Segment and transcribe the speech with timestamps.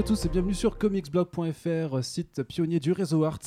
[0.00, 3.38] À tous et bienvenue sur comicsblog.fr, site pionnier du réseau Arts.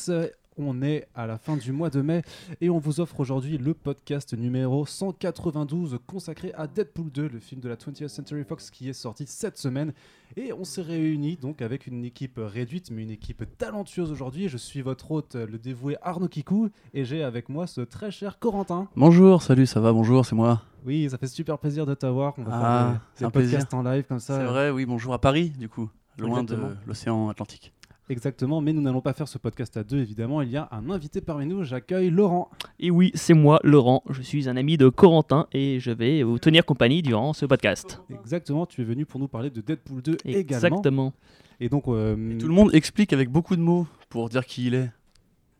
[0.55, 2.21] On est à la fin du mois de mai
[2.61, 7.59] et on vous offre aujourd'hui le podcast numéro 192 consacré à Deadpool 2, le film
[7.59, 9.93] de la 20th Century Fox qui est sorti cette semaine.
[10.37, 14.47] Et on s'est réunis donc avec une équipe réduite mais une équipe talentueuse aujourd'hui.
[14.47, 18.37] Je suis votre hôte, le dévoué Arnaud Kikou et j'ai avec moi ce très cher
[18.37, 18.87] Corentin.
[18.95, 20.61] Bonjour, salut, ça va, bonjour, c'est moi.
[20.85, 22.35] Oui, ça fait super plaisir de t'avoir.
[22.37, 23.57] On va Ah, faire des- c'est des un plaisir.
[23.59, 24.37] podcasts en live comme ça.
[24.37, 26.69] C'est vrai, oui, bonjour à Paris, du coup, loin Exactement.
[26.69, 27.73] de l'océan Atlantique.
[28.09, 30.41] Exactement, mais nous n'allons pas faire ce podcast à deux, évidemment.
[30.41, 31.63] Il y a un invité parmi nous.
[31.63, 32.49] J'accueille Laurent.
[32.79, 34.03] Et oui, c'est moi, Laurent.
[34.09, 38.01] Je suis un ami de Corentin et je vais vous tenir compagnie durant ce podcast.
[38.09, 40.39] Exactement, tu es venu pour nous parler de Deadpool 2 également.
[40.39, 41.13] Exactement.
[41.61, 44.73] Et donc, euh, Tout le monde explique avec beaucoup de mots pour dire qui il
[44.75, 44.91] est.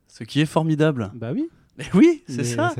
[0.09, 1.11] Ce qui est formidable.
[1.15, 2.75] Bah oui, Mais oui, c'est ça.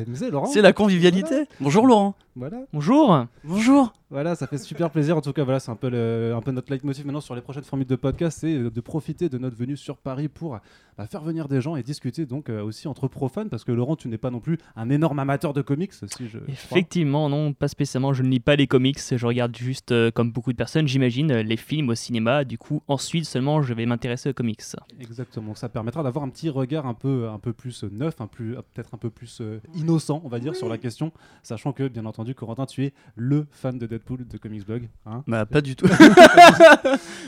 [0.51, 1.45] C'est la convivialité.
[1.61, 2.15] Bonjour Laurent.
[2.35, 3.25] Voilà, Bonjour.
[3.43, 3.93] Bonjour.
[4.13, 5.17] Voilà, ça fait super plaisir.
[5.17, 7.41] En tout cas, voilà, c'est un peu le, un peu notre leitmotiv maintenant sur les
[7.41, 10.59] prochaines formules de podcast, c'est euh, de profiter de notre venue sur Paris pour
[10.97, 13.95] bah, faire venir des gens et discuter donc euh, aussi entre profanes, parce que Laurent,
[13.95, 16.37] tu n'es pas non plus un énorme amateur de comics, si je.
[16.37, 16.47] crois.
[16.47, 18.13] Effectivement, non, pas spécialement.
[18.13, 18.99] Je ne lis pas les comics.
[18.99, 22.43] Je regarde juste, euh, comme beaucoup de personnes, j'imagine, les films au cinéma.
[22.43, 24.61] Du coup, ensuite seulement, je vais m'intéresser aux comics.
[24.99, 28.53] Exactement, ça permettra d'avoir un petit regard un peu, un peu plus neuf, un plus,
[28.73, 31.11] peut-être un peu plus euh, innocent, on va dire, sur la question,
[31.41, 34.89] sachant que, bien entendu, Corentin, tu es le fan de Deadpool de Comics Blog.
[35.05, 35.87] Hein Bah pas du tout.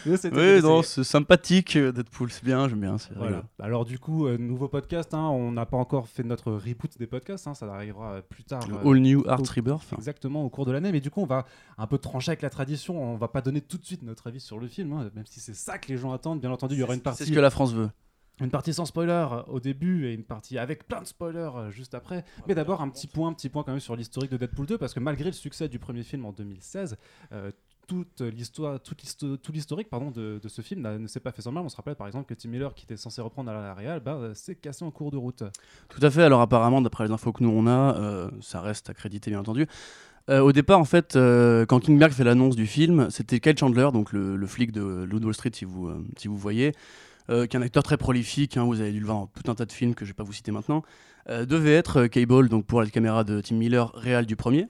[0.06, 2.98] Oui, non, c'est- c'est sympathique euh, Deadpool, c'est bien, j'aime bien.
[2.98, 3.44] c'est Voilà.
[3.60, 7.08] Alors du coup, euh, nouveau podcast, hein, on n'a pas encore fait notre reboot des
[7.08, 8.62] podcasts, hein, ça arrivera euh, plus tard.
[8.72, 9.94] Euh, All New Art au- Rebirth.
[9.98, 10.92] Exactement, au cours de l'année.
[10.92, 11.46] Mais du coup, on va
[11.78, 13.02] un peu trancher avec la tradition.
[13.02, 15.40] On va pas donner tout de suite notre avis sur le film, hein, même si
[15.40, 16.42] c'est ça que les gens attendent.
[16.42, 17.90] Bien entendu, il y aura une C'est partie ce que la France veut.
[18.42, 21.72] Une partie sans spoiler euh, au début et une partie avec plein de spoilers euh,
[21.72, 22.26] juste après.
[22.48, 24.94] Mais d'abord un petit point, petit point quand même sur l'historique de Deadpool 2 parce
[24.94, 26.98] que malgré le succès du premier film en 2016,
[27.32, 27.52] euh,
[27.88, 28.96] toute l'histoire, tout
[29.54, 31.64] l'historique pardon de, ce film ne s'est pas fait sans mal.
[31.64, 34.00] On se rappelle par exemple que Tim Miller qui était censé reprendre à la réal,
[34.00, 35.44] bah, euh, s'est cassé en cours de route.
[35.90, 36.24] Tout à fait.
[36.24, 39.68] Alors apparemment, d'après les infos que nous on a, ça reste accrédité bien entendu.
[40.28, 44.12] Au départ, en fait, euh, quand Kingberg fait l'annonce du film, c'était Kyle Chandler, donc
[44.12, 46.74] le, flic de de Wall Street, si vous, si vous voyez,
[47.30, 48.58] euh, qui est un acteur très prolifique.
[48.58, 50.16] hein, vous avez dû le voir dans tout un tas de films que je vais
[50.16, 50.84] pas vous citer maintenant.
[51.30, 54.68] euh, devait être euh, Cable, donc pour la caméra de Tim Miller, réal du premier.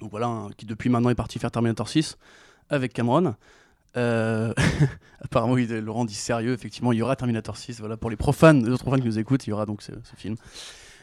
[0.00, 2.16] Donc voilà, hein, qui depuis maintenant est parti faire Terminator 6
[2.70, 3.34] avec Cameron.
[3.94, 7.80] Apparemment, il- Laurent dit sérieux, effectivement, il y aura Terminator 6.
[7.80, 9.92] Voilà, pour les profanes, les autres profanes qui nous écoutent, il y aura donc ce,
[10.16, 10.36] film.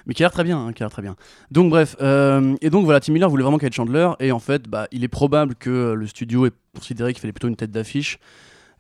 [0.05, 1.15] Mais qui a l'air très bien, hein, qui a l'air très bien.
[1.51, 4.87] Donc bref, et donc voilà, Tim Miller voulait vraiment Kyle Chandler, et en fait, bah,
[4.91, 8.17] il est probable que le studio ait considéré qu'il fallait plutôt une tête d'affiche.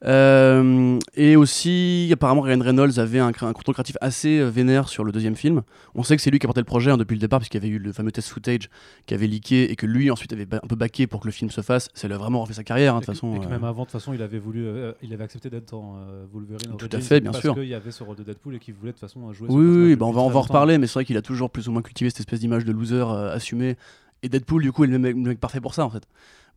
[0.05, 5.03] Euh, et aussi, apparemment, Ryan Reynolds avait un, un contrôle créatif assez euh, vénère sur
[5.03, 5.61] le deuxième film.
[5.93, 7.57] On sait que c'est lui qui a porté le projet hein, depuis le départ, puisqu'il
[7.57, 8.69] y avait eu le fameux test footage
[9.05, 11.51] qui avait leaké et que lui ensuite avait un peu baqué pour que le film
[11.51, 11.89] se fasse.
[11.93, 13.35] Ça lui a vraiment refait sa carrière, hein, de toute façon.
[13.35, 13.49] et que euh.
[13.49, 16.25] même avant, de toute façon, il avait voulu, euh, il avait accepté d'être dans euh,
[16.31, 16.77] Wolverine.
[16.77, 17.53] Tout à fait, bien parce sûr.
[17.53, 19.47] qu'il y avait ce rôle de Deadpool et qu'il voulait de toute façon jouer.
[19.49, 21.17] Oui, oui, oui, bah, on va, on très va en reparler, mais c'est vrai qu'il
[21.17, 23.75] a toujours plus ou moins cultivé cette espèce d'image de loser assumé.
[24.21, 26.03] Et Deadpool, du coup, est le mec, le mec parfait pour ça, en fait.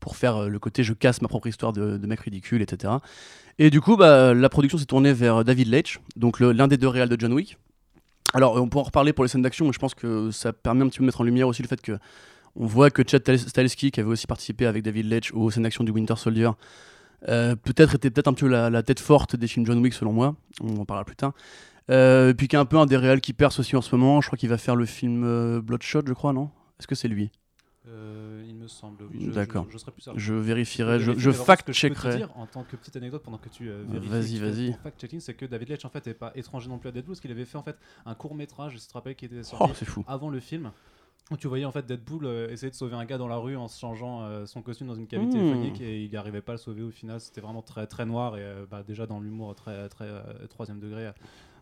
[0.02, 2.94] Pour faire euh, le côté je casse ma propre histoire de, de mec ridicule, etc.
[3.58, 6.88] Et du coup, bah, la production s'est tournée vers David Leitch, donc l'un des deux
[6.88, 7.56] réals de John Wick.
[8.34, 10.84] Alors, on pourra en reparler pour les scènes d'action, mais je pense que ça permet
[10.84, 11.98] un petit peu de mettre en lumière aussi le fait que
[12.56, 15.84] on voit que Chad Stahelski, qui avait aussi participé avec David Leitch aux scènes d'action
[15.84, 16.50] du Winter Soldier,
[17.28, 20.34] euh, peut-être était peut-être un peu la, tête forte des films John Wick, selon moi.
[20.60, 21.32] On en parlera plus tard.
[21.90, 23.94] Euh, et puis qui est un peu un des réals qui perce aussi en ce
[23.94, 24.20] moment.
[24.20, 26.50] Je crois qu'il va faire le film euh, Bloodshot, je crois, non?
[26.78, 27.30] Est-ce que c'est lui?
[27.88, 29.24] Euh, il me semble, oui.
[29.26, 29.66] Je- D'accord.
[29.68, 30.18] Je, je certain.
[30.18, 32.24] Je vérifierai, je, je je fact-checkerai.
[32.36, 34.72] En tant que petite anecdote, pendant que tu euh, vérifies, vas-y, vas-y.
[34.84, 37.20] fact-checking, c'est que David Leitch en fait est pas étranger non plus à Deadpool, parce
[37.20, 37.76] qu'il avait fait en fait
[38.06, 40.04] un court métrage, je te rappelle, qui était Oh, sorti fou.
[40.06, 40.70] avant le film.
[41.30, 43.56] Où tu voyais en fait Deadpool euh, essayer de sauver un gars dans la rue
[43.56, 45.08] en se changeant euh, son costume dans une Hmm.
[45.08, 47.20] téléphonique et il n'y arrivait pas à le sauver au final.
[47.20, 50.08] C'était vraiment très très noir et euh, bah, déjà dans l'humour très très
[50.50, 51.10] troisième degré.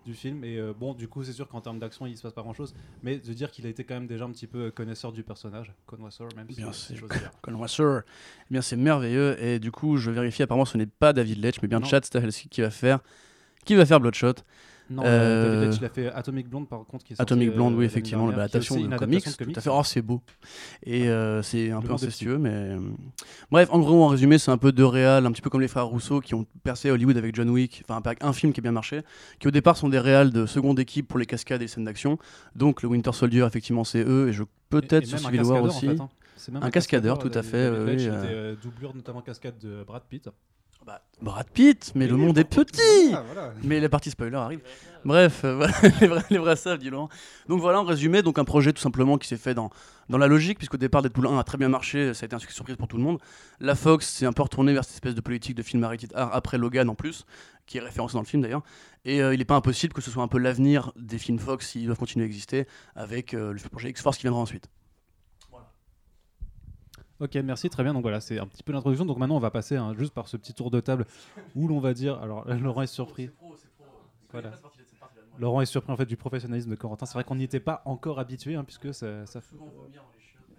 [0.05, 0.45] Du film.
[0.45, 2.55] Et euh, bon, du coup, c'est sûr qu'en termes d'action, il se passe pas grand
[2.55, 2.75] chose.
[3.03, 5.73] Mais de dire qu'il a été quand même déjà un petit peu connaisseur du personnage,
[5.87, 6.47] connoisseur même.
[6.51, 7.31] si Bien dire.
[7.43, 8.01] Colin Wasser.
[8.51, 9.43] Eh bien, c'est merveilleux.
[9.43, 11.87] Et du coup, je vérifie, apparemment, ce n'est pas David Leitch, mais bien Non.
[11.87, 13.01] Chad Stahelski qui va faire.
[13.65, 14.35] Qui va faire Bloodshot
[14.91, 17.05] Non, Euh, euh, David il a fait Atomic Blonde par contre.
[17.05, 19.25] Qui est Atomic euh, Blonde, oui, l'année effectivement, est l'adaptation de une comics.
[19.25, 19.71] de Tout à fait.
[19.73, 20.21] Oh, c'est beau.
[20.83, 22.51] Et euh, c'est un Le peu incestueux, mais.
[22.53, 22.79] euh,
[23.51, 25.69] Bref, en gros, en résumé, c'est un peu deux réals, un petit peu comme les
[25.69, 28.63] frères Rousseau qui ont percé Hollywood avec John Wick, enfin, avec un film qui a
[28.63, 29.03] bien marché,
[29.39, 31.85] qui au départ sont des réals de seconde équipe pour les cascades et les scènes
[31.85, 32.19] d'action.
[32.57, 35.87] Donc, le Winter Soldier, effectivement, c'est eux, et je peut-être un Civil War en aussi.
[35.87, 36.09] fait, hein.
[36.63, 38.25] Un cascadeur, tout à fait, oui, oui, euh.
[38.25, 40.29] euh, doublure notamment cascade de Brad Pitt.
[40.91, 43.53] Bah, Brad Pitt, mais le monde est petit voilà, voilà.
[43.63, 44.61] Mais la partie spoiler arrive.
[45.05, 47.09] Bref, euh, voilà, les, vrais, les vrais savent, dit Laurent.
[47.49, 49.71] Donc voilà, en résumé, donc un projet tout simplement qui s'est fait dans,
[50.09, 52.41] dans la logique, puisqu'au départ Deadpool 1 a très bien marché, ça a été un
[52.41, 53.19] succès surprise pour tout le monde.
[53.61, 56.31] La Fox s'est un peu retournée vers cette espèce de politique de film rated R
[56.33, 57.25] après Logan en plus,
[57.67, 58.63] qui est référencé dans le film d'ailleurs.
[59.05, 61.69] Et euh, il n'est pas impossible que ce soit un peu l'avenir des films Fox
[61.69, 62.67] s'ils doivent continuer à exister,
[62.97, 64.69] avec euh, le projet X-Force qui viendra ensuite.
[67.21, 67.93] Ok, merci, très bien.
[67.93, 69.05] Donc voilà, c'est un petit peu l'introduction.
[69.05, 71.07] Donc maintenant, on va passer hein, juste par ce petit tour de table
[71.55, 72.19] où l'on va dire.
[72.23, 73.29] Alors, Laurent est surpris.
[74.33, 74.51] Voilà.
[75.39, 77.07] Laurent est surpris en fait du professionnalisme de Corentin.
[77.07, 79.57] C'est vrai qu'on n'y était pas encore habitué, hein, puisque ça, ça fait-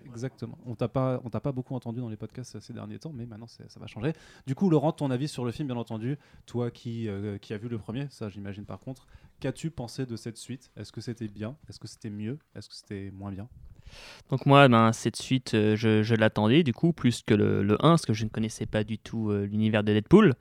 [0.06, 0.58] Exactement.
[0.66, 3.26] On t'a pas, on t'a pas beaucoup entendu dans les podcasts ces derniers temps, mais
[3.26, 4.14] maintenant ça va changer.
[4.46, 6.18] Du coup, Laurent, ton avis sur le film, bien entendu.
[6.48, 9.08] Toi qui, euh, qui as vu le premier, ça j'imagine par contre.
[9.40, 10.70] Qu'as-tu pensé de cette suite?
[10.76, 11.56] Est-ce que c'était bien?
[11.70, 12.40] Est-ce que c'était mieux?
[12.56, 13.48] Est-ce que c'était moins bien?
[14.30, 17.78] Donc moi, ben, cette suite, euh, je, l'attendais du coup, plus que le, le 1,
[17.90, 20.34] parce que je ne connaissais pas du tout euh, l'univers de Deadpool.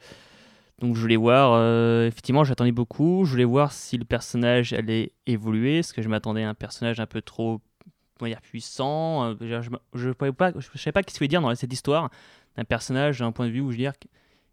[0.80, 3.24] Donc je voulais voir, euh, effectivement, j'attendais beaucoup.
[3.24, 7.00] Je voulais voir si le personnage allait évoluer, parce que je m'attendais à un personnage
[7.00, 7.60] un peu trop
[8.22, 9.34] dire, puissant.
[9.40, 9.60] je
[9.94, 12.10] je, savais pas, ce qu'il fallait dire dans cette histoire
[12.56, 13.92] d'un personnage d'un point de vue où je veux dire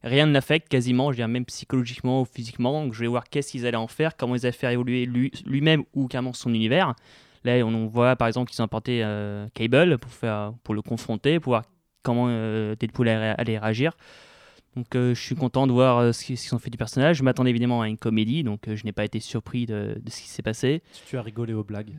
[0.04, 2.84] rien ne l'affecte quasiment, je veux dire même psychologiquement ou physiquement.
[2.84, 5.32] Donc je voulais voir qu'est-ce qu'ils allaient en faire, comment ils allaient faire évoluer lui-
[5.46, 6.96] lui-même ou carrément son univers.
[7.48, 10.82] Là, on on voit par exemple qu'ils ont apporté euh, Cable pour, faire, pour le
[10.82, 11.64] confronter, pour voir
[12.04, 13.94] comment euh, Deadpool allait, réagir.
[14.76, 17.18] Donc euh, je suis content de voir euh, ce qu'ils ont fait du personnage.
[17.18, 20.12] Je m'attendais évidemment à une comédie, donc euh, je n'ai pas été surpris de, de
[20.12, 20.84] ce qui s'est passé.
[21.08, 21.98] Tu as rigolé aux blagues.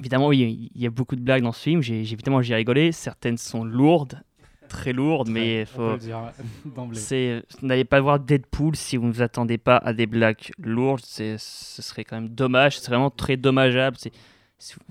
[0.00, 1.80] Évidemment, oui, il y a beaucoup de blagues dans ce film.
[1.80, 2.92] J'ai évidemment, j'ai rigolé.
[2.92, 4.20] Certaines sont lourdes,
[4.68, 6.20] très lourdes, mais faut, le dire
[6.76, 6.98] d'emblée.
[6.98, 11.02] c'est, n'allez pas voir Deadpool si vous ne vous attendez pas à des blagues lourdes.
[11.04, 12.76] C'est, ce serait quand même dommage.
[12.76, 13.96] Ce serait vraiment très dommageable.
[13.98, 14.33] C'est, c'est-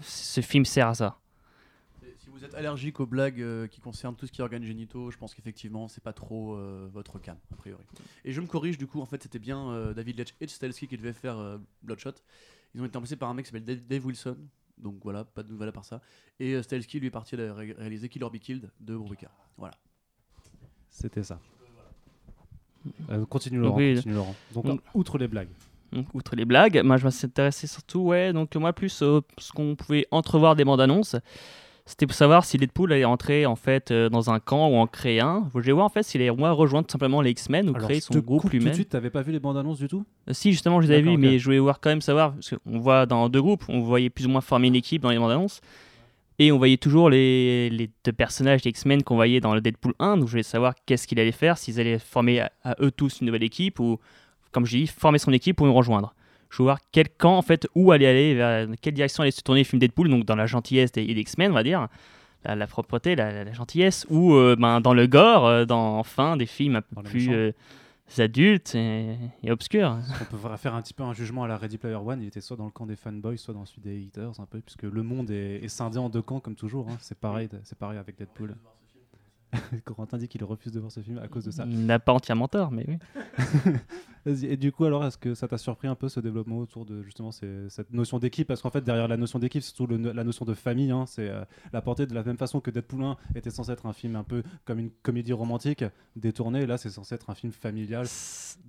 [0.02, 1.20] ce film sert à ça.
[2.18, 5.12] Si vous êtes allergique aux blagues euh, qui concernent tout ce qui est organes génitaux,
[5.12, 7.84] je pense qu'effectivement c'est pas trop euh, votre cam a priori.
[8.24, 10.88] Et je me corrige du coup, en fait c'était bien euh, David Leitch et Stahelski
[10.88, 12.14] qui devaient faire euh, Bloodshot.
[12.76, 14.38] Ils ont été remplacés par un mec qui s'appelle Dave, Dave Wilson,
[14.78, 16.02] donc voilà, pas de nouvelles à part ça.
[16.40, 19.30] Et euh, Stahelski lui est parti ré- réaliser Kill or Be Killed de Brubaker.
[19.58, 19.76] Voilà.
[20.90, 21.40] C'était ça.
[23.10, 23.78] Euh, continue Laurent.
[23.78, 23.96] Oui.
[23.96, 24.36] continue, Laurent.
[24.54, 25.50] Donc, Donc- outre les blagues.
[25.94, 29.76] Donc, outre les blagues, moi je m'intéressais surtout, ouais, donc moi plus euh, ce qu'on
[29.76, 31.16] pouvait entrevoir des bandes annonces,
[31.86, 34.88] c'était pour savoir si Deadpool allait entrer en fait euh, dans un camp ou en
[34.88, 35.44] créer un.
[35.50, 37.88] Je voulais voir en fait s'il allait moi rejoindre tout simplement les X-Men ou Alors,
[37.90, 38.74] créer son groupe coupe tout de lui-même.
[38.74, 40.06] suite, t'avais pas vu les bandes annonces du tout?
[40.30, 41.20] Euh, Si, justement, je les avais ok.
[41.20, 44.10] mais je voulais voir quand même savoir, parce qu'on voit dans deux groupes, on voyait
[44.10, 45.60] plus ou moins former une équipe dans les bandes annonces,
[46.40, 49.94] et on voyait toujours les, les deux personnages des X-Men qu'on voyait dans le Deadpool
[50.00, 52.92] 1, donc je voulais savoir qu'est-ce qu'il allait faire, s'ils allaient former à, à eux
[52.92, 54.00] tous une nouvelle équipe, ou,
[54.54, 56.14] comme je dis, former son équipe ou nous rejoindre.
[56.50, 59.42] Je veux voir quel camp, en fait, où aller aller, vers quelle direction allait se
[59.42, 61.88] tourner le film Deadpool, donc dans la gentillesse des, des X-Men, on va dire,
[62.46, 66.46] la, la propreté, la, gentillesse, ou euh, ben, dans le gore, euh, dans, enfin, des
[66.46, 67.52] films un peu plus euh,
[68.20, 69.98] adultes et, et obscurs.
[70.22, 72.22] On peut faire un petit peu un jugement à la Ready Player One.
[72.22, 74.60] Il était soit dans le camp des fanboys, soit dans celui des haters, un peu,
[74.60, 76.88] puisque le monde est, est scindé en deux camps comme toujours.
[76.90, 76.98] hein.
[77.00, 78.56] C'est pareil, c'est pareil avec Deadpool.
[79.86, 81.66] Corentin dit qu'il refuse de voir ce film à cause de ça.
[81.68, 82.98] Il n'a pas entièrement tort, mais oui.
[84.26, 87.04] Et du coup, alors, est-ce que ça t'a surpris un peu ce développement autour de
[87.04, 88.48] justement ces- cette notion d'équipe?
[88.48, 90.92] Parce qu'en fait, derrière la notion d'équipe, c'est surtout le- la notion de famille.
[90.92, 91.04] hein.
[91.06, 91.44] C'est euh,
[91.74, 94.24] la portée de la même façon que Deadpool 1 était censé être un film un
[94.24, 95.84] peu comme une comédie romantique
[96.16, 96.66] détournée.
[96.66, 98.06] Là, c'est censé être un film familial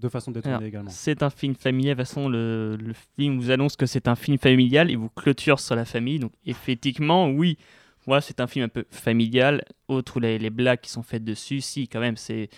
[0.00, 0.90] de façon détournée Alors, également.
[0.90, 1.96] C'est un film familial.
[1.96, 5.08] De toute façon, le, le film vous annonce que c'est un film familial et vous
[5.08, 6.18] clôture sur la famille.
[6.18, 7.58] Donc, effectivement, oui,
[8.06, 9.64] moi, c'est un film un peu familial.
[9.88, 12.48] Autre les, les blagues qui sont faites dessus, si, quand même, c'est.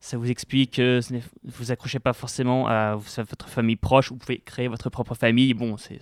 [0.00, 1.00] Ça vous explique que
[1.42, 5.54] vous accrochez pas forcément à, votre famille proche, vous pouvez créer votre propre famille.
[5.54, 5.98] Bon, c'est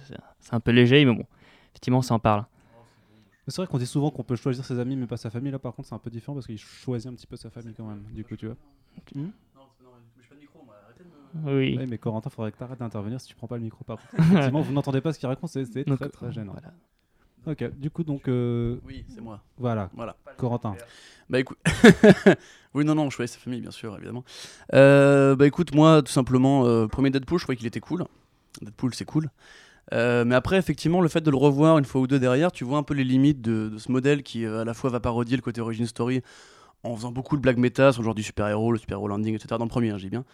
[0.52, 1.24] un peu léger, mais bon,
[1.70, 2.44] effectivement, ça en parle.
[3.48, 5.52] C'est vrai qu'on dit souvent qu'on peut choisir ses amis mais pas sa famille.
[5.52, 7.74] Là, par contre, c'est un peu différent parce qu'il choisit un petit peu sa famille
[7.74, 8.02] quand même.
[8.12, 8.56] Du coup, tu vois.
[11.44, 11.76] Oui.
[11.76, 13.84] Ouais, mais Corentin, faudrait que tu arrêtes d'intervenir si tu prends pas le micro.
[13.84, 16.52] Par contre, effectivement, vous n'entendez pas ce qu'il raconte, c'est très très gênant.
[16.52, 16.72] voilà.
[17.46, 19.40] Ok, du coup, donc euh, Oui, c'est moi.
[19.58, 20.16] voilà, Voilà.
[20.36, 20.74] Corentin.
[21.28, 21.58] Bah écoute,
[22.74, 24.24] oui non non, je voyais sa famille bien sûr évidemment.
[24.74, 28.04] Euh, bah écoute moi tout simplement euh, premier Deadpool, je trouvais qu'il était cool.
[28.62, 29.30] Deadpool, c'est cool.
[29.92, 32.78] Mais après, effectivement, le fait de le revoir une fois ou deux derrière, tu vois
[32.78, 35.42] un peu les limites de, de ce modèle qui à la fois va parodier le
[35.42, 36.22] côté origin story
[36.82, 39.54] en faisant beaucoup de blagues méta sur le genre du super-héros, le super-héros landing, etc.
[39.58, 40.24] Dans le premier, hein, dis bien.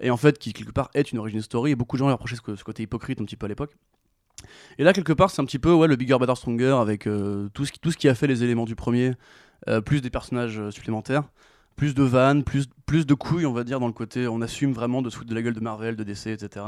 [0.00, 1.70] Et en fait, qui quelque part est une origin story.
[1.72, 3.76] Et beaucoup de gens lui reprochaient ce, ce côté hypocrite un petit peu à l'époque.
[4.78, 7.48] Et là, quelque part, c'est un petit peu ouais, le bigger, better, stronger avec euh,
[7.54, 9.12] tout, ce qui, tout ce qui a fait les éléments du premier,
[9.68, 11.24] euh, plus des personnages euh, supplémentaires,
[11.76, 14.72] plus de vannes, plus, plus de couilles, on va dire, dans le côté on assume
[14.72, 16.64] vraiment de se foutre de la gueule de Marvel, de DC, etc.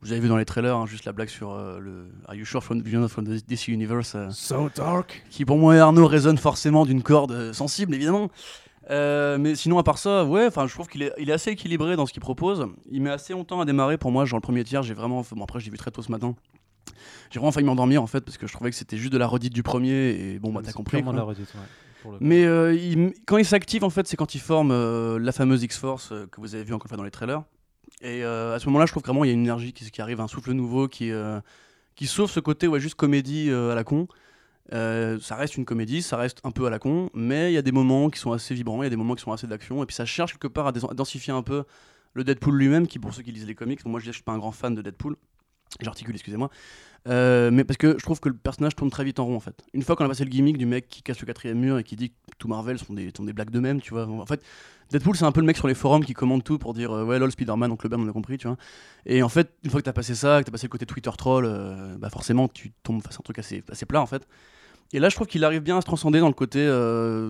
[0.00, 2.44] Vous avez vu dans les trailers, hein, juste la blague sur euh, le Are you
[2.44, 5.24] sure from, the DC Universe So dark.
[5.30, 8.30] qui pour moi et Arnaud résonne forcément d'une corde sensible évidemment.
[8.90, 11.50] Euh, mais sinon à part ça, ouais, enfin je trouve qu'il est, il est assez
[11.50, 12.66] équilibré dans ce qu'il propose.
[12.90, 15.44] Il met assez longtemps à démarrer pour moi, genre le premier tiers, j'ai vraiment, bon
[15.44, 16.34] après j'ai vu très tôt ce matin.
[17.30, 19.26] J'ai vraiment failli m'endormir en fait parce que je trouvais que c'était juste de la
[19.26, 20.98] redite du premier et bon bah t'as compris.
[20.98, 21.12] de quoi.
[21.14, 22.10] la redite, ouais.
[22.20, 25.62] Mais euh, il- quand il s'active, en fait, c'est quand il forme euh, la fameuse
[25.62, 27.42] X-Force euh, que vous avez vu encore une fois dans les trailers.
[28.00, 30.20] Et à ce moment-là, je trouve vraiment il y a une énergie qui, qui arrive,
[30.20, 31.12] un souffle nouveau qui,
[31.94, 34.08] qui sauve ce côté ouais, juste comédie à la con.
[34.72, 37.62] Ça reste une comédie, ça reste un peu à la con, mais il y a
[37.62, 39.82] des moments qui sont assez vibrants, il y a des moments qui sont assez d'action,
[39.82, 41.62] et puis ça cherche quelque part à densifier un peu
[42.14, 44.32] le Deadpool lui-même, qui pour ceux qui lisent les comics, moi je, je suis pas
[44.32, 45.14] un grand fan de Deadpool,
[45.80, 46.50] j'articule, excusez-moi,
[47.08, 49.40] Euh, mais parce que je trouve que le personnage tourne très vite en rond en
[49.40, 49.64] fait.
[49.72, 51.82] Une fois qu'on a passé le gimmick du mec qui casse le quatrième mur et
[51.82, 54.06] qui dit que tout Marvel sont des, sont des blagues d'eux-mêmes, tu vois.
[54.06, 54.40] En fait,
[54.90, 57.04] Deadpool c'est un peu le mec sur les forums qui commande tout pour dire euh,
[57.04, 58.56] ouais lol Spider-Man, donc le Ben on a compris, tu vois.
[59.04, 61.10] Et en fait, une fois que t'as passé ça, que t'as passé le côté Twitter
[61.18, 64.28] troll, euh, bah forcément tu tombes face à un truc assez, assez plat en fait.
[64.92, 66.64] Et là, je trouve qu'il arrive bien à se transcender dans le côté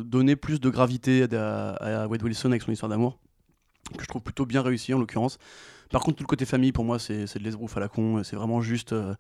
[0.05, 3.21] donner plus de gravité à, à, à Wade Wilson avec son histoire d'amour,
[3.97, 5.39] que je trouve plutôt bien réussi en l'occurrence.
[5.93, 8.23] Par contre, tout le côté famille, pour moi, c'est de l'esbrouf à la con.
[8.25, 9.15] C'est vraiment juste euh,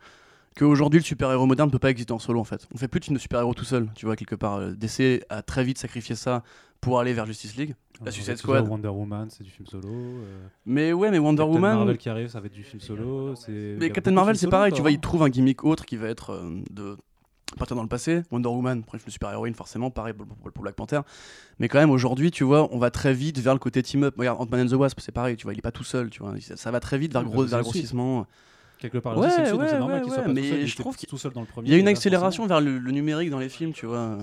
[0.56, 2.66] qu'aujourd'hui, le super-héros moderne ne peut pas exister en solo, en fait.
[2.74, 4.54] On fait plus de films de super-héros tout seul, tu vois, quelque part.
[4.56, 6.42] Euh, DC a très vite sacrifié ça
[6.80, 7.76] pour aller vers Justice League.
[8.00, 8.66] On la Suicide Squad.
[8.68, 9.88] Wonder Woman, c'est du film solo.
[9.88, 11.76] euh, Mais ouais, mais Wonder Captain Woman.
[11.76, 13.34] Marvel qui arrive, ça va être du film solo.
[13.48, 14.94] Mais Captain Marvel, c'est pareil, tu vois, hein.
[14.94, 16.96] il trouve un gimmick autre qui va être euh, de
[17.58, 18.22] partir dans le passé.
[18.30, 20.26] Wonder Woman, bref, le super-héroïne, forcément, pareil pour,
[20.62, 21.00] Black Panther.
[21.58, 24.14] Mais quand même, aujourd'hui, tu vois, on va très vite vers le côté team-up.
[24.18, 26.22] Regarde, Ant-Man and the Wasp, c'est pareil, tu vois, il est pas tout seul, tu
[26.22, 26.34] vois.
[26.40, 28.26] Ça, ça va très vite vers, Oui, gros, vers le grossissement.
[28.78, 30.60] Quelque part, Ouais, c'est ouais, normal ouais, qu'il soit pas mais tout seul.
[30.60, 31.68] il je trouve qu'il- tout seul dans le premier.
[31.68, 34.18] Il y a une accélération vers le, le numérique dans les films, tu vois.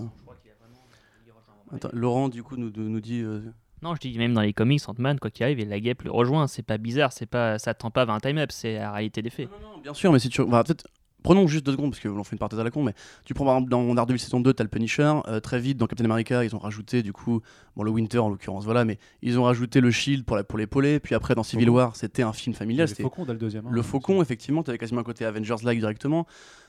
[1.73, 3.21] Attends, Laurent, du coup, nous, nous dit.
[3.21, 3.41] euh,
[3.81, 6.11] Non, je dis même dans les comics, Ant-Man, quoi qu'il arrive, et la guêpe le
[6.11, 6.47] rejoint.
[6.47, 9.29] C'est pas bizarre, c'est pas, ça tend pas vers un time-up, c'est la réalité des
[9.29, 9.49] faits.
[9.49, 10.43] Non, non, non, bien sûr, mais si tu.
[10.45, 10.87] bah, peut-être-
[11.21, 12.93] Prenons juste deux secondes, parce qu'on fait une parenthèse à la con, mais
[13.25, 15.13] tu prends par exemple dans Daredevil saison 2, t'as le Punisher.
[15.27, 17.41] euh, très vite, dans Captain America, ils ont rajouté du coup,
[17.75, 20.57] bon, le Winter en l'occurrence, voilà, mais ils ont rajouté le Shield pour la- pour
[20.57, 20.99] l'épauler.
[20.99, 21.77] Puis après, dans Civil Faucon.
[21.77, 22.87] War, c'était un film familial.
[22.87, 23.65] C'était Faucon dans le deuxième.
[23.67, 26.25] hein, le Faucon, effectivement, t'avais quasiment un côté Avengers-like directement.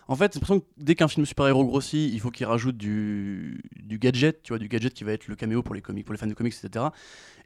[0.09, 3.62] En fait, c'est l'impression que dès qu'un film super-héros grossit, il faut qu'il rajoute du,
[3.80, 6.12] du gadget, tu vois, du gadget qui va être le caméo pour les comics, pour
[6.12, 6.87] les fans de comics, etc.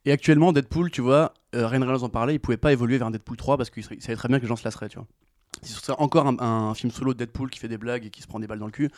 [0.06, 3.06] Et actuellement, Deadpool, tu vois, euh, Ryan Reynolds en parlait, il pouvait pas évoluer vers
[3.06, 5.06] un Deadpool 3 parce qu'il savait très bien que les gens se lasseraient, tu vois.
[5.62, 8.10] Si ce serait encore un, un film solo de Deadpool qui fait des blagues et
[8.10, 8.90] qui se prend des balles dans le cul,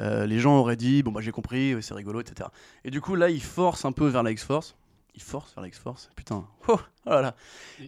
[0.00, 2.48] euh, les gens auraient dit, bon bah j'ai compris, c'est rigolo, etc.
[2.84, 4.76] Et du coup, là, il force un peu vers la X-Force.
[5.14, 6.10] Il force vers la X-Force?
[6.16, 6.46] Putain.
[6.68, 7.36] Oh, oh là là.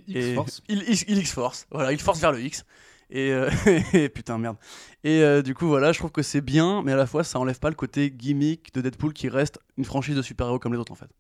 [0.07, 0.63] X-Force.
[0.69, 2.65] Il, il, il X-Force, voilà, il force vers le X.
[3.11, 3.51] Et, euh,
[3.93, 4.57] et putain, merde.
[5.05, 7.39] Et euh, du coup, voilà, je trouve que c'est bien, mais à la fois, ça
[7.39, 10.79] enlève pas le côté gimmick de Deadpool qui reste une franchise de super-héros comme les
[10.79, 11.11] autres, en fait.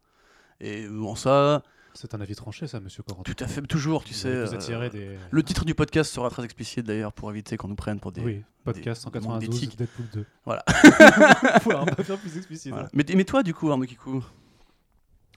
[0.60, 1.62] Et bon, ça,
[1.96, 3.32] C'est un avis tranché, ça, monsieur Corentin.
[3.32, 4.28] tout à fait, toujours, tu Vous sais.
[4.28, 5.18] euh, des.
[5.30, 8.20] Le titre du podcast sera très explicite d'ailleurs pour éviter qu'on nous prenne pour des.
[8.20, 9.78] Oui, podcast des manques 192, d'éthique.
[9.78, 10.26] Deadpool 2.
[10.44, 10.62] Voilà.
[11.62, 12.70] Faut un peu faire plus explicite.
[12.72, 12.86] Voilà.
[12.86, 12.90] hein.
[12.92, 14.22] Mais, mais toi, du coup, Arnaud Kikou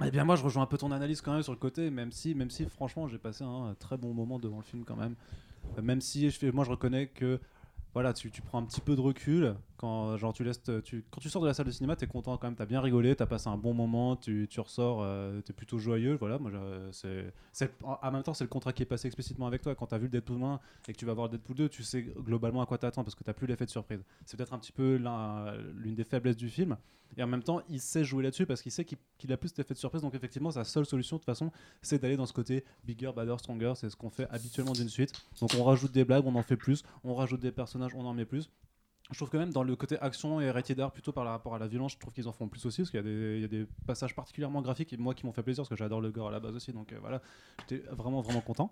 [0.06, 2.12] Eh bien, moi, je rejoins un peu ton analyse quand même sur le côté, même
[2.12, 5.16] si, même si franchement, j'ai passé un très bon moment devant le film quand même.
[5.78, 7.40] Euh, Même si, je fais, moi, je reconnais que
[7.94, 10.62] voilà, tu, tu prends un petit peu de recul quand, genre, tu laisses,
[11.10, 13.16] quand tu sors de la salle de cinéma, t'es content quand même, t'as bien rigolé,
[13.16, 16.18] t'as passé un bon moment, tu, tu ressors, euh, t'es plutôt joyeux.
[16.20, 16.52] Voilà, moi,
[16.92, 17.32] c'est,
[17.82, 19.74] en même temps, c'est le contrat qui est passé explicitement avec toi.
[19.76, 20.60] Quand t'as vu le Deadpool 1
[20.90, 23.16] et que tu vas voir le Deadpool 2, tu sais globalement à quoi t'attends parce
[23.16, 24.04] que t'as plus l'effet de surprise.
[24.26, 26.76] C'est peut-être un petit peu l'un- l'une des faiblesses du film.
[27.18, 29.50] Et en même temps, il sait jouer là-dessus parce qu'il sait qu'il qu'il a plus
[29.50, 30.02] cet effet de surprise.
[30.02, 33.36] Donc, effectivement, sa seule solution, de toute façon, c'est d'aller dans ce côté bigger, badder,
[33.40, 33.74] stronger.
[33.76, 35.14] C'est ce qu'on fait habituellement d'une suite.
[35.42, 36.84] Donc, on rajoute des blagues, on en fait plus.
[37.04, 38.50] On rajoute des personnages, on en met plus.
[39.12, 41.60] Je trouve quand même dans le côté action et rated R, plutôt par rapport à
[41.60, 43.42] la violence, je trouve qu'ils en font plus aussi parce qu'il y, a des- il
[43.42, 46.00] y a des passages particulièrement graphiques et moi qui m'ont fait plaisir parce que j'adore
[46.00, 46.72] le gore à la base aussi.
[46.74, 47.22] Donc, euh, voilà,
[47.62, 48.72] j'étais vraiment, vraiment content.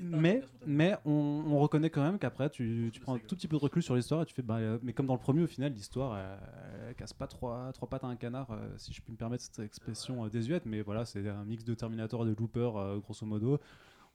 [0.00, 1.10] Mais, mais on,
[1.46, 3.94] on reconnaît quand même qu'après, tu, tu prends un tout petit peu de recul sur
[3.94, 6.88] l'histoire et tu fais, bah, euh, mais comme dans le premier, au final, l'histoire, elle,
[6.88, 9.44] elle casse pas trois, trois pattes à un canard, euh, si je puis me permettre
[9.44, 12.98] cette expression euh, désuète, mais voilà, c'est un mix de Terminator et de Looper, euh,
[12.98, 13.60] grosso modo.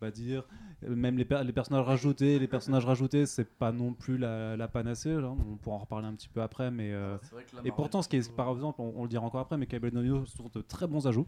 [0.01, 0.47] On va dire,
[0.87, 4.67] même les, per- les personnages rajoutés, les personnages rajoutés, c'est pas non plus la, la
[4.69, 5.13] panacée.
[5.15, 7.17] On pourra en reparler un petit peu après, mais euh,
[7.65, 9.91] et pourtant, ce qui est, par exemple, on, on le dira encore après, mais Cable
[9.91, 11.27] Noyo sont de très bons ajouts.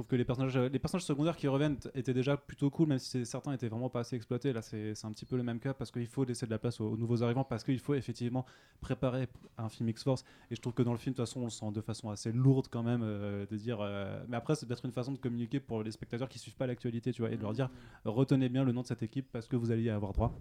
[0.00, 3.26] Trouve que les personnages, les personnages secondaires qui reviennent étaient déjà plutôt cool, même si
[3.26, 4.50] certains étaient vraiment pas assez exploités.
[4.50, 6.80] Là, c'est un petit peu le même cas parce qu'il faut laisser de la place
[6.80, 8.46] aux, aux nouveaux arrivants, parce qu'il faut effectivement
[8.80, 9.28] préparer
[9.58, 10.24] un film X-Force.
[10.50, 12.32] Et je trouve que dans le film, de toute façon, on sent de façon assez
[12.32, 13.80] lourde quand même, euh, de dire.
[13.82, 16.66] euh, mais après, c'est peut-être une façon de communiquer pour les spectateurs qui suivent pas
[16.66, 17.68] l'actualité, tu vois, et de leur dire
[18.06, 20.34] retenez bien le nom de cette équipe parce que vous allez y avoir droit.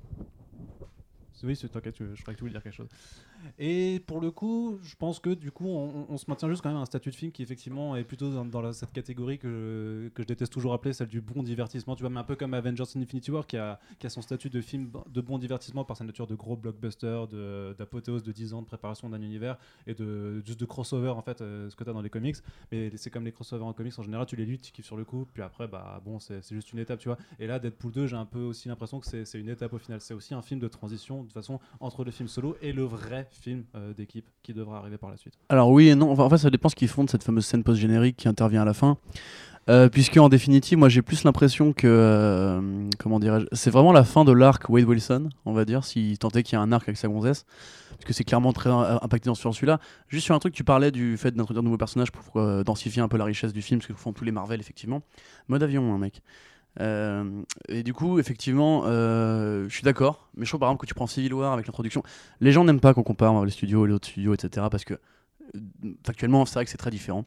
[1.43, 2.89] Oui, c'est t'inquiète, je croyais que tu voulais dire quelque chose.
[3.57, 6.77] Et pour le coup, je pense que du coup, on, se maintient juste quand même
[6.77, 10.27] à un statut de film qui effectivement est plutôt dans, cette catégorie que, que je
[10.27, 11.95] déteste toujours appeler celle du bon divertissement.
[11.95, 14.49] Tu vois, mais un peu comme Avengers Infinity War qui a, qui a son statut
[14.49, 18.53] de film de bon divertissement par sa nature de gros blockbuster, de- d'apothéose de 10
[18.53, 19.57] ans de préparation d'un univers
[19.87, 22.37] et de juste de crossover en fait, euh, ce que tu as dans les comics.
[22.71, 24.97] Mais c'est comme les crossovers en comics en général, tu les luttes, tu kiffes sur
[24.97, 27.17] le coup, puis après, bah bon, c'est juste une étape, tu vois.
[27.39, 30.01] Et là, Deadpool 2, j'ai un peu aussi l'impression que c'est une étape au final.
[30.01, 32.83] C'est aussi un film de transition, de toute façon, entre le film solo et le
[32.83, 35.33] vrai film euh, d'équipe qui devra arriver par la suite.
[35.49, 37.45] Alors oui et non, enfin, en fait ça dépend ce qu'ils font de cette fameuse
[37.45, 38.97] scène post-générique qui intervient à la fin.
[39.69, 44.03] Euh, puisque en définitive, moi j'ai plus l'impression que, euh, comment dirais-je, c'est vraiment la
[44.03, 46.71] fin de l'arc Wade Wilson, on va dire, si tant est qu'il y a un
[46.71, 47.45] arc avec sa gonzesse,
[47.91, 49.79] parce que c'est clairement très euh, impacté dans celui-là.
[50.07, 53.07] Juste sur un truc, tu parlais du fait d'introduire de nouveaux personnages pour densifier un
[53.07, 55.03] peu la richesse du film, ce que font tous les Marvel effectivement.
[55.49, 56.23] Mode avion, hein, mec.
[56.79, 60.87] Euh, et du coup, effectivement, euh, je suis d'accord, mais je trouve par exemple que
[60.87, 62.03] tu prends Civil War avec l'introduction,
[62.39, 64.67] les gens n'aiment pas qu'on compare Marvel Studios et les autres studios, etc.
[64.69, 65.59] Parce que euh,
[66.05, 67.25] factuellement, c'est vrai que c'est très différent.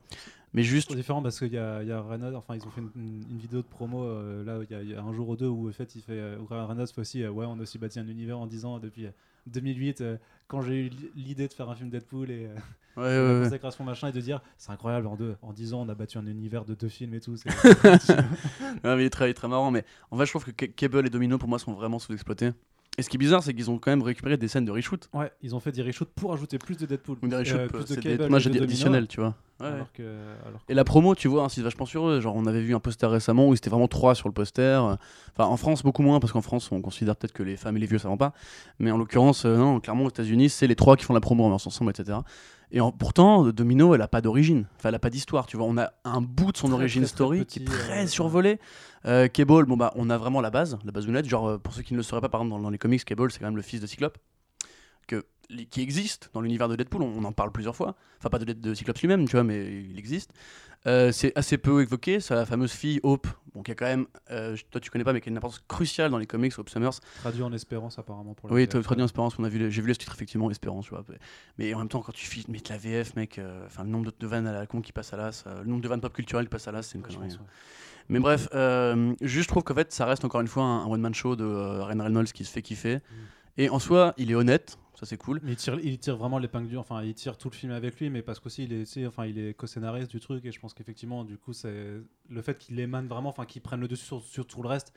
[0.54, 3.62] Mais juste, différent parce qu'il y a, y Reynolds, enfin ils ont fait une, vidéo
[3.62, 6.02] de promo euh, là il y, a, un jour ou deux où en fait il
[6.02, 8.46] fait euh, où Reynolds fait aussi euh, ouais on a aussi bâti un univers en
[8.46, 9.10] 10 ans depuis euh,
[9.46, 10.16] 2008 euh,
[10.48, 12.54] quand j'ai eu l'idée de faire un film Deadpool et euh,
[12.96, 13.44] ouais, la ouais, ouais.
[13.44, 16.18] consécration machin et de dire c'est incroyable en deux en 10 ans on a battu
[16.18, 17.48] un univers de deux films et tout c'est-
[18.84, 19.70] Ouais, mais il est très, très marrant.
[19.70, 22.50] Mais en fait, je trouve que Ca- Cable et Domino pour moi sont vraiment sous-exploités.
[22.98, 25.08] Et ce qui est bizarre, c'est qu'ils ont quand même récupéré des scènes de reshoot.
[25.14, 27.66] ouais ils ont fait des reshoots pour ajouter plus de Deadpool Ou des reshoots, Euh,
[27.68, 29.34] plus de des tournages additionnels, tu vois.
[29.60, 29.72] Ouais, ouais.
[29.74, 30.02] alors que,
[30.46, 32.20] alors que- Et la promo, tu vois, c'est vachement sur eux.
[32.20, 34.76] Genre, on avait vu un poster récemment où c'était vraiment trois sur le poster.
[35.34, 37.80] Enfin, en France, beaucoup moins, parce qu'en France, on considère peut-être que les femmes et
[37.80, 38.34] les vieux, ça va pas.
[38.78, 41.44] Mais en l'occurrence, euh, non, clairement, aux États-Unis, c'est les trois qui font la promo
[41.44, 42.18] en ensemble, etc.
[42.74, 44.66] Et en- pourtant, Domino, elle a pas d'origine.
[44.78, 45.66] Enfin, elle a pas d'histoire, tu vois.
[45.66, 48.06] On a un bout de son Très, origine très, très story qui est très euh,
[48.06, 48.58] survolé.
[49.04, 51.28] Euh, Cable, bon, bah, on a vraiment la base, la base honnête.
[51.28, 53.04] Genre, euh, pour ceux qui ne le sauraient pas, par exemple, dans, dans les comics,
[53.04, 54.16] Cable, c'est quand même le fils de Cyclope.
[55.06, 55.24] Que,
[55.70, 57.94] qui existe dans l'univers de Deadpool, on, on en parle plusieurs fois.
[58.18, 60.32] Enfin, pas de, de Cyclope lui-même, tu vois, mais il existe.
[60.86, 64.06] Euh, c'est assez peu évoqué, c'est la fameuse fille Hope, bon, qui a quand même,
[64.30, 66.68] euh, toi tu connais pas, mais qui a une importance cruciale dans les comics, Hope
[66.70, 67.00] Summers.
[67.20, 68.82] traduit en espérance apparemment pour la Oui, VF.
[68.82, 71.04] traduit en Espérance, on a vu, j'ai vu le titre effectivement, Espérance, tu vois.
[71.58, 74.14] Mais en même temps, quand tu filmes la VF, mec, euh, enfin le nombre de,
[74.18, 76.12] de vannes à la con qui passent à l'as, euh, le nombre de vannes pop
[76.12, 77.28] culturelles qui passent à l'as, c'est une Ouais, connerie.
[77.28, 77.44] pense, ouais.
[78.08, 78.48] Mais bref,
[79.20, 81.44] juste je trouve qu'en fait, ça reste encore une fois un, un one-man show de
[81.44, 82.98] Ryan Reynolds qui se fait kiffer.
[83.58, 85.40] Et en soi, il est honnête, ça c'est cool.
[85.42, 87.98] Mais il tire, il tire vraiment l'épingle du enfin il tire tout le film avec
[87.98, 90.52] lui mais parce qu'aussi il est tu sais, enfin il est co-scénariste du truc et
[90.52, 93.88] je pense qu'effectivement du coup c'est le fait qu'il émane vraiment enfin qu'il prenne le
[93.88, 94.92] dessus sur, sur tout le reste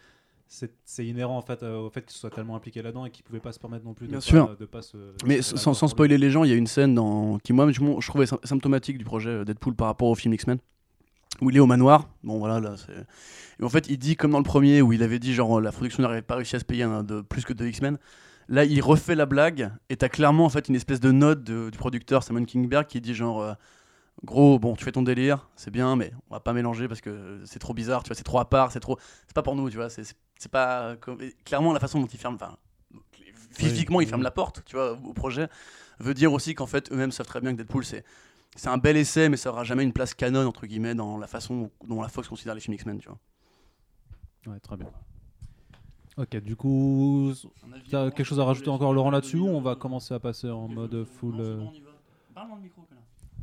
[0.48, 3.24] c'est c'est inhérent en fait euh, au fait qu'il soit tellement impliqué là-dedans et qu'il
[3.24, 4.56] pouvait pas se permettre non plus de Bien pas, sûr.
[4.56, 6.94] de pas se Mais se- sans, sans spoiler les gens, il y a une scène
[6.94, 10.13] dans, qui, moi, je, je trouvais sym- symptomatique du projet euh, Deadpool par rapport au
[10.13, 10.60] film X-Men,
[11.41, 12.08] où il est au manoir.
[12.24, 12.94] Bon, voilà, là, c'est.
[13.60, 15.72] Et en fait, il dit, comme dans le premier, où il avait dit, genre, la
[15.72, 17.98] production n'avait pas réussi à se payer un, de, plus que deux X-Men.
[18.47, 21.69] Là, il refait la blague, et t'as clairement, en fait, une espèce de note de-
[21.71, 23.41] du producteur Simon Kingberg qui dit, genre.
[23.41, 23.53] euh,
[24.23, 27.41] Gros, bon, tu fais ton délire, c'est bien, mais on va pas mélanger parce que
[27.45, 29.69] c'est trop bizarre, tu vois, c'est trop à part, c'est trop, c'est pas pour nous,
[29.69, 30.15] tu vois, c'est-
[30.49, 32.58] pas comme- et clairement la façon dont ils ferment, enfin,
[33.51, 35.49] physiquement ils ferment la porte, tu vois, au projet,
[35.99, 38.05] veut dire aussi qu'en fait eux-mêmes savent très bien que Deadpool c'est
[38.55, 41.27] c'est un bel essai, mais ça aura jamais une place canon entre guillemets dans la
[41.27, 43.19] façon dont la Fox considère les films X-Men, tu vois.
[44.47, 44.88] ouais très bien
[46.17, 47.34] ok du coup
[47.91, 50.67] t'as quelque chose à rajouter encore Laurent là-dessus ou on va commencer à passer en
[50.67, 51.63] mode full euh,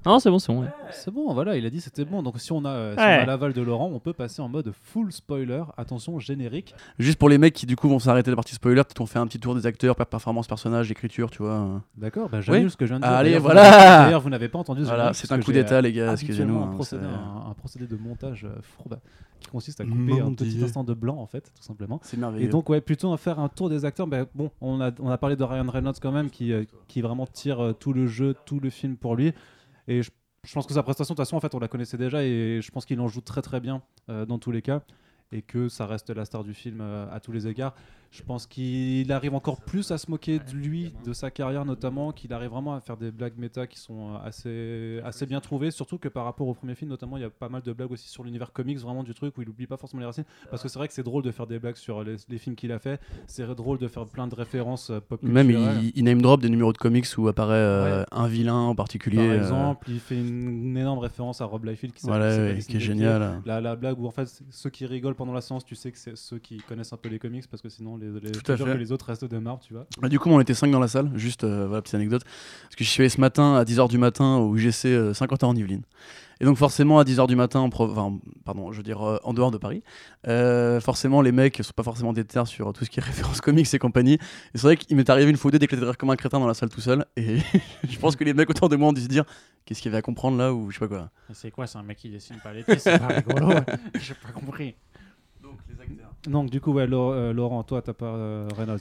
[0.04, 0.62] Non, c'est bon, c'est bon.
[0.62, 0.68] ouais.
[0.90, 2.22] C'est bon, voilà, il a dit c'était bon.
[2.22, 3.18] Donc si on a, euh, si Ouais.
[3.20, 5.62] on a l'aval de Laurent, on peut passer en mode full spoiler.
[5.76, 6.74] Attention, générique.
[6.98, 9.18] Juste pour les mecs qui du coup vont s'arrêter la partie spoiler, peut-être on fait
[9.20, 11.80] un petit tour des acteurs, per- performance, personnage, écriture, tu vois.
[11.96, 12.70] D'accord, bah, j'annule Oui.
[12.70, 13.12] ce que je viens de dire.
[13.12, 13.62] Allez, D'ailleurs, vous voilà.
[13.70, 14.80] n'avez- D'ailleurs, vous n'avez pas entendu.
[14.80, 16.42] ce Voilà, générique, c'est parce un que coup j'ai, d'état, les gars, excusez-nous.
[16.54, 18.98] habituellement hein, procédé, c'est- un, un procédé de montage euh, fourbe
[19.38, 20.64] qui consiste à couper Mon un petit Dieu.
[20.64, 22.00] instant de blanc, en fait, tout simplement.
[22.02, 22.46] C'est merveilleux.
[22.46, 24.06] Et donc, ouais, plutôt à faire un tour des acteurs.
[24.08, 27.00] bah, bon, on a, on a parlé de Ryan Reynolds quand même, qui, euh, qui
[27.02, 29.32] vraiment tire euh, tout le jeu, tout le film pour lui.
[29.88, 30.10] Et je,
[30.52, 32.70] pense que sa prestation, de toute façon, en fait, on la connaissait déjà et je
[32.70, 34.82] pense qu'il en joue très très bien euh, dans tous les cas
[35.30, 37.74] et que ça reste la star du film euh, à tous les égards.
[38.12, 42.12] Je pense qu'il arrive encore plus à se moquer de lui, de sa carrière notamment,
[42.12, 45.70] qu'il arrive vraiment à faire des blagues méta qui sont euh, assez, assez bien trouvées,
[45.70, 47.90] surtout que par rapport au premier film, notamment, il y a pas mal de blagues
[47.90, 50.26] aussi sur l'univers comics, vraiment du truc où il oublie pas forcément les racines.
[50.50, 52.54] Parce que c'est vrai que c'est drôle de faire des blagues sur les, les films
[52.54, 55.78] qu'il a fait, c'est drôle de faire plein de références euh, pop Même culturelles.
[55.82, 59.16] il, il name drop des numéros de comics où apparaît euh, un vilain en particulier.
[59.16, 62.40] Par euh, exemple, il fait une, une énorme référence à Rob Liefeld qui voilà, qui
[62.40, 63.40] ouais, s'appelle qui est génial.
[63.46, 65.98] La, la blague où en fait ceux qui rigolent pendant la séance, tu sais que
[65.98, 68.56] c'est ceux qui connaissent un peu les comics parce que sinon les, les, Tout à
[68.56, 68.64] fait.
[68.64, 69.86] que les autres restent de marbre, tu vois.
[70.00, 72.22] Bah, du coup, on était 5 dans la salle, juste euh, voilà, petite anecdote.
[72.64, 75.44] Parce que je suis allé ce matin à 10h du matin au UGC euh, 50
[75.44, 75.82] ans en Yvelines.
[76.40, 79.18] Et donc, forcément, à 10h du matin, en, pro- enfin, pardon, je veux dire euh,
[79.22, 79.84] en dehors de Paris,
[80.26, 83.72] euh, forcément, les mecs sont pas forcément déter sur tout ce qui est référence comics
[83.72, 84.14] et compagnie.
[84.14, 84.18] Et
[84.54, 86.40] c'est vrai qu'il m'est arrivé une fois ou deux d'éclater de rire comme un crétin
[86.40, 87.04] dans la salle tout seul.
[87.16, 87.38] Et
[87.88, 89.24] je pense que les mecs autour de moi ont dû se dire
[89.64, 91.10] qu'est-ce qu'il y avait à comprendre là ou je sais pas quoi.
[91.32, 93.52] C'est quoi, c'est un mec qui dessine pas les pieds, c'est pas rigolo.
[94.00, 94.74] J'ai pas compris.
[95.40, 96.11] Donc, les acteurs.
[96.28, 98.78] Donc du coup, euh, Laurent, toi t'as pas euh, Reynolds.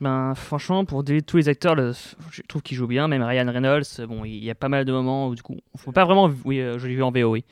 [0.00, 3.06] Ben, franchement, pour tous les acteurs, je trouve qu'ils jouent bien.
[3.06, 5.92] Même Ryan Reynolds, bon, il y a pas mal de moments où, du coup, faut
[5.92, 6.30] pas vraiment.
[6.44, 7.44] Oui, euh, je l'ai vu en VO, oui.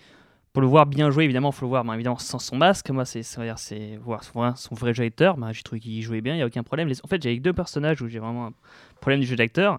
[0.52, 2.90] Pour le voir bien jouer, évidemment, faut le voir, ben, évidemment, sans son masque.
[2.90, 3.22] Moi, c'est
[3.58, 4.40] c'est- voir son,
[4.74, 5.36] vrai- jeu d'acteur.
[5.36, 6.90] Ben, j'ai trouvé qu'il jouait bien, il y a aucun problème.
[7.04, 8.52] En fait, j'ai deux personnages où j'ai vraiment un
[9.00, 9.78] problème du jeu d'acteur.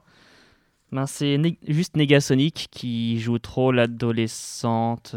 [0.93, 5.15] Ben, c'est Né- juste Negasonic qui joue trop l'adolescente.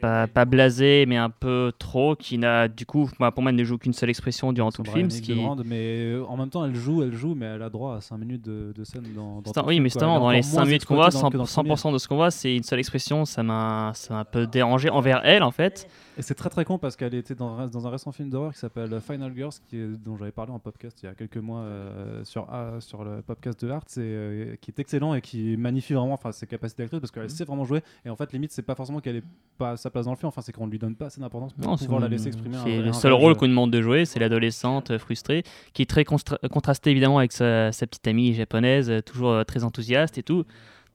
[0.00, 3.78] Pas, pas blasé, mais un peu trop, qui n'a, du coup, pour moi, ne joue
[3.78, 5.10] qu'une seule expression durant tout le film.
[5.10, 5.32] Ce qui...
[5.32, 5.76] Hildebrand, mais
[6.14, 8.42] euh, en même temps, elle joue, elle joue, mais elle a droit à 5 minutes
[8.42, 9.40] de, de scène dans.
[9.40, 11.22] dans oui, film, mais justement, Elle dans les encore 5 moins minutes qu'on voit, exploitée
[11.24, 11.74] dans- que dans le 100%, premier.
[11.74, 13.24] 100% de ce qu'on voit, c'est une seule expression.
[13.24, 15.88] Ça m'a ça m'a un peu dérangé envers elle, en fait.
[16.18, 18.52] Et c'est très très con parce qu'elle était dans, un- dans un récent film d'horreur
[18.54, 21.36] qui s'appelle Final Girls, qui est- dont j'avais parlé en podcast il y a quelques
[21.36, 22.48] mois euh, sur,
[22.80, 26.46] sur le podcast de Art, c'est, euh, qui est excellent et qui magnifie vraiment ses
[26.46, 27.82] capacités d'actrice parce qu'elle sait vraiment jouer.
[28.06, 29.22] Et en fait, limite, c'est pas forcément qu'elle ait
[29.58, 31.76] pas sa place dans le film, enfin, c'est qu'on lui donne pas assez d'importance pour
[31.76, 32.56] pouvoir la laisser exprimer.
[32.64, 35.42] C'est le seul rôle qu'on demande de jouer, c'est l'adolescente frustrée,
[35.74, 40.16] qui est très contrastée évidemment avec sa, sa petite amie japonaise, toujours euh, très enthousiaste
[40.18, 40.44] et tout.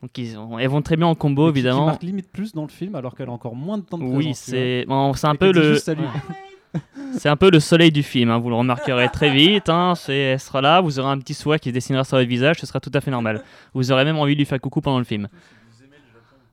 [0.02, 1.86] Donc ils ont- elles vont très bien en combo, qui- Qui évidemment.
[1.86, 4.18] marque limite plus dans le film alors qu'elle a encore moins de temps de présence.
[4.18, 5.76] Oui, c'est bon, c'est un peu le
[7.18, 8.30] c'est un peu le soleil du film.
[8.32, 9.70] hein, vous le remarquerez très vite.
[9.70, 12.60] Hein, elle sera là, vous aurez un petit sourire qui se dessinera sur votre visage,
[12.60, 13.44] ce sera tout à fait normal.
[13.74, 15.28] Vous aurez même envie de lui faire coucou pendant le film.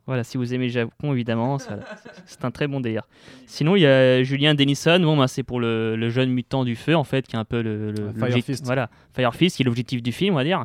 [0.06, 3.02] Voilà, si vous aimez le Japon, évidemment, c'est un très bon délire.
[3.46, 6.76] Sinon, il y a Julien Denison, bon, bah, c'est pour le, le jeune mutant du
[6.76, 8.64] feu, en fait, qui est un peu le, le- Fire Fist.
[8.64, 10.64] Voilà, Fire Fist, qui est l'objectif du film, on va dire.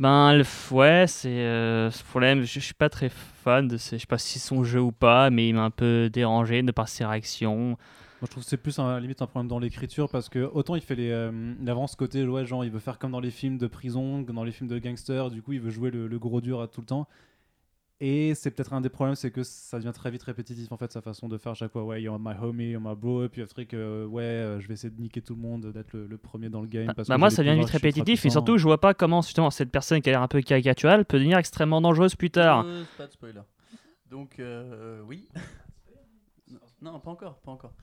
[0.00, 2.40] Ben, le, ouais, c'est euh, ce problème.
[2.40, 4.92] Je, je suis pas très fan de, ce- je sais pas si son jeu ou
[4.92, 7.76] pas, mais il m'a un peu dérangé de par ses réactions.
[7.76, 7.76] Moi,
[8.22, 10.80] je trouve que c'est plus un, limite un problème dans l'écriture parce que autant il
[10.80, 11.30] fait les, euh,
[11.98, 14.52] côté, ouais, genre il veut faire comme dans les films de prison, comme dans les
[14.52, 16.86] films de gangsters, du coup il veut jouer le, le gros dur à tout le
[16.86, 17.06] temps.
[18.02, 20.90] Et c'est peut-être un des problèmes, c'est que ça devient très vite répétitif en fait
[20.90, 21.84] sa façon de faire à chaque fois.
[21.84, 24.74] Ouais, you're my homie, you're my bro, et puis après que ouais, euh, je vais
[24.74, 26.86] essayer de niquer tout le monde, d'être le, le premier dans le game.
[26.86, 29.20] Bah, parce bah que moi, ça devient vite répétitif, et surtout, je vois pas comment
[29.20, 32.64] justement cette personne qui a l'air un peu caricaturale peut devenir extrêmement dangereuse plus tard.
[32.66, 33.42] Euh, pas de spoiler.
[34.10, 35.28] Donc, euh, oui.
[36.80, 37.74] non, pas encore, pas encore.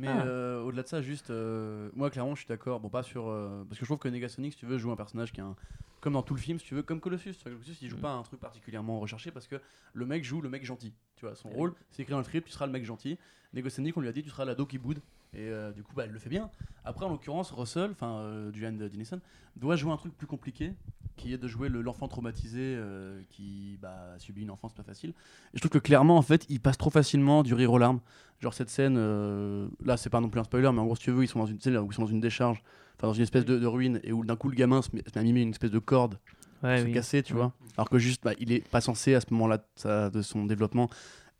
[0.00, 0.22] Mais Ah.
[0.24, 2.80] euh, au-delà de ça, juste, euh, moi clairement, je suis d'accord.
[2.80, 3.28] Bon, pas sur.
[3.28, 5.44] euh, parce que je trouve que Negasonic, si tu veux, joue un personnage qui est
[5.44, 5.54] un.
[6.00, 7.34] Comme dans tout le film, si tu veux, comme Colossus.
[7.44, 8.00] Colossus, il joue Mm.
[8.00, 9.56] pas un truc particulièrement recherché parce que
[9.92, 10.94] le mec joue le mec gentil.
[11.16, 13.18] Tu vois, son rôle, c'est écrit dans le script, tu seras le mec gentil.
[13.52, 15.00] Negasonic, on lui a dit, tu seras l'ado qui boude.
[15.32, 16.50] Et euh, du coup, bah, elle le fait bien.
[16.84, 19.20] Après, en l'occurrence, Russell, enfin, euh, Julian Dennison,
[19.56, 20.72] doit jouer un truc plus compliqué
[21.16, 24.82] qui est de jouer le- l'enfant traumatisé euh, qui bah, a subi une enfance pas
[24.82, 25.10] facile.
[25.10, 25.14] Et
[25.56, 28.00] je trouve que clairement, en fait, il passe trop facilement du rire aux larmes.
[28.40, 31.02] Genre cette scène, euh, là, c'est pas non plus un spoiler, mais en gros, si
[31.02, 32.62] tu veux, ils sont dans une scène où ils sont dans une décharge,
[32.96, 35.02] enfin dans une espèce de, de ruine, et où d'un coup le gamin se met,
[35.02, 36.18] se met à mimer une espèce de corde
[36.62, 36.92] Ouais, se oui.
[36.92, 37.40] casser, tu Ouais.
[37.40, 37.52] vois.
[37.76, 39.64] Alors que juste, bah, il est pas censé à ce moment-là
[40.10, 40.88] de son développement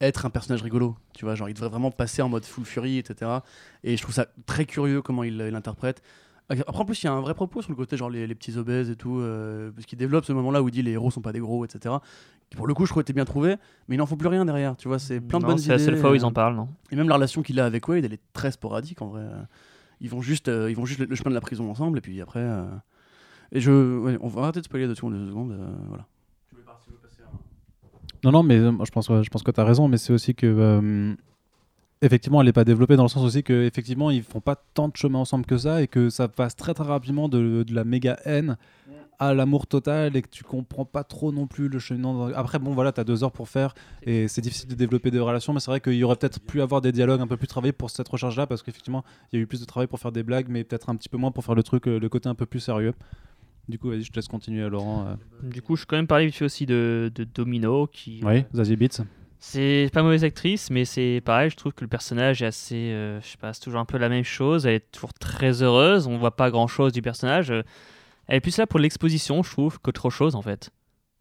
[0.01, 1.35] être un personnage rigolo, tu vois.
[1.35, 3.31] Genre, il devrait vraiment passer en mode full fury, etc.
[3.85, 6.03] Et je trouve ça très curieux comment il l'interprète.
[6.49, 8.35] Après, en plus, il y a un vrai propos sur le côté, genre les, les
[8.35, 11.11] petits obèses et tout, euh, parce qu'il développe ce moment-là où il dit les héros
[11.13, 11.95] sont pas des gros, etc.
[12.49, 13.55] Qui, pour le coup, je trouve était bien trouvé,
[13.87, 14.99] mais il n'en faut plus rien derrière, tu vois.
[14.99, 15.75] C'est plein de Non, bonnes c'est idées.
[15.75, 17.67] la seule fois où ils euh, en parlent, non et même la relation qu'il a
[17.67, 19.21] avec Wade, elle est très sporadique en vrai.
[19.23, 19.43] Euh,
[20.01, 22.01] Ils vont juste, euh, ils vont juste le, le chemin de la prison ensemble et
[22.01, 22.41] puis après.
[22.41, 22.65] euh,
[23.53, 25.57] Et je, ouais, on va arrêter de spoiler dessus en deux secondes.
[25.89, 26.07] voilà.
[28.24, 30.46] Non, non, mais euh, je pense, que tu as raison, mais c'est aussi que.
[30.46, 31.14] euh,
[32.02, 34.88] effectivement, elle n'est pas développée dans le sens aussi que effectivement ils font pas tant
[34.88, 38.18] de chemin ensemble que ça et que ça passe très très rapidement de, la méga
[38.24, 38.56] haine
[39.18, 42.33] à l'amour total et que tu comprends pas trop non plus le chemin.
[42.33, 45.18] Après, bon, voilà, tu as deux heures pour faire et c'est difficile de développer des
[45.18, 47.46] relations, mais c'est vrai qu'il y aurait peut-être pu avoir des dialogues un peu plus
[47.46, 50.11] travaillés pour cette recherche-là parce qu'effectivement, il y a eu plus de travail pour faire
[50.11, 52.30] des blagues, mais peut-être un petit peu moins pour faire le truc, euh, le côté
[52.30, 52.94] un peu plus sérieux.
[53.68, 55.07] Du coup, vas-y, je te laisse continuer, Laurent.
[55.07, 55.14] euh.
[55.49, 58.44] Du coup, je suis quand même parlé vite fait aussi de, de Domino, qui, Oui,
[58.55, 59.05] Zazie Beats.
[59.38, 62.75] C'est pas mauvaise actrice, mais c'est pareil, je trouve que le personnage est assez.
[62.92, 64.66] euh, je sais pas, c'est toujours un peu la même chose.
[64.66, 67.51] Elle est toujours très heureuse, on voit pas grand chose du personnage.
[67.51, 67.62] Euh,
[68.27, 70.70] Elle est plus là pour l'exposition, je trouve, qu'autre chose en fait.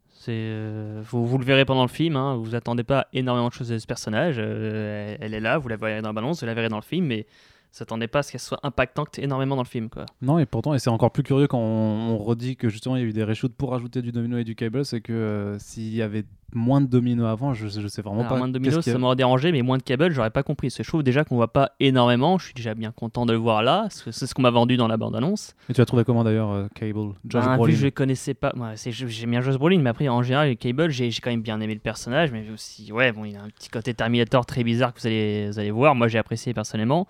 [0.09, 3.53] C'est, euh, vous, vous le verrez pendant le film, hein, vous attendez pas énormément de
[3.53, 4.35] choses de ce personnage.
[4.37, 6.75] euh, elle, elle est là, vous la verrez dans la balance, vous la verrez dans
[6.75, 7.25] le film, mais
[7.71, 9.89] vous attendez pas à ce qu'elle soit impactante énormément dans le film.
[9.89, 10.05] Quoi.
[10.21, 13.01] Non, et pourtant, et c'est encore plus curieux quand on, on redit que justement il
[13.03, 15.59] y a eu des reshoots pour ajouter du domino et du cable, c'est que euh,
[15.59, 18.37] s'il y avait moins de domino avant, je, je sais vraiment Alors, pas.
[18.37, 20.71] moins de domino, ça m'aurait dérangé, mais moins de cable, j'aurais pas compris.
[20.75, 22.39] Je trouve déjà qu'on voit pas énormément.
[22.39, 23.87] Je suis déjà bien content de le voir là.
[23.91, 25.53] C'est ce qu'on m'a vendu dans la bande-annonce.
[25.69, 28.33] Et tu as trouvé comment d'ailleurs, euh, Cable Josh vu Brolin que je le connaissais
[28.33, 31.29] pas, ouais, c'est- j'aime bien Josh Brolin, mais après en général, Cable, j'ai j'ai quand
[31.29, 34.43] même bien aimé le personnage, mais aussi, ouais, bon, il a un petit côté Terminator
[34.47, 35.93] très bizarre que vous allez, vous allez voir.
[35.93, 37.07] Moi, j'ai apprécié personnellement.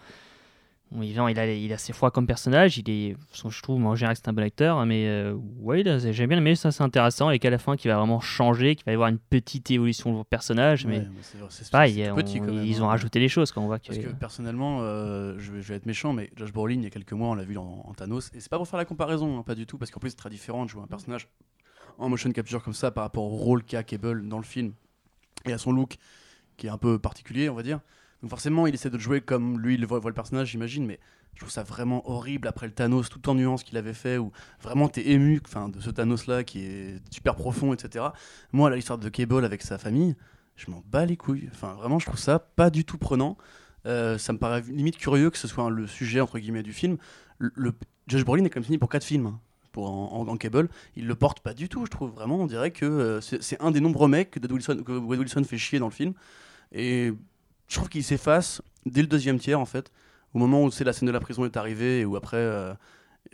[0.91, 4.21] Il, a, il a assez froid comme personnage, il est, je trouve en général que
[4.23, 7.51] c'est un bon acteur, mais euh, ouais, j'ai bien aimé ça, c'est intéressant, et qu'à
[7.51, 10.87] la fin, qu'il va vraiment changer, qu'il va y avoir une petite évolution du personnage,
[10.87, 12.81] mais Ouais, mais c'est- c'est- c'est pareil, tout on- petit, quand même, ils hein.
[12.85, 13.85] ont rajouté les choses quand on voit que.
[13.87, 16.87] Parce que personnellement, euh, je, vais, je vais être méchant, mais Josh Brolin, il y
[16.87, 18.31] a quelques mois, on l'a vu en, en Thanos.
[18.33, 20.15] Et c'est pas pour faire la comparaison, hein, pas du tout, parce qu'en plus, c'est
[20.15, 21.27] très différent de jouer un personnage
[21.99, 24.73] en motion capture comme ça par rapport au rôle qu'a Cable dans le film
[25.45, 25.97] et à son look
[26.57, 27.79] qui est un peu particulier, on va dire.
[28.21, 30.99] Donc forcément, il essaie de jouer comme lui, il voit, le personnage, j'imagine, mais
[31.35, 34.31] je trouve ça vraiment horrible après le Thanos, tout en nuances qu'il avait fait, où
[34.61, 38.05] vraiment t'es ému enfin, de ce Thanos-là qui est super profond, etc.
[38.51, 40.15] Moi, l'histoire de Cable avec sa famille,
[40.57, 41.49] je m'en bats les couilles.
[41.53, 43.37] Enfin, vraiment, je trouve ça pas du tout prenant.
[43.85, 46.97] Euh, ça me paraît limite curieux que ce soit le sujet entre guillemets du film.
[47.37, 47.73] Le, le-
[48.07, 49.39] Josh Brolin est même signé pour 4 films hein,
[49.71, 50.67] pour en, cable.
[50.97, 52.11] Il le porte pas du tout, je trouve.
[52.11, 55.57] Vraiment, on dirait que euh, c'est un des nombreux mecs que Wade Wilson, Wilson fait
[55.57, 56.13] chier dans le film.
[56.71, 57.13] Et
[57.69, 59.91] je trouve qu'il s'efface dès le deuxième tiers en fait,
[60.33, 62.73] au moment où c'est la scène de la prison est arrivée et où après euh,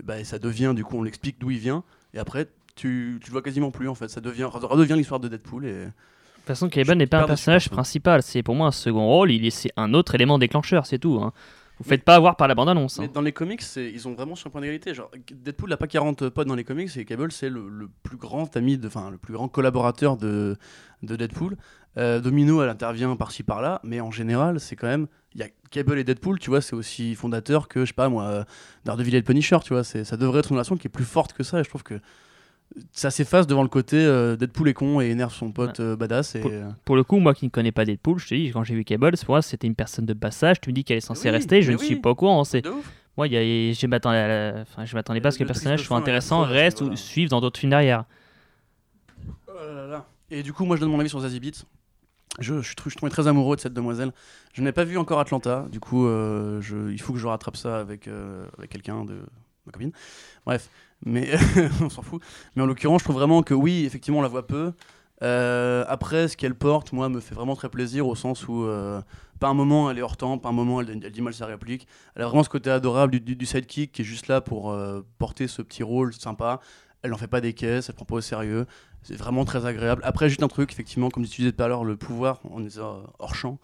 [0.03, 3.31] ben, ça devient du coup on l'explique d'où il vient et après tu, tu le
[3.31, 4.09] vois quasiment plus en fait.
[4.09, 7.69] Ça devient redevient l'histoire de Deadpool et De toute façon, Cable n'est pas un personnage
[7.69, 10.99] principal, c'est pour moi un second rôle, il est c'est un autre élément déclencheur, c'est
[10.99, 11.19] tout.
[11.21, 11.31] Hein.
[11.77, 12.99] Vous faites pas avoir par la bande-annonce.
[12.99, 13.07] Hein.
[13.13, 14.93] dans les comics, ils ont vraiment sur un point d'égalité.
[14.93, 18.15] Genre, Deadpool n'a pas 40 potes dans les comics et Cable, c'est le, le plus
[18.15, 20.55] grand ami, enfin le plus grand collaborateur de,
[21.03, 21.57] de Deadpool.
[21.97, 25.07] Euh, Domino, elle intervient par-ci par-là, mais en général, c'est quand même.
[25.33, 28.09] Il y a Cable et Deadpool, tu vois, c'est aussi fondateur que, je sais pas
[28.09, 28.43] moi, euh,
[28.85, 29.83] Daredevil et le Punisher, tu vois.
[29.83, 31.99] Ça devrait être une relation qui est plus forte que ça et je trouve que
[32.91, 36.35] ça s'efface devant le côté euh, Deadpool est con et énerve son pote euh, badass.
[36.35, 36.41] Et,
[36.83, 38.83] Pour le coup, moi qui ne connais pas Deadpool, je te dis, quand j'ai vu
[38.83, 41.35] Cable, pour moi c'était une personne de passage, tu me dis qu'elle est censée Oui,
[41.35, 42.43] rester, je ne suis pas au courant.
[42.43, 42.63] C'est...
[43.17, 45.43] Moi, il y a- je m'attendais, à la- enfin, je m'attendais pas à ce que
[45.43, 46.93] Le personnage soit intéressant, reste voilà.
[46.93, 48.03] ou suive dans d'autres films derrière.
[49.47, 50.05] Oh là là là.
[50.31, 51.65] Et du coup, moi, je donne mon avis sur Zazie Beetz.
[52.39, 54.11] Je, je, je tombé très amoureux de cette demoiselle.
[54.53, 55.65] Je n'ai pas vu encore Atlanta.
[55.71, 59.21] Du coup, euh, il faut que je rattrape ça avec, euh, avec quelqu'un de
[59.65, 59.91] ma copine.
[60.45, 60.69] Bref,
[61.05, 61.29] mais
[61.81, 62.21] on s'en fout.
[62.55, 64.73] Mais en l'occurrence, je trouve vraiment que oui, effectivement, on la voit peu.
[65.23, 69.01] Euh, après, ce qu'elle porte, moi, me fait vraiment très plaisir au sens où, euh,
[69.39, 71.45] pas un moment, elle est hors temps, pas un moment, elle, elle dit mal sa
[71.45, 71.87] réplique.
[72.15, 74.77] Elle a vraiment ce côté adorable du, sidekick qui est juste là pour
[75.17, 76.59] porter ce petit rôle sympa.
[77.01, 78.65] Elle n'en fait pas des caisses, elle prend pas au sérieux.
[79.07, 80.01] C'est vraiment très agréable.
[80.03, 82.77] Après, juste un truc, effectivement, comme tu disais tout à l'heure, le pouvoir, on est
[82.79, 83.59] hors champ,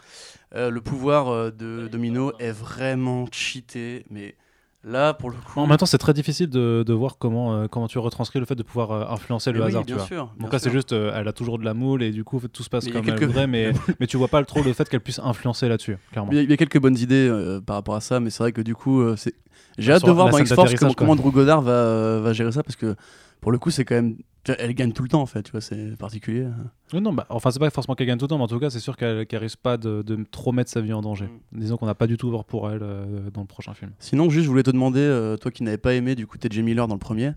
[0.56, 4.36] euh, le pouvoir euh, de Domino est vraiment cheaté, mais
[4.84, 5.60] là, pour le coup.
[5.60, 8.46] En même temps, c'est très difficile de, de voir comment, euh, comment tu retranscris le
[8.46, 9.86] fait de pouvoir euh, influencer Mais le oui, hasard.
[9.86, 10.08] bien tu vois.
[10.08, 10.26] sûr.
[10.36, 12.62] bien Donc là, c'est juste, elle a toujours de la moule et du coup, tout
[12.64, 14.88] se passe Mais comme elle quelques- voudrait, mais, mais tu vois pas trop le fait
[14.90, 16.32] qu'elle puisse influencer là-dessus, clairement.
[16.32, 18.44] Il y, a- il y a quelques bonnes idées par rapport à ça, mais c'est
[18.44, 19.34] vrai que du coup, c'est...
[19.82, 22.76] j'ai hâte de voir dans X-Force comment, Drew Goddard va, euh, va gérer ça, parce
[22.76, 22.96] que
[23.42, 24.18] pour le coup, c'est quand même.
[24.58, 26.48] Elle gagne tout le temps, en fait, tu vois, c'est particulier.
[26.94, 28.60] Oui, non, bah, enfin, c'est pas forcément qu'elle gagne tout le temps, mais en tout
[28.60, 31.26] cas, c'est sûr qu'elle qu'elle risque pas de, de trop mettre sa vie en danger.
[31.26, 31.60] Mm.
[31.60, 33.92] Disons qu'on n'a pas du tout peur pour elle euh, dans le prochain film.
[34.00, 36.60] Sinon, juste, je voulais te demander, euh, toi qui n'avais pas aimé du coup TJ
[36.60, 37.34] Miller dans le premier,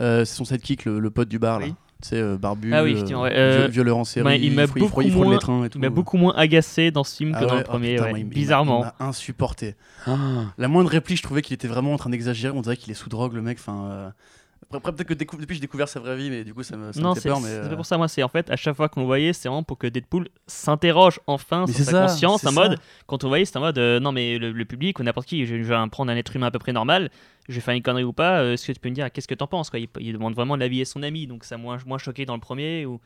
[0.00, 1.66] euh, c'est son sidekick, le, le pote du bar, là.
[2.00, 2.02] Oui.
[2.02, 3.30] Tu sais, euh, barbu, Ah oui, euh, ouais.
[3.34, 5.78] Euh, viol- violeur en série, ouais, il m'a beaucoup moins- trains et tout.
[5.78, 8.04] Il m'a beaucoup moins agacé dans ce film Ah que dans le oh premier, putain,
[8.04, 8.10] ouais.
[8.10, 8.80] moi, il m'a- bizarrement.
[8.80, 9.74] Il m'a insupporté.
[10.58, 12.54] La moindre réplique, je trouvais qu'il était vraiment en train d'exagérer.
[12.56, 13.58] On dirait qu'il est sous drogue, le mec.
[13.60, 14.10] Enfin, euh,
[14.72, 16.92] Après, après, peut-être que depuis j'ai découvert sa vraie vie, mais du coup ça me,
[16.92, 17.40] ça me non, fait c'est peur.
[17.40, 17.98] Mais, c'est euh, pas pour ça.
[17.98, 21.18] Moi, c'est en fait à chaque fois qu'on voyait, c'est vraiment pour que Deadpool s'interroge
[21.26, 22.46] enfin mais sur sa ça, conscience.
[22.46, 25.02] En mode, quand on voyait, c'est en mode euh, non, mais le, le public ou
[25.02, 27.10] n'importe qui, je, je vais prendre un être humain à peu près normal,
[27.48, 28.42] je vais faire une connerie ou pas.
[28.42, 29.80] euh, Est-ce que tu peux me dire qu'est-ce que t'en penses quoi?
[29.80, 32.34] Il, il demande vraiment de l'avis et son ami, donc ça moins moins choqué dans
[32.34, 33.00] le premier ou.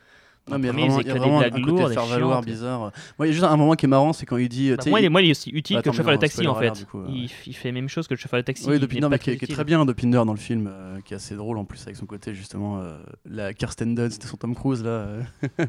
[0.50, 2.92] Non, mais vraiment, il y a vraiment des un blagues côté faire valoir bizarre.
[3.18, 4.70] Moi, il y a juste un moment qui est marrant, c'est quand il dit.
[4.70, 6.18] euh, Bah, moi, il est, moi, il est aussi utile Attends, que le chauffeur de
[6.18, 6.85] taxi en fait.
[6.87, 8.66] coup, il, il fait la même chose que le chauffeur de taxi.
[8.68, 9.54] Oui, pas qui, est- très qui est utile.
[9.54, 12.04] très bien Dopinder dans le film, euh, qui est assez drôle en plus avec son
[12.04, 14.90] côté justement euh, la Kirsten Dunst et son Tom Cruise là.
[14.90, 15.22] euh.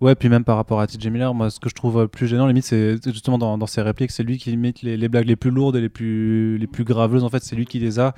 [0.00, 2.46] Ouais, puis même par rapport à TJ Miller, moi, ce que je trouve plus gênant,
[2.46, 5.36] limite, c'est justement dans, dans ses répliques, c'est lui qui limite les, les blagues les
[5.36, 8.14] plus lourdes et les plus, les plus graveleuses, en fait, c'est lui qui les a.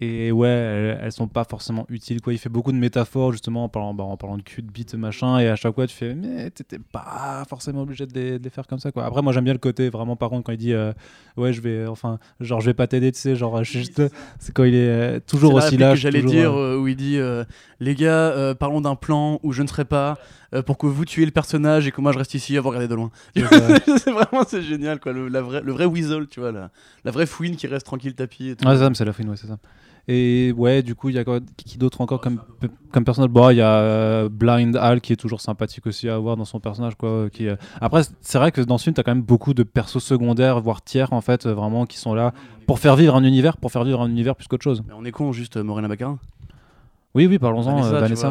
[0.00, 2.20] Et ouais, elles, elles sont pas forcément utiles.
[2.20, 2.32] Quoi.
[2.32, 4.94] Il fait beaucoup de métaphores justement en parlant, bah, en parlant de cul, de bite,
[4.94, 5.38] machin.
[5.38, 8.50] Et à chaque fois, tu fais, mais t'étais pas forcément obligé de les, de les
[8.50, 8.92] faire comme ça.
[8.92, 9.04] Quoi.
[9.04, 10.92] Après, moi, j'aime bien le côté vraiment, par contre, quand il dit, euh,
[11.36, 14.02] ouais, je vais, enfin, genre, je vais pas t'aider, tu sais, genre, je suis juste.
[14.38, 17.44] C'est quand il est euh, toujours aussi que j'allais dire euh, où il dit euh,
[17.80, 20.18] les gars euh, parlons d'un plan où je ne serai pas
[20.54, 22.68] euh, pour que vous tuiez le personnage et que moi je reste ici à vous
[22.68, 23.42] regarder de loin c'est
[24.10, 26.70] vraiment c'est génial quoi le, la vraie, le vrai weasel tu vois la,
[27.04, 28.66] la vraie fouine qui reste tranquille tapis et tout.
[28.66, 29.58] Ouais, c'est ça, mais c'est la fouine, ouais, c'est ça.
[30.10, 32.40] Et ouais, du coup, il y a quoi- qui d'autre encore comme,
[32.92, 33.28] comme personnage?
[33.30, 36.46] Bon, il y a euh, Blind Al qui est toujours sympathique aussi à avoir dans
[36.46, 36.94] son personnage.
[36.96, 39.52] Quoi, qui, euh, Après, c'est vrai que dans ce film, tu as quand même beaucoup
[39.52, 42.32] de persos secondaires, voire tiers, en fait, euh, vraiment, qui sont là
[42.66, 44.82] pour faire vivre un univers, pour faire vivre un univers plus qu'autre chose.
[44.86, 46.18] mais on est con juste euh, Morena Baccarin
[47.14, 48.28] Oui, oui, parlons-en, euh, Vanessa.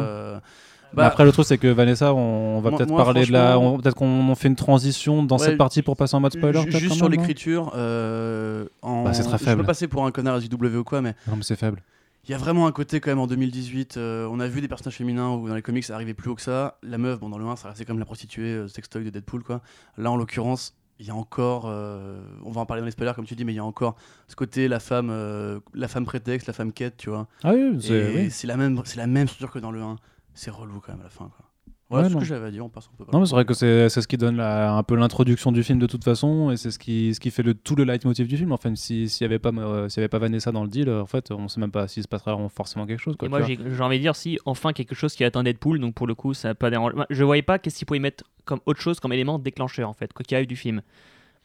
[0.92, 3.58] Bah, après, le truc, c'est que Vanessa, on, va peut-être parler de la.
[3.58, 6.62] Peut-être qu'on fait une transition dans Ouais, cette partie pour passer en mode spoiler.
[6.70, 9.04] juste sur l'écriture euh, en...
[9.04, 9.60] Bah, c'est très je faible.
[9.62, 11.82] peux passer pour un connard SJW ou quoi mais Non, mais c'est faible.
[12.24, 14.68] Il y a vraiment un côté quand même en 2018, euh, on a vu des
[14.68, 16.76] personnages féminins où dans les comics ça arrivait plus haut que ça.
[16.82, 19.42] La meuf, bon dans le 1 ça restait comme la prostituée euh, sextoy de Deadpool
[19.42, 19.62] quoi.
[19.96, 23.12] Là en l'occurrence, il y a encore, euh, on va en parler dans les spoilers
[23.14, 23.96] comme tu dis, mais il y a encore
[24.26, 27.28] ce côté la femme, euh, la femme prétexte, la femme quête, tu vois.
[27.44, 28.14] Ah oui, c'est.
[28.14, 28.32] Oui.
[28.44, 29.96] la même, c'est la même structure que dans le 1.
[30.38, 31.44] C'est relou quand même à la fin quoi.
[31.90, 32.20] Voilà Ouais, c'est ce non.
[32.20, 33.10] que j'avais à dire, on passe un peu.
[33.10, 35.62] Non, mais c'est vrai que c'est c'est ce qui donne la- un peu l'introduction du
[35.62, 38.28] film de toute façon, et c'est ce qui, ce qui fait le, tout le leitmotiv
[38.28, 38.52] du film.
[38.52, 41.00] Enfin, si- s'il n'y avait, pas, euh, y avait pas Vanessa dans le deal, euh,
[41.02, 43.16] en fait, on sait même pas s'il se passera forcément quelque chose.
[43.16, 45.94] Quoi, moi, j'ai j'ai envie de dire si enfin quelque chose qui atteint Deadpool, donc
[45.94, 46.94] pour le coup, ça n'a pas dérangé.
[47.08, 50.12] Je voyais pas qu'est-ce qu'ils pouvaient mettre comme autre chose, comme élément déclencheur en fait,
[50.12, 50.82] quoi qu'il arrive du film.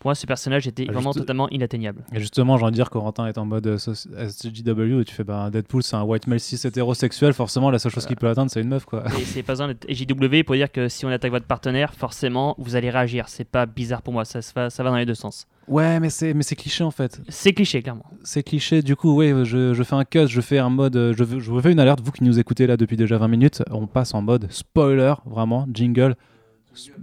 [0.03, 2.03] Pour moi, ce personnage était Ah, vraiment juste- totalement inatteignable.
[2.13, 5.15] Et justement, j'ai envie de dire, Corentin est en mode euh, soci- SJW, et tu
[5.15, 8.27] fais bah, Deadpool, c'est un white male cis hétérosexuel, forcément, la seule chose qu'il peut
[8.27, 8.83] atteindre, c'est une meuf.
[8.83, 9.05] quoi.
[9.17, 12.53] Et c'est pas besoin d'être JW pour dire que si on attaque votre partenaire, forcément,
[12.57, 13.29] vous allez réagir.
[13.29, 15.47] C'est pas bizarre pour moi, ça, va, ça va dans les deux sens.
[15.69, 17.21] Ouais, mais c'est, mais c'est cliché en fait.
[17.29, 18.03] C'est cliché, clairement.
[18.25, 21.13] C'est cliché, du coup, oui, je, je fais un cut, je fais un mode, euh,
[21.17, 23.63] je, je vous fais une alerte, vous qui nous écoutez là depuis déjà 20 minutes,
[23.71, 26.15] on passe en mode spoiler, vraiment, jingle.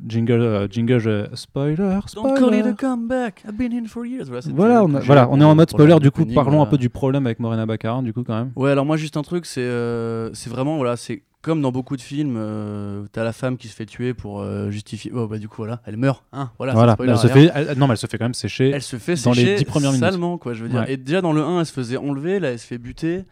[0.07, 1.77] Jingle, euh, jingle, spoiler,
[2.15, 2.63] Don't spoiler.
[2.69, 4.25] a comeback, I've been in for years.
[4.29, 6.57] Voilà, Voilà, on, a- voilà, on est en mode spoiler, le du coup, parlons un
[6.57, 6.71] voilà.
[6.71, 8.53] peu du problème avec Morena Baccarin, du coup, quand même.
[8.57, 11.97] Ouais, alors moi juste un truc, c'est euh, c'est vraiment voilà, c'est comme dans beaucoup
[11.97, 15.11] de films, euh, t'as la femme qui se fait tuer pour euh, justifier.
[15.15, 16.51] Oh bah du coup voilà, elle meurt, hein.
[16.59, 16.75] Voilà.
[16.75, 18.71] Voilà, spoiler elle se fait, elle- non, mais elle se fait quand même sécher.
[18.75, 20.05] Elle se fait dans les sécher dix premières minutes.
[20.05, 20.81] salement quoi, je veux dire.
[20.81, 20.93] Ouais.
[20.93, 23.25] Et déjà dans le 1, elle se faisait enlever, là elle se fait buter.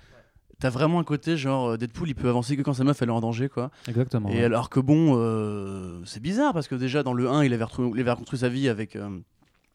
[0.61, 3.09] T'as vraiment un côté genre euh, Deadpool, il peut avancer que quand sa meuf elle
[3.11, 3.71] est en danger quoi.
[3.87, 4.29] Exactement.
[4.29, 4.45] Et ouais.
[4.45, 8.01] alors que bon, euh, c'est bizarre parce que déjà dans le 1, il avait, il
[8.01, 9.21] avait reconstruit sa vie avec, euh,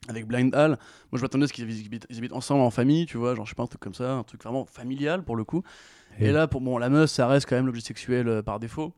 [0.10, 0.72] avec Blind Hal.
[1.12, 3.56] Moi je m'attendais à ce qu'ils habitent, ensemble en famille, tu vois, genre je sais
[3.56, 5.64] pas, un truc comme ça, un truc vraiment familial pour le coup.
[6.20, 8.60] Et, Et- là, pour bon, la meuf, ça reste quand même l'objet sexuel euh, par
[8.60, 8.94] défaut.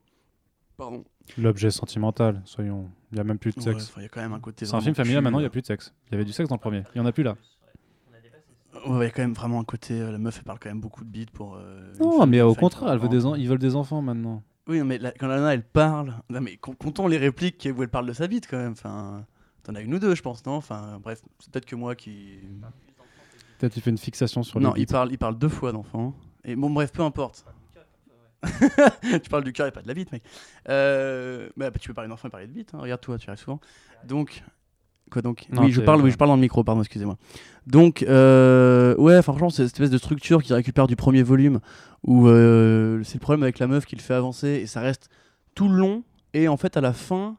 [0.76, 1.04] Pardon.
[1.38, 2.90] L'objet sentimental, soyons.
[3.10, 3.84] Il n'y a même plus de Ouais, sexe.
[3.90, 4.66] enfin, Il y a quand même un côté.
[4.66, 5.94] c'est un film familial, maintenant, il n'y a plus de sexe.
[6.08, 6.82] Il y avait du sexe dans le premier.
[6.94, 7.36] Il n'y en a plus là.
[8.86, 10.00] Ouais, il y a quand même vraiment un côté.
[10.00, 11.56] euh, la meuf, elle parle quand même beaucoup de bite pour.
[11.56, 14.42] euh, Non, femme mais au contraire, elle veut des ils veulent des enfants maintenant.
[14.68, 16.14] Oui, mais la- quand Lana, elle parle.
[16.28, 18.72] Non, mais com- comptons les répliques où elle parle de sa bite quand même.
[18.72, 19.24] Enfin,
[19.62, 22.38] t'en as une ou deux, je pense, non Enfin, bref, c'est peut-être que moi qui.
[23.58, 24.92] Peut-être tu fais une fixation sur Non, les il bites.
[24.92, 26.14] parle, il parle deux fois d'enfants.
[26.44, 27.44] Et bon, bref, peu importe.
[29.22, 30.22] tu parles du cœur et pas de la bite, mec.
[30.68, 32.74] Euh, bah, tu peux parler d'enfant et parler de bite.
[32.74, 32.78] hein.
[32.80, 33.60] Regarde toi, tu y arrives souvent.
[34.04, 34.42] Donc,
[35.10, 37.16] quoi donc Non, Oui, je parle, oui, je parle dans le micro, pardon, excusez-moi.
[37.66, 41.60] Donc, euh, ouais, franchement, c'est cette espèce de structure qui récupère du premier volume
[42.06, 45.08] où euh, c'est le problème avec la meuf qui le fait avancer et ça reste
[45.54, 46.02] tout le long.
[46.34, 47.36] Et en fait, à la fin,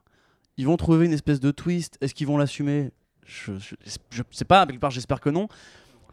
[0.58, 1.97] ils vont trouver une espèce de twist.
[2.01, 2.91] Est-ce qu'ils vont l'assumer?
[3.25, 3.75] Je, je,
[4.10, 5.47] je sais pas, quelque part, j'espère que non.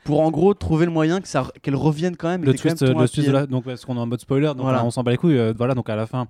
[0.04, 2.44] Pour en gros trouver le moyen que ça, qu'elle revienne quand même.
[2.44, 3.46] le quand twist, même le twist de la...
[3.46, 4.84] donc parce qu'on est en mode spoiler, donc Voilà.
[4.84, 5.38] on s'en bat les couilles.
[5.38, 6.28] euh, voilà, donc à la fin,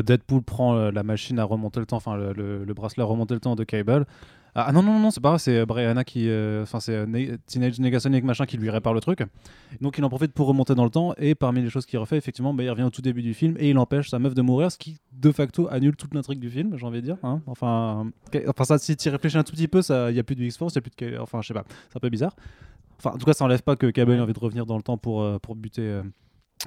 [0.00, 3.06] Deadpool prend euh, la machine à remonter le temps, enfin le, le- le bracelet à
[3.06, 4.06] remonter le temps de Cable.
[4.54, 6.94] Ah ah non non non, c'est pas vrai, c'est euh, Brianna qui, euh, enfin c'est
[6.94, 9.20] euh, Ne- Teenage Negasonic machin qui lui répare le truc.
[9.80, 12.18] Donc il en profite pour remonter dans le temps et parmi les choses qu'il refait,
[12.18, 14.42] effectivement, bah, il revient au tout début du film et il empêche sa meuf de
[14.42, 17.16] mourir, ce qui de facto annule toute l'intrigue du film, j'ai envie de dire.
[17.22, 17.40] hein.
[17.46, 20.22] Enfin, euh, enfin ça, si tu y réfléchis un tout petit peu, il y a
[20.22, 22.10] plus de X-Force, il y a plus de, enfin je sais pas, c'est un peu
[22.10, 22.36] bizarre.
[22.98, 24.82] Enfin, en tout cas, ça enlève pas que Cable ait envie de revenir dans le
[24.82, 26.02] temps pour, euh, pour buter euh,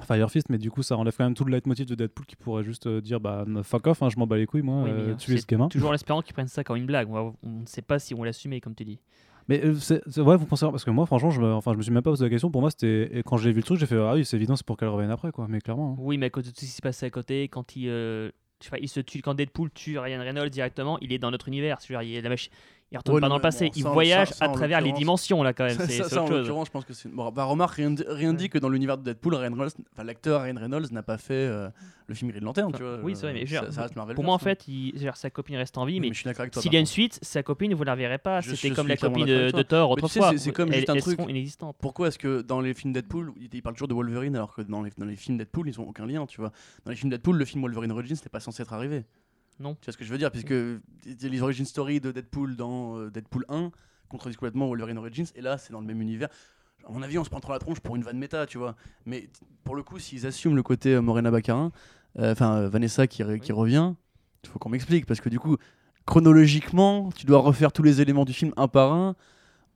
[0.06, 2.36] Fire Fist, mais du coup, ça enlève quand même tout le leitmotiv de Deadpool qui
[2.36, 4.90] pourrait juste euh, dire bah fuck off, hein, je m'en bats les couilles, moi, Oui,
[4.92, 5.68] euh, tuer c'est ce gamin.
[5.68, 7.08] Toujours l'espérant qu'ils prennent ça comme une blague.
[7.10, 8.98] On ne sait pas si on l'assumer, comme tu dis.
[9.48, 11.78] Mais euh, c'est c'est- ouais, vous pensez parce que moi, franchement, je me, enfin, je
[11.78, 12.50] me suis même pas posé la question.
[12.50, 14.54] Pour moi, c'était et quand j'ai vu le truc, j'ai fait ah oui, c'est évident,
[14.56, 15.46] c'est pour qu'elle revienne après, quoi.
[15.48, 15.92] Mais clairement.
[15.92, 16.02] hein.
[16.02, 18.30] Oui, mais à cause de tout ce qui se passait à côté, quand il, je
[18.60, 21.48] sais pas, il se tue, quand Deadpool tue Ryan Reynolds directement, il est dans notre
[21.48, 21.78] univers.
[21.88, 22.50] Veux dire, il, la mach-
[22.92, 24.92] il retourne Ouais, pas dans le passé, bon, il voyage ça, ça, à travers les
[24.92, 25.76] dimensions là quand même.
[25.86, 27.08] C'est ça, ça, en autre l'occurrence, je pense que c'est.
[27.08, 30.42] Bon, bah, remarque, rien, rien dit que dans l'univers de Deadpool, Ryan Reynolds, enfin, l'acteur
[30.42, 31.68] Ryan Reynolds n'a pas fait euh,
[32.06, 33.00] le film Green Lantern, tu vois.
[33.02, 34.14] oui, c'est vrai, mais reste Marvel.
[34.14, 36.80] Pour moi, en fait, il, dire, sa copine reste en vie, mais s'il y a
[36.80, 38.42] une suite, sa copine, vous la verrez pas.
[38.42, 39.62] C'était comme la copine de.
[39.62, 40.32] Thor autrefois.
[40.36, 41.16] c'est- comme juste un truc.
[41.18, 41.76] seront inexistantes.
[41.80, 44.82] Pourquoi est-ce que dans les films Deadpool, ils parlent toujours de Wolverine alors que dans
[44.82, 46.52] les, dans les films Deadpool, ils ont aucun lien, tu vois.
[46.84, 49.04] Dans les films Deadpool, le film Wolverine Origins n'est pas censé être arrivé.
[49.60, 49.74] Non.
[49.80, 50.54] Tu vois ce que je veux dire Puisque
[51.22, 53.70] les origin story de Deadpool dans euh, Deadpool 1
[54.08, 56.28] contredisent complètement Wolverine Origins, et là, c'est dans le même univers.
[56.88, 58.76] À mon avis, on se prend trop la tronche pour une vanne méta, tu vois.
[59.06, 59.28] Mais
[59.64, 61.72] pour le coup, s'ils assument le côté euh, Morena Baccarin,
[62.18, 63.94] euh, enfin euh, Vanessa qui, re- qui revient,
[64.44, 65.56] il faut qu'on m'explique, parce que du coup,
[66.04, 69.16] chronologiquement, tu dois refaire tous les éléments du film un par un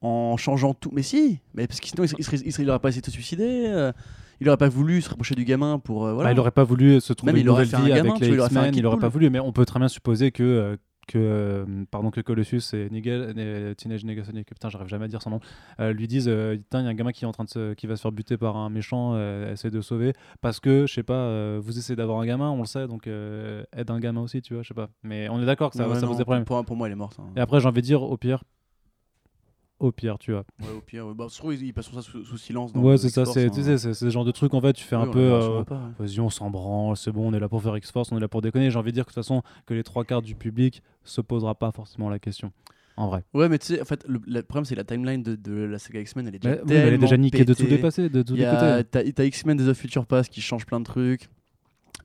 [0.00, 0.90] en changeant tout.
[0.92, 2.88] Mais si, mais parce que sinon, il, serait- il, serait- il serait- il aurait pas
[2.88, 3.64] essayé de se suicider.
[3.66, 3.92] euh,
[4.40, 6.06] il aurait pas voulu se rapprocher du gamin pour.
[6.06, 6.30] euh, voilà.
[6.30, 8.74] Bah, il aurait pas voulu se trouver Même une nouvelle vie gamin, avec les X-Men,
[8.76, 10.76] il aurait pas voulu, mais on peut très bien supposer que euh,
[11.08, 15.30] que euh, pardon que Colossus et Nigel, Teenage Negasonic, putain j'arrive jamais à dire son
[15.30, 15.40] nom,
[15.80, 17.48] euh, lui disent euh, putain il y a un gamin qui est en train de
[17.48, 20.60] se, qui va se faire buter par un méchant, euh, essaie de le sauver parce
[20.60, 23.98] que je sais pas, vous essayez d'avoir un gamin, on le sait donc aide un
[23.98, 26.02] gamin aussi tu vois, je sais pas, mais on est d'accord que ça, Ouais, ça
[26.02, 26.44] non, pose des problèmes.
[26.44, 27.16] Pour, pour moi, elle est morte.
[27.18, 27.24] hein.
[27.36, 28.44] Et après j'ai envie de dire au pire,
[29.80, 30.44] au pire tu vois.
[30.60, 32.72] Ouais, au pire, bah, se trouve, ils, ils passeront ça sous, sous silence.
[32.72, 33.76] dans Ouais c'est ça, c'est hein.
[33.92, 35.18] ce genre de truc en fait tu fais Oui, un peu.
[35.18, 35.62] euh.
[35.98, 38.28] Vas-y, on s'en branle, c'est bon, on est là pour faire X-Force, on est là
[38.28, 38.70] pour déconner.
[38.70, 41.20] J'ai envie de dire que de toute façon, que les trois quarts du public se
[41.20, 42.52] posera pas forcément la question.
[42.96, 43.24] En vrai.
[43.32, 45.78] Ouais, mais tu sais, en fait, le, le problème, c'est la timeline de, de la
[45.78, 47.78] saga X-Men, elle est déjà Mais, oui, mais elle est tellement déjà niquée de les
[47.78, 49.12] passés, de tous Il les y a- côtés.
[49.14, 51.30] T'as X-Men Days of Future Past qui change plein de trucs.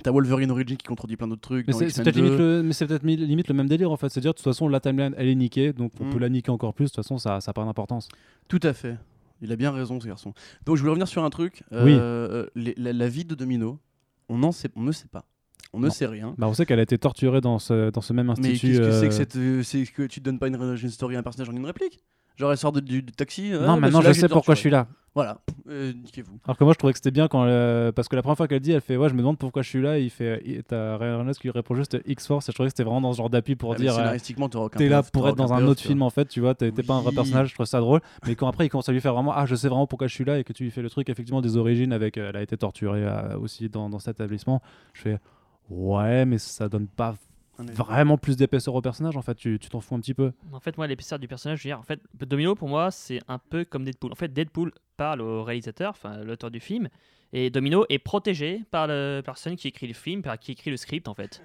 [0.03, 1.67] T'as Wolverine Origin qui contredit plein d'autres trucs.
[1.67, 2.61] Mais c'est peut-être limite, 2.
[2.63, 4.09] le, mais limite même délire en fait.
[4.09, 6.09] C'est-à-dire, de toute façon, la timeline elle est niquée, donc on Mm.
[6.13, 6.85] peut la niquer encore plus.
[6.85, 8.07] De toute façon, ça n'a pas d'importance.
[8.47, 8.97] Tout à fait.
[9.41, 10.33] Il a bien raison, ce garçon.
[10.65, 11.63] Donc, je voulais revenir sur un truc.
[11.71, 11.95] Oui.
[11.99, 13.79] Euh, les- la, la vie de Domino,
[14.29, 15.25] on, en sait, on ne sait pas.
[15.73, 15.91] On ne Non.
[15.91, 16.33] sait rien.
[16.37, 18.67] Bah, on sait qu'elle a été torturée dans ce, dans ce même Mais institut.
[18.77, 19.35] qu'est-ce que c'est que euh, cette.
[19.35, 21.65] euh, C'est que tu te donnes pas une origin story à un personnage en une
[21.65, 21.99] réplique?
[22.38, 23.53] Genre, elle sort de- du, du taxi.
[23.53, 24.88] euh, Non, ah, maintenant je sais pourquoi je suis là.
[25.13, 25.38] Voilà,
[25.69, 26.38] Euh, niquez-vous.
[26.43, 28.49] Alors que moi je trouvais que c'était bien quand elle- parce que la première fois
[28.49, 29.97] qu'elle dit, elle fait ouais, je me demande pourquoi je suis là.
[29.97, 32.49] Et il fait, t'as Ryan Reynolds qui lui répond juste X-Force.
[32.49, 33.97] Et je trouvais que c'était vraiment dans ce genre d'appui pour Ah, dire.
[33.97, 34.17] euh,
[34.75, 37.01] T'es là pour être dans un autre film en fait, tu vois, t'es pas un
[37.01, 38.01] vrai personnage, je trouve ça drôle.
[38.27, 40.13] Mais quand après il commence à lui faire vraiment, ah je sais vraiment pourquoi je
[40.13, 42.36] suis là et que tu lui fais le truc effectivement des origines avec, euh, elle
[42.36, 44.61] a été torturée euh, aussi dans, dans cet établissement,
[44.93, 45.17] je fais
[45.69, 47.15] ouais, mais ça donne pas
[47.57, 50.31] vraiment plus d'épaisseur au personnage en fait, tu tu t'en fous un petit peu.
[50.51, 53.19] En fait, moi, l'épaisseur du personnage, je veux dire, en fait, Domino, pour moi, c'est
[53.27, 54.11] un peu comme Deadpool.
[54.11, 56.89] En fait, Deadpool parle au réalisateur, enfin, l'auteur du film,
[57.33, 60.77] et Domino est protégé par la personne qui écrit le film, par qui écrit le
[60.77, 61.41] script, en fait.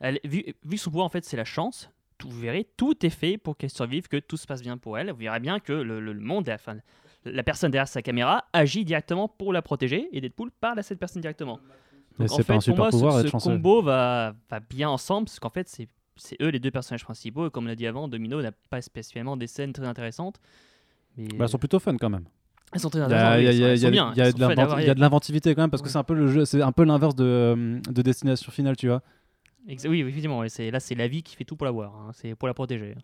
[0.00, 1.90] Elle, vu, vu son pouvoir, en fait, c'est la chance.
[2.18, 4.98] Tout, vous verrez, tout est fait pour qu'elle survive, que tout se passe bien pour
[4.98, 5.10] elle.
[5.10, 6.76] Vous verrez bien que le, le- le monde, enfin,
[7.24, 10.98] la personne derrière sa caméra agit directement pour la protéger, et Deadpool parle à cette
[10.98, 11.58] personne directement.
[12.18, 14.34] Mais Donc, en c'est pas un fait, pour super moi, ce- pouvoir ce, combo va,
[14.50, 17.46] va bien ensemble, parce qu'en fait, c'est c'est eux les deux personnages principaux.
[17.46, 20.38] Et comme on l'a dit avant, Domino n'a pas spécialement des scènes très intéressantes.
[21.16, 22.24] Mais Bah, elles sont plutôt fun quand même.
[22.72, 23.38] elles sont très intéressantes.
[23.40, 23.58] il y a- y
[23.90, 26.44] bien, y de y a l'inventivité quand même parce que c'est un peu le jeu,
[26.44, 29.02] c'est un peu l'inverse de, euh, de Destination Finale, tu vois.
[29.68, 30.46] Exa- Oui, effectivement.
[30.48, 31.94] c'est- Là, c'est la vie qui fait tout pour la voir.
[31.94, 32.94] hein, C'est pour la protéger.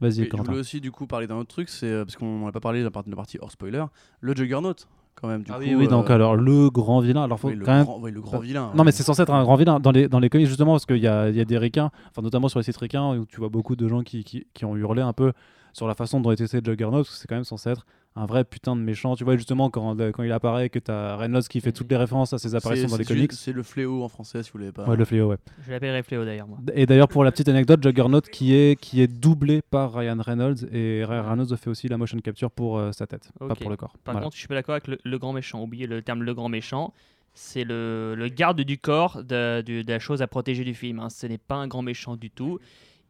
[0.00, 2.52] Vas-y, je voulais aussi du coup parler d'un autre truc, c'est euh, parce qu'on n'a
[2.52, 3.84] pas parlé de la partie hors spoiler,
[4.20, 4.74] le Juggernaut
[5.14, 5.42] quand même.
[5.42, 7.22] Du Ah coup, oui, oui, donc euh, alors le grand vilain.
[7.24, 8.70] Alors faut oui, le, quand grand, oui, le grand vilain.
[8.74, 10.86] Non, mais c'est censé être un grand vilain dans les, dans les comics justement parce
[10.86, 13.38] qu'il y a, y a des ricains, enfin notamment sur les sites ricains où tu
[13.38, 15.32] vois beaucoup de gens qui, qui, qui ont hurlé un peu
[15.72, 17.86] sur la façon dont était fait Juggernaut parce que c'est quand même censé être
[18.16, 19.14] un vrai putain de méchant.
[19.16, 22.32] Tu vois justement quand, quand il apparaît que t'as Reynolds qui fait toutes les références
[22.32, 23.32] à ses apparitions dans les comics.
[23.32, 24.84] C'est le fléau en français si vous l'avez pas.
[24.86, 25.36] Ouais, le fléau, ouais.
[25.64, 26.58] Je l'appellerai Fléau d'ailleurs, moi.
[26.74, 30.64] Et d'ailleurs, pour la petite anecdote, Juggernaut qui est, qui est doublé par Ryan Reynolds
[30.72, 33.76] et Ryan Reynolds fait aussi la motion capture pour euh, sa tête, pas pour le
[33.76, 33.94] corps.
[34.04, 34.24] Par Voilà.
[34.24, 35.62] contre, je suis pas d'accord avec le, le grand méchant.
[35.62, 36.92] Oubliez le terme le grand méchant.
[37.32, 40.98] C'est le, le garde du corps de la chose à protéger du film.
[40.98, 41.08] hein.
[41.10, 42.58] Ce n'est pas un grand méchant du tout.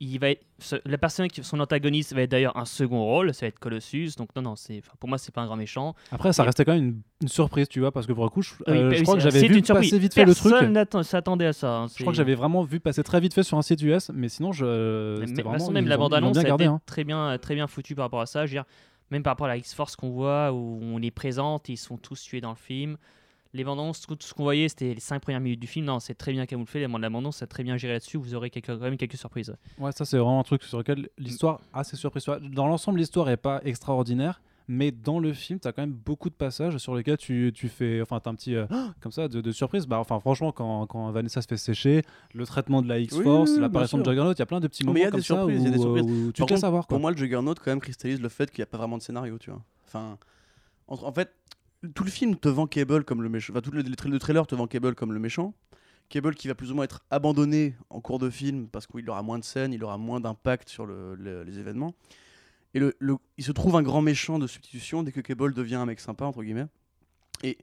[0.03, 3.34] Il va être, ce- la personne qui son antagoniste va être d'ailleurs un second rôle.
[3.34, 4.12] Ça va être Colossus.
[4.16, 5.94] Donc non, non, c'est, pour moi, c'est pas un grand méchant.
[6.11, 8.30] Après, ça Et- restait quand même une, une surprise, tu vois, parce que pour le
[8.30, 10.53] coup, je, euh, je oui, crois que j'avais vu passer vite fait le truc.
[10.55, 11.76] Personne s'attendait à ça.
[11.80, 11.86] hein.
[11.94, 14.30] Je crois que j'avais vraiment vu passer très vite fait sur un site US, mais
[14.30, 15.18] sinon, je.
[15.20, 16.64] Mais- vraiment, façon, même la l'ont bande-annonce bien gardé.
[16.64, 16.80] hein.
[16.86, 18.46] très bien, très bien foutue par rapport à ça.
[18.46, 18.64] Je veux dire,
[19.11, 22.22] même par rapport à la X-Force qu'on voit, où on les présente, ils sont tous
[22.22, 22.96] tués dans le film.
[23.53, 25.84] Les bandes annonces, tout ce qu'on voyait, c'était les 5 premières minutes du film.
[25.86, 26.80] Non, c'est très bien camouflé.
[26.82, 28.16] La bande-annonce, ça a très bien géré là-dessus.
[28.16, 29.57] Vous aurez quelques, quand même quelques surprises.
[29.78, 32.26] Ouais, ça, c'est vraiment un truc sur lequel l'histoire a ses surprises.
[32.53, 34.40] Dans l'ensemble, l'histoire est pas extraordinaire.
[34.68, 37.68] Mais dans le film, tu as quand même beaucoup de passages sur lesquels tu, tu
[37.68, 38.01] fais.
[38.01, 38.55] Enfin, tu un petit.
[38.55, 38.66] euh,
[39.01, 39.84] comme ça, de, de surprise.
[39.88, 42.03] Bah, enfin, franchement, quand, quand Vanessa se fait sécher,
[42.34, 44.05] le traitement de la X-Force, Oui, oui, oui, l'apparition de.
[44.05, 45.34] Juggernaut, il y a plein de petits Mais moments il y a comme des ça
[45.34, 46.05] surprises, il y a des où, surprises.
[46.05, 46.86] où tu Par te contre, avoir.
[46.86, 46.94] Quoi.
[46.94, 49.03] Pour moi, le Juggernaut quand même cristallise le fait qu'il n'y a pas vraiment de
[49.03, 49.61] scénario, tu vois.
[49.88, 50.16] Enfin,
[50.86, 51.32] en fait,
[51.94, 53.52] tout le film te vend Cable comme le méchant.
[53.52, 55.54] Enfin, tout le, le tra- le trailer te vend Cable comme le méchant.
[56.08, 59.22] Cable qui va plus ou moins être abandonné en cours de film parce qu'il aura
[59.22, 61.94] moins de scènes, il aura moins d'impact sur le- le- les événements.
[62.74, 62.94] Et le,
[63.38, 66.24] il se trouve un grand méchant de substitution dès que Cable devient un mec sympa,
[66.24, 66.66] entre guillemets.
[67.42, 67.58] Et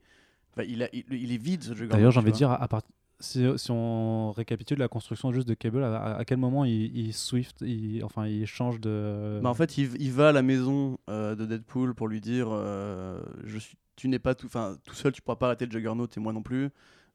[0.56, 1.92] bah, il, a- il, il est vide ce Juggernaut.
[1.94, 2.82] D'ailleurs, j'ai envie de dire, à, à part-
[3.20, 7.62] si, si on récapitule la construction juste de Cable, à, quel moment il, il swift,
[7.62, 9.40] il, enfin il change de.
[9.42, 12.48] Bah, en fait, il, il va à la maison euh, de Deadpool pour lui dire
[12.52, 15.72] euh, je suis, tu n'es pas tout, enfin tout seul, tu pourras pas arrêter le
[15.72, 16.70] Juggernaut et moi non plus.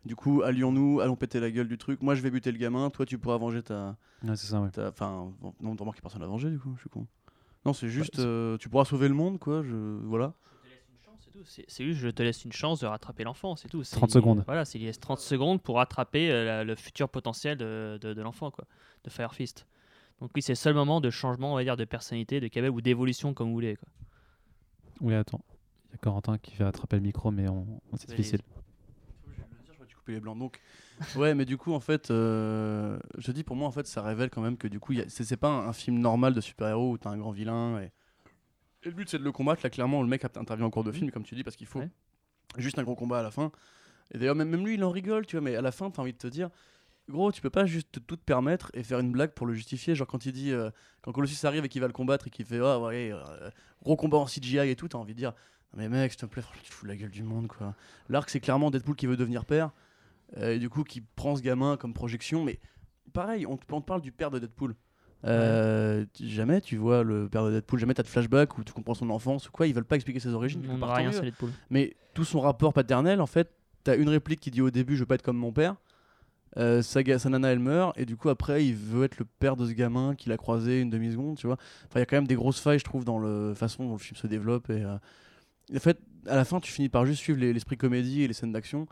[0.05, 2.03] Du coup, allions-nous, allons péter la gueule du truc.
[2.03, 2.91] Moi, je vais buter le gamin.
[2.91, 4.71] Toi, tu pourras venger ta, Ouais, c'est ça, ouais.
[4.71, 6.73] ta- enfin, bon, non, remarque, personne l'a vengé du coup.
[6.77, 7.07] Je suis con.
[7.65, 9.63] Non, c'est juste, c'est- euh, tu pourras sauver le monde, quoi.
[9.63, 9.75] Je,
[10.05, 10.35] voilà.
[10.65, 11.45] Je te laisse une chance, c'est tout.
[11.45, 13.85] C'est- C'est juste, je te laisse une chance de rattraper l'enfant, c'est tout.
[13.85, 14.43] C'est- 30 secondes.
[14.47, 18.13] Voilà, c'est il laisse 30 secondes pour rattraper euh, la- le futur potentiel de, de,
[18.13, 18.65] de l'enfant, quoi,
[19.05, 19.67] de Fire Fist.
[20.21, 22.71] Donc oui, c'est le seul moment de changement, on va dire, de personnalité, de Cable
[22.71, 23.77] ou d'évolution, comme vous voulez.
[23.77, 23.89] Quoi.
[25.01, 25.41] Oui, attends.
[25.93, 27.67] Y a Corentin qui fait attraper le micro, mais on,
[27.97, 28.41] c'est Vas-y, difficile.
[30.09, 30.37] Les blancs.
[30.37, 30.61] Donc,
[31.17, 34.31] ouais, mais du coup, en fait, euh, je dis pour moi, en fait, ça révèle
[34.31, 36.99] quand même que du coup, c'est c'est pas un, un film normal de super-héros où
[36.99, 37.93] t'as un grand vilain et,
[38.83, 39.63] et le but c'est de le combattre.
[39.63, 41.79] Là, clairement, le mec intervient en cours de film, comme tu dis, parce qu'il faut
[41.79, 41.89] Ouais.
[42.59, 43.53] juste un gros combat à la fin.
[44.13, 46.03] Et d'ailleurs, même, même lui, il en rigole, tu vois, mais à la fin, t'as
[46.03, 46.51] envie de te dire.
[47.09, 49.55] Gros, tu peux pas juste te tout te permettre et faire une blague pour le
[49.55, 49.95] justifier.
[49.95, 50.71] Genre, quand il dit, euh,
[51.03, 53.51] quand Colossus arrive et qu'il va le combattre et qu'il fait, ah ouais, euh,
[53.83, 55.33] gros combat en CGI et tout, t'as envie de dire,
[55.77, 57.75] mais mec, s'il te plaît, tu fous la gueule du monde, quoi.
[58.09, 59.71] L'arc, c'est clairement Deadpool qui veut devenir père.
[60.39, 62.43] Euh, et du coup, qui prend ce gamin comme projection.
[62.45, 62.59] Mais
[63.13, 64.75] pareil, on, te- on te parle du père de Deadpool.
[65.25, 68.95] Euh, Jamais tu vois le père de Deadpool, jamais t'as de flashback où tu comprends
[68.95, 69.67] son enfance ou quoi.
[69.67, 70.63] Ils veulent pas expliquer ses origines.
[70.69, 71.13] On rien mieux.
[71.13, 71.51] sur Deadpool.
[71.71, 73.51] Mais tout son rapport paternel, en fait,
[73.85, 75.77] t'as une réplique qui dit au début Je veux pas être comme mon père.
[76.59, 79.67] Euh, sa nana elle meurt et du coup après il veut être le père de
[79.67, 81.57] ce gamin qu'il a croisé une demi seconde tu vois
[81.87, 83.93] enfin il y a quand même des grosses failles je trouve dans la façon dont
[83.95, 84.99] le film se développe et euh,
[85.75, 88.35] en fait à la fin tu finis par juste suivre les- l'esprit comédie et les
[88.35, 88.87] scènes d'action.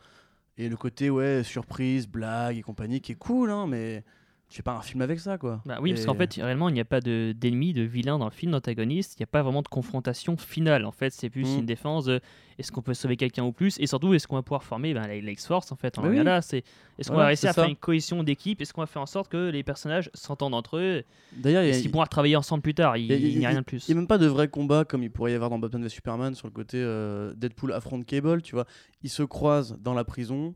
[0.58, 4.04] Et le côté ouais surprise blague et compagnie qui est cool hein mais
[4.50, 6.72] tu fais pas un film avec ça quoi Bah oui, parce qu'en fait, réellement, il
[6.72, 9.14] n'y a pas de- d'ennemi, de, vilain dans le film, d'antagoniste.
[9.18, 10.84] Il n'y a pas vraiment de confrontation finale.
[10.84, 11.58] En fait, c'est plus Mm.
[11.60, 12.20] une défense de
[12.58, 13.78] est-ce qu'on peut sauver quelqu'un ou plus?
[13.80, 16.22] Et surtout, est-ce qu'on va pouvoir former ben, la, X-Force En fait, Bah en oui.
[16.22, 16.42] là.
[16.42, 16.64] C'est
[16.98, 18.60] est-ce qu'on Voilà, va réussir à faire une cohésion d'équipe?
[18.60, 21.04] Est-ce qu'on va faire en sorte que les personnages s'entendent entre eux?
[21.32, 22.96] D'ailleurs il y a- Est-ce qu'ils pourront travailler ensemble plus tard?
[22.96, 23.06] Il
[23.38, 23.86] n'y a a- rien de plus.
[23.88, 25.82] Il n'y a même pas de vrai combat comme il pourrait y avoir dans Batman
[25.84, 28.66] vs Superman sur le côté euh, Deadpool affronte Cable, tu vois.
[29.02, 30.54] Ils se croisent dans la prison,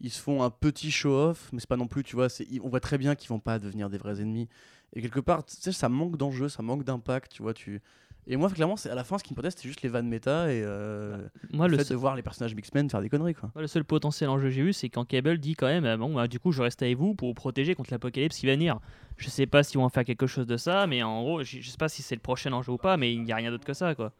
[0.00, 2.28] ils se font un petit show-off, mais c'est pas non plus, tu vois,
[2.62, 4.48] on voit très bien qu'ils vont pas devenir des vrais ennemis.
[4.92, 7.54] Et quelque part, tu sais, ça manque d'enjeu, ça manque d'impact, tu vois.
[7.54, 7.80] Tu...
[8.26, 10.52] Et moi, clairement, à la fin, ce qui me proteste, c'est juste les vannes méta
[10.52, 13.34] et euh, Moi, le le fait seul, de voir les personnages X-Men faire des conneries,
[13.34, 13.50] quoi.
[13.54, 15.96] moi, le seul potentiel enjeu que j'ai eu, c'est quand Cable dit quand même ah
[15.96, 18.52] Bon, bah, du coup, je reste avec vous pour vous protéger contre l'apocalypse qui va
[18.52, 18.78] venir.
[19.16, 21.60] Je sais pas s'ils vont en faire quelque chose de ça, mais en gros, je
[21.60, 23.50] je sais pas si c'est le prochain enjeu ou pas, mais il n'y a rien
[23.50, 24.12] d'autre que ça, quoi.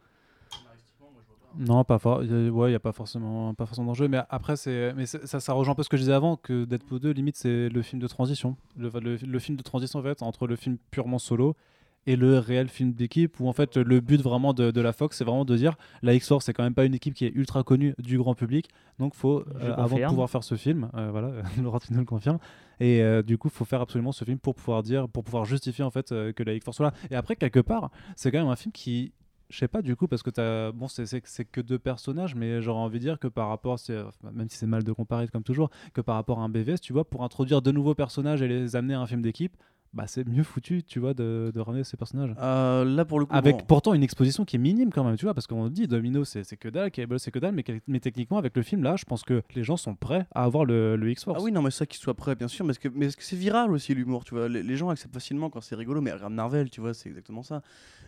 [1.57, 4.55] Non, pas for- euh, ouais, il y a pas forcément pas forcément d'enjeu, mais après
[4.55, 7.11] c'est mais ça ça rejoint un peu ce que je disais avant que Deadpool 2
[7.11, 10.47] limite c'est le film de transition, le, le, le film de transition en fait entre
[10.47, 11.55] le film purement solo
[12.07, 15.17] et le réel film d'équipe où en fait le but vraiment de, de la Fox
[15.17, 17.63] c'est vraiment de dire la X-Force c'est quand même pas une équipe qui est ultra
[17.63, 21.31] connue du grand public donc faut euh, avant de pouvoir faire ce film euh, voilà
[21.63, 22.37] Laurent nous le confirme
[22.79, 25.83] et euh, du coup faut faire absolument ce film pour pouvoir dire pour pouvoir justifier
[25.83, 26.93] en fait que la X-Force soit là.
[27.09, 29.11] Et après quelque part c'est quand même un film qui
[29.49, 32.79] je sais pas du coup parce que t'as bon c'est que deux personnages mais j'aurais
[32.79, 33.77] envie de dire que par rapport
[34.33, 36.93] même si c'est mal de comparer comme toujours que par rapport à un BVS tu
[36.93, 39.55] vois pour introduire de nouveaux personnages et les amener à un film d'équipe
[39.95, 43.25] bah c'est mieux foutu tu vois de, de ramener ces personnages Euh, là, pour le
[43.25, 45.69] coup, avec bon, pourtant une exposition qui est minime quand même tu vois parce qu'on
[45.69, 48.83] dit Domino c'est que dalle Cable c'est que dalle mais, mais techniquement avec le film
[48.83, 51.39] là je pense que les gens sont prêts à avoir le, le X-Force.
[51.39, 53.35] Ah oui, non, mais ça, qu'il soit prêt, bien sûr, mais que, mais que c'est
[53.37, 54.49] viral aussi l'humour, tu vois?
[54.49, 57.43] Les, les gens acceptent facilement quand c'est rigolo, mais regarde Marvel, tu vois, c'est exactement
[57.43, 57.61] ça.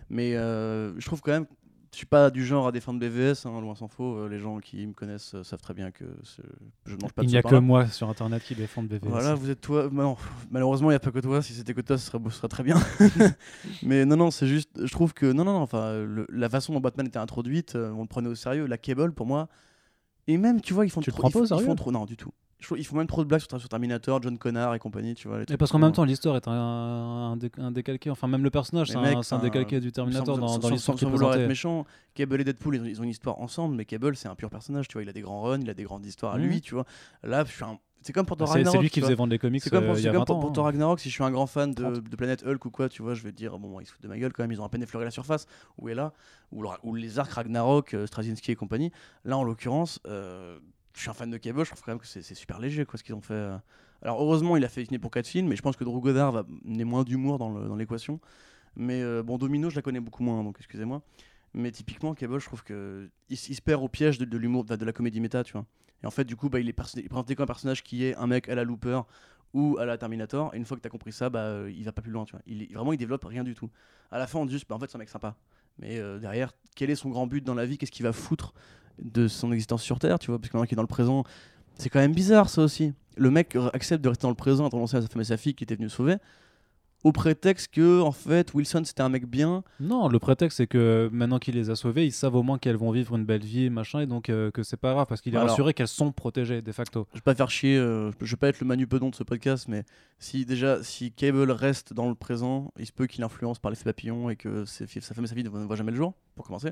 [0.10, 1.46] Mais euh, je trouve quand même,
[1.92, 4.18] je suis pas du genre à défendre BVS, hein, loin s'en faut.
[4.18, 6.04] euh, les gens qui me connaissent euh, savent très bien que
[6.86, 9.00] je ne mange pas de il n'y a que moi sur internet qui défend BVS
[9.04, 9.90] Voilà, vous êtes toi.
[9.90, 10.18] bah non,
[10.52, 11.42] malheureusement, il n'y a pas que toi.
[11.42, 12.78] Si c'était que toi, ce serait, ce serait très bien.
[13.84, 14.70] mais non, non, c'est juste.
[14.86, 15.26] Je trouve que.
[15.32, 15.62] Non, non, non.
[15.62, 18.66] Enfin, le- la façon dont Batman était introduite, euh, on le prenait au sérieux.
[18.68, 19.48] La Cable, pour moi.
[20.28, 21.28] Et même, tu vois, ils font Tu le trop.
[21.30, 21.66] ils ils sérieux?
[21.66, 21.92] font trop.
[21.92, 22.32] Non, du tout.
[22.76, 25.38] Ils font même trop de blagues sur, sur Terminator, John Connor et compagnie, tu vois.
[25.39, 28.10] les Et parce qu'en même temps, l'histoire est un, un, dé- un décalqué.
[28.10, 30.62] Enfin, même le personnage, c'est un, c'est un décalqué du Terminator sans, dans, sans- dans
[30.68, 31.86] sans- l'histoire sans est vouloir être méchant,
[32.16, 34.49] Cable et Deadpool, ils ont, ils ont une histoire ensemble, mais Cable, c'est un pur
[34.49, 35.03] personnage, tu vois.
[35.03, 36.45] Il a des grands runs, il a des grandes histoires à Mhm.
[36.47, 36.86] lui, tu vois.
[37.24, 39.14] Là, je suis un- c'est comme pour Thor C'est c'est Ragnarok, lui tu qui faisait
[39.16, 40.39] vendre les comics C'est comme, euh, pour, il y c'est a comme 20 pour, ans.
[40.39, 40.53] pour hein.
[40.53, 42.10] Thor Ragnarok, si je suis un grand fan de, 30.
[42.10, 44.08] de Planète Hulk ou quoi, tu vois, je vais dire, bon, ils se foutent de
[44.08, 45.45] ma gueule quand même, ils ont à peine effleuré la surface,
[45.78, 46.12] où est là,
[46.51, 48.91] ou les arcs Ragnarok, euh, Straczynski et compagnie.
[49.26, 50.58] Là, en l'occurrence, euh,
[50.98, 52.98] je suis un fan de Cable, je trouve quand même que c'est super léger, quoi,
[53.00, 53.34] ce qu'ils ont fait.
[53.34, 53.58] euh.
[54.02, 56.32] Alors, heureusement, il a fait signer pour 4 films, mais je pense que Drew Goddard
[56.32, 58.20] va amener moins d'humour dans l'équation.
[58.78, 61.02] Mais euh, bon, Domino, je la connais beaucoup moins, donc excusez-moi.
[61.54, 64.66] Mais typiquement, Cable, je trouve que il, s- il se perd au piège de, l'humour,
[64.66, 65.66] de, la comédie méta, tu vois.
[66.04, 68.28] Et en fait, du coup, bah, il, est présenté comme un personnage qui est un
[68.28, 69.02] mec à la Looper
[69.54, 70.54] ou à la Terminator.
[70.54, 72.26] Et une fois que tu as compris ça, bah, euh, il va pas plus loin.
[72.26, 72.41] Tu vois.
[72.45, 73.70] Il, vraiment, il développe rien du tout.
[74.12, 75.36] À la fin, on dit juste, bah, en fait, c'est un mec sympa.
[75.80, 77.78] Mais euh, derrière, quel est son grand but dans la vie?
[77.78, 78.54] Qu'est-ce qu'il va foutre
[79.00, 80.20] de son existence sur Terre?
[80.20, 81.24] Tu vois Parce que maintenant qu'il est dans le présent,
[81.78, 82.94] c'est quand même bizarre ça aussi.
[83.16, 85.38] Le mec accepte de rester dans le présent, à renoncer à sa femme et sa
[85.38, 86.18] fille qui étaient venus sauver,
[87.04, 89.64] au prétexte que, en fait, Wilson c'était un mec bien.
[89.80, 92.76] Non, le prétexte, c'est que maintenant qu'il les a sauvées, ils savent au moins qu'elles
[92.76, 95.34] vont vivre une belle vie, machin, et donc euh, que c'est pas grave, parce qu'il
[95.34, 97.08] est Alors- rassuré qu'elles sont protégées, de facto.
[97.14, 99.24] Je vais pas faire chier, euh, je vais pas être le Manu Pedon de ce
[99.24, 99.84] podcast, mais
[100.20, 103.84] si déjà, si Cable reste dans le présent, il se peut qu'il influence par l'effet
[103.86, 106.72] papillon et que sa femme et sa fille ne voient jamais le jour, pour commencer.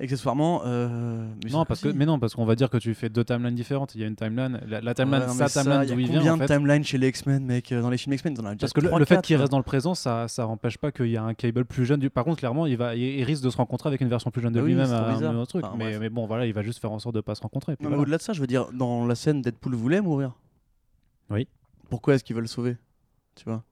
[0.00, 3.10] Accessoirement, euh, mais Non, parce que, mais non, parce qu'on va dire que tu fais
[3.10, 3.94] deux timelines différentes.
[3.94, 6.20] Il y a une timeline, la, la Ouais, timeline, non, sa timeline d'où il combien
[6.22, 6.56] vient, en de fait.
[6.58, 8.98] timelines chez les X-Men, mec euh, Dans les films X-Men, en Parce que le, trois,
[8.98, 9.40] le fait qu'il hein.
[9.40, 12.00] reste dans le présent, ça, ça empêche pas qu'il y a un Cable plus jeune.
[12.00, 12.08] Du...
[12.08, 14.40] Par contre, clairement, il, va, il, il risque de se rencontrer avec une version plus
[14.40, 15.64] jeune de Ah oui, lui-même à un autre truc.
[15.66, 17.76] Enfin, mais, mais bon, voilà, il va juste faire en sorte de pas se rencontrer.
[17.80, 17.98] voilà.
[17.98, 20.32] au-delà de ça, je veux dire, dans la scène, Deadpool voulait mourir.
[21.30, 21.46] Oui.
[21.90, 22.76] Pourquoi est-ce qu'ils veulent le sauver
[23.34, 23.62] Tu vois?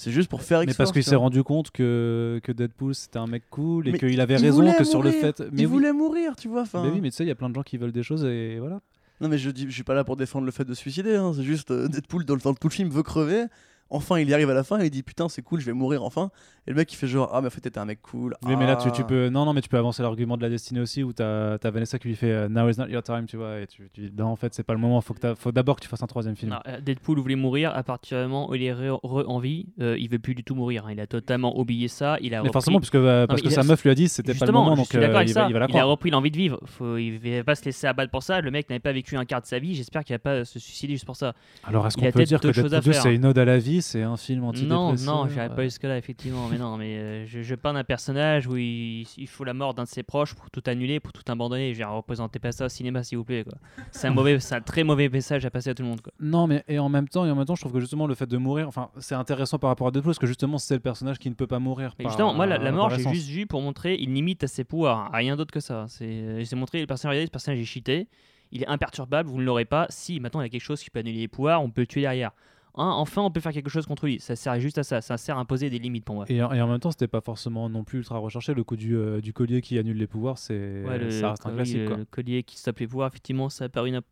[0.00, 3.26] C'est juste pour faire Mais parce qu'il s'est rendu compte que, que Deadpool c'était un
[3.26, 5.40] mec cool et qu'il avait il raison que sur le fait.
[5.40, 6.62] Mais il oui, voulait mourir, tu vois.
[6.74, 8.24] Mais oui, mais tu sais, il y a plein de gens qui veulent des choses
[8.24, 8.80] et voilà.
[9.20, 11.16] Non, mais je, dis, je suis pas là pour défendre le fait de suicider.
[11.16, 13.46] hein, C'est juste euh, Deadpool, dans, le- dans tout le film, veut crever.
[13.90, 15.72] Enfin, il y arrive à la fin et il dit Putain, c'est cool, je vais
[15.72, 16.30] mourir enfin.
[16.66, 18.34] Et le mec, il fait genre Ah, mais en fait, t'étais un mec cool.
[18.44, 18.90] Oui, mais là, tu, Ah.
[18.90, 19.30] tu peux.
[19.30, 21.98] Non, non, mais tu peux avancer l'argument de la destinée aussi où t'as as Vanessa
[21.98, 23.60] qui lui fait euh, Now is not your time, tu vois.
[23.60, 25.00] Et tu, tu dis Non, en fait, c'est pas le moment.
[25.00, 26.50] Faut, que t'as- faut d'abord que tu fasses un troisième film.
[26.52, 29.38] Non, euh, Deadpool voulait mourir à partir du moment où il est re, re- en
[29.38, 29.66] vie.
[29.80, 30.84] euh, il veut plus du tout mourir.
[30.86, 30.92] hein.
[30.92, 32.18] Il a totalement oublié ça.
[32.20, 33.90] Il a mais repris- forcément, parce que, euh, parce que il sa a- meuf lui
[33.90, 35.88] a dit c'était pas le moment, donc euh, il, va, il va la a croire.
[35.88, 36.60] repris l'envie de vivre.
[36.66, 38.42] Faut, il va pas se laisser abattre pour ça.
[38.42, 39.74] Le mec n'avait pas vécu un quart de sa vie.
[39.74, 41.32] J'espère qu'il va pas se suicider juste pour ça.
[41.64, 43.02] Alors, est-ce il a qu'on peut peut-être dire que Deadpool 2 faire.
[43.02, 45.64] c'est une ode à la vie C'est un film Non, antidépresseur non, j'irai pas euh,
[45.64, 46.48] jusque-là, effectivement.
[46.48, 49.74] Mais non, mais euh, je, je peins un personnage où il, il faut la mort
[49.74, 51.74] d'un de ses proches pour tout annuler, pour tout abandonner.
[51.74, 53.44] Je représentez pas ça au cinéma, s'il vous plaît.
[53.92, 56.00] C'est un, mauvais, c'est un très mauvais message à passer à tout le monde.
[56.00, 56.12] Quoi.
[56.20, 58.14] Non, mais et en même temps, et en même temps, je trouve que justement le
[58.14, 60.80] fait de mourir, enfin, c'est intéressant par rapport à Deadpool parce que justement, c'est le
[60.80, 61.94] personnage qui ne peut pas mourir.
[61.98, 64.46] Mais par- justement, moi, la, la mort, j'ai juste vu pour montrer, il limite à
[64.48, 65.86] ses pouvoirs, rien d'autre que ça.
[65.88, 68.08] C'est, euh, j'ai montré le personnage, ce personnage est cheaté,
[68.52, 69.86] il est imperturbable, vous ne l'aurez pas.
[69.90, 71.86] Si maintenant il y a quelque chose qui peut annuler les pouvoirs, on peut le
[71.86, 72.32] tuer derrière.
[72.74, 74.20] Hein, enfin, on peut faire quelque chose contre lui.
[74.20, 75.00] Ça sert juste à ça.
[75.00, 76.24] Ça sert à imposer des limites pour moi.
[76.28, 78.54] Et en, et en même temps, c'était pas forcément non plus ultra recherché.
[78.54, 81.46] Le coup du, euh, du collier qui annule les pouvoirs, c'est Ouais, le, ça reste
[81.46, 81.78] un oui, classique.
[81.78, 81.96] le- quoi.
[81.96, 84.02] le collier qui stoppe les pouvoirs, effectivement, ça a apparu un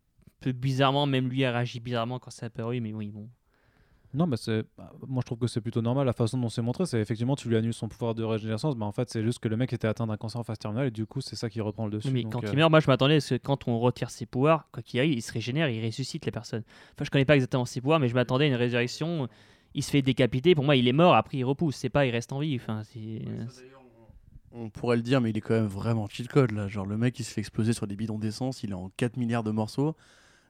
[0.41, 1.07] peu bizarrement.
[1.07, 3.29] Même lui a réagi bizarrement quand ça a apparu, mais oui, bon.
[4.17, 4.65] Non, mais c'est.
[4.79, 6.07] bah, moi, je trouve que c'est plutôt normal.
[6.07, 8.75] La façon dont c'est montré, c'est effectivement, tu lui annules son pouvoir de régénérescence.
[8.75, 10.87] Bah, en fait, c'est juste que le mec était atteint d'un cancer en phase terminale
[10.87, 12.11] et du coup, c'est ça qui reprend le dessus.
[12.11, 14.09] mais donc, quand euh, il meurt, moi je m'attendais à ce que quand on retire
[14.09, 16.63] ses pouvoirs, quoi qu'il arrive, il se régénère, il ressuscite les personnes.
[16.95, 19.29] Enfin, je connais pas exactement ses pouvoirs, mais je m'attendais à une résurrection.
[19.75, 21.77] Il se fait décapiter, pour moi il est mort, après il repousse.
[21.77, 22.57] C'est pas il reste en vie.
[22.57, 23.23] Enfin, c'est.
[24.53, 26.69] On pourrait le dire, mais il est quand même vraiment cheat code là.
[26.69, 29.19] Genre, le mec il se fait exploser sur des bidons d'essence, il est en 4
[29.19, 29.95] milliards de morceaux.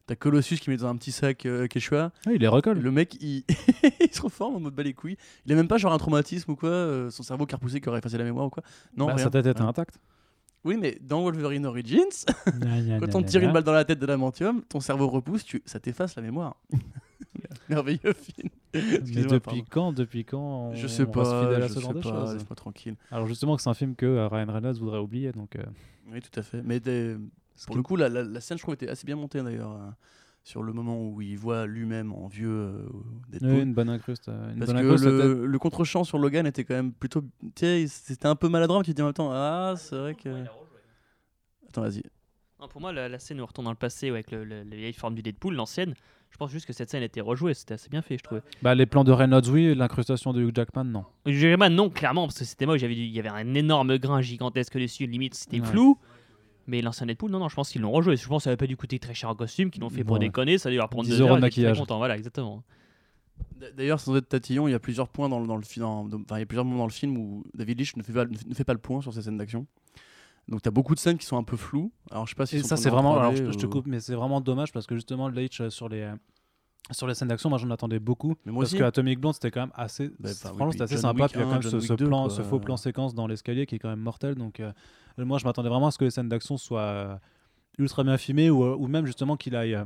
[0.07, 2.13] T'as Colossus qui met dans un petit sac euh, Quechua.
[2.27, 2.79] ah, il les recolle.
[2.79, 3.43] Le mec il...
[4.01, 5.17] il se reforme en mode bas les couilles.
[5.47, 7.81] Il a même pas genre un traumatisme ou quoi, euh, son cerveau qui a repoussé,
[7.81, 8.63] qui aurait effacé la mémoire ou quoi.
[8.97, 9.25] Non, Bah, rien.
[9.25, 9.67] sa tête était Ouais.
[9.69, 9.99] intacte.
[10.65, 12.25] Oui, mais dans Wolverine Origins,
[13.01, 15.63] quand on tire une balle dans la tête de l'adamantium, ton cerveau repousse, tu...
[15.67, 16.57] ça t'efface la mémoire.
[17.69, 18.49] Merveilleux film.
[18.75, 18.83] Mais
[19.23, 19.65] depuis pardon.
[19.71, 20.39] quand, depuis quand
[20.71, 22.45] on Je sais on reste pas, fidèle à je ce genre sais de pas, choses?
[22.57, 22.95] tranquille.
[23.11, 25.57] Alors justement que c'est un film que euh, Ryan Reynolds voudrait oublier, donc.
[25.57, 25.63] euh,
[26.13, 26.63] Oui, tout à fait.
[26.65, 27.17] Mais des-
[27.65, 29.73] pour qui- le coup, la, la- la scène, je trouve, était assez bien montée d'ailleurs.
[29.73, 29.91] euh,
[30.45, 32.87] sur le moment où il voit lui-même en vieux euh,
[33.31, 33.51] Deadpool.
[33.51, 34.29] Oui, une bonne incruste.
[34.29, 37.23] euh, Une Parce bonne que incruste, le, le contre-champ sur Logan était quand même plutôt.
[37.23, 39.97] Tu sais, c'était un peu maladroit, mais tu te dis en même temps, ah, c'est
[39.97, 40.45] vrai que.
[41.69, 42.03] Attends, vas-y.
[42.61, 44.63] Non, pour moi, la, la scène où on retourne dans le passé avec le, le-
[44.63, 45.95] la vieille forme du Deadpool, l'ancienne,
[46.31, 47.53] je pense juste que cette scène était rejouée.
[47.53, 48.43] C'était assez bien fait, je trouvais.
[48.63, 51.05] Bah, les plans de Reynolds, oui, l'incrustation de Hugh Jackman, non.
[51.27, 55.07] Jérémy, non, clairement, parce que c'était moi, il y avait un énorme grain gigantesque dessus,
[55.07, 55.67] limite c'était Ouais.
[55.67, 55.99] flou.
[56.67, 58.17] Mais l'ancien Deadpool, non, non, je pense qu'ils l'ont rejoué.
[58.17, 60.03] Je pense que ça n'avait pas dû coûter très cher en costume, qu'ils l'ont fait
[60.05, 60.19] pour Ouais.
[60.21, 61.79] déconner, ça a dû leur prendre 10 deux euros heures, de maquillage.
[61.79, 62.63] contents, Voilà, exactement.
[63.77, 65.85] D'ailleurs, sans être tatillon, il y a plusieurs points dans, le- dans le film.
[65.85, 68.03] dans- dans- Enfin, il y a plusieurs moments dans le film où David Leitch ne
[68.03, 69.67] fait pas, ne fait- ne fait pas le point sur ces scènes d'action.
[70.49, 71.93] Donc, t'as beaucoup de scènes qui sont un peu floues.
[72.11, 73.15] Alors, je sais pas si ça, c'est en vraiment.
[73.15, 75.61] 3D Alors, je, je te ou- coupe, mais c'est vraiment dommage parce que justement, Leitch
[75.61, 76.11] euh, sur les.
[76.93, 78.35] Sur les scènes d'action, moi j'en attendais beaucoup.
[78.45, 78.79] Mais moi parce aussi.
[78.79, 80.09] que Atomic Blonde c'était quand même assez.
[80.21, 81.27] Bah, oui, franchement, c'était assez sympa.
[81.29, 82.37] Puis il y a 1, quand même ce, Wick ce 2, plan, quoi.
[82.37, 84.37] ce faux plan séquence dans l'escalier qui est quand même mortel.
[84.37, 84.71] Donc, euh,
[85.19, 87.17] moi je m'attendais vraiment à ce que les scènes d'action soient euh,
[87.79, 89.75] ultra bien filmées ou, euh, ou même justement qu'il aille.
[89.75, 89.85] euh,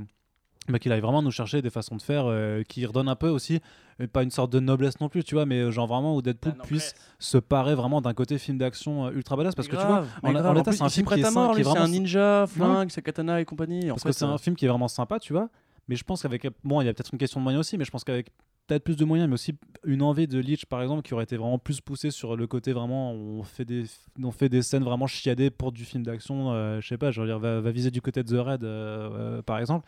[0.69, 3.29] bah, qu'il aille vraiment nous chercher des façons de faire euh, qui redonnent un peu
[3.31, 3.61] aussi,
[3.99, 6.53] mais pas une sorte de noblesse non plus, tu vois, mais genre vraiment où Deadpool
[6.65, 10.05] puisse se parer vraiment d'un côté film d'action euh, ultra badass parce que tu vois,
[10.23, 13.01] en- l'état, c'est un film qui est sain- mort, qui est un ninja, flingue, sa
[13.01, 13.91] katana et compagnie.
[13.91, 15.49] En parce fait, que c'est euh, un film qui est vraiment sympa, tu vois.
[15.91, 17.85] Mais je pense qu'avec bon, il y a peut-être une question de moyens aussi, mais
[17.85, 18.31] je pense qu'avec
[18.67, 21.37] peut-être plus de moyens, mais aussi une envie de Leech, par exemple, qui aurait été
[21.37, 23.85] vraiment plus poussée sur le côté vraiment, on fait des,
[24.23, 26.53] on fait des scènes vraiment chiadées pour du film d'action.
[26.53, 28.65] euh, je sais pas, je veux dire, va, va viser du côté de The Red,
[28.65, 29.87] euh, euh, par exemple.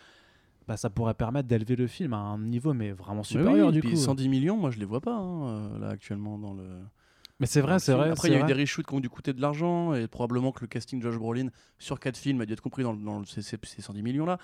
[0.68, 3.80] Bah, ça pourrait permettre d'élever le film à un niveau, mais vraiment supérieur oui, du
[3.80, 3.96] puis coup.
[3.96, 6.64] 110 millions, moi je les vois pas hein, euh, là actuellement dans le.
[7.40, 8.10] Mais c'est vrai, c'est vrai.
[8.10, 10.52] Après, il y a eu des reshoots qui ont dû coûter de l'argent et probablement
[10.52, 11.48] que le casting de Josh Brolin
[11.78, 14.38] sur 4 films a dû être compris dans, ces 110 millions là.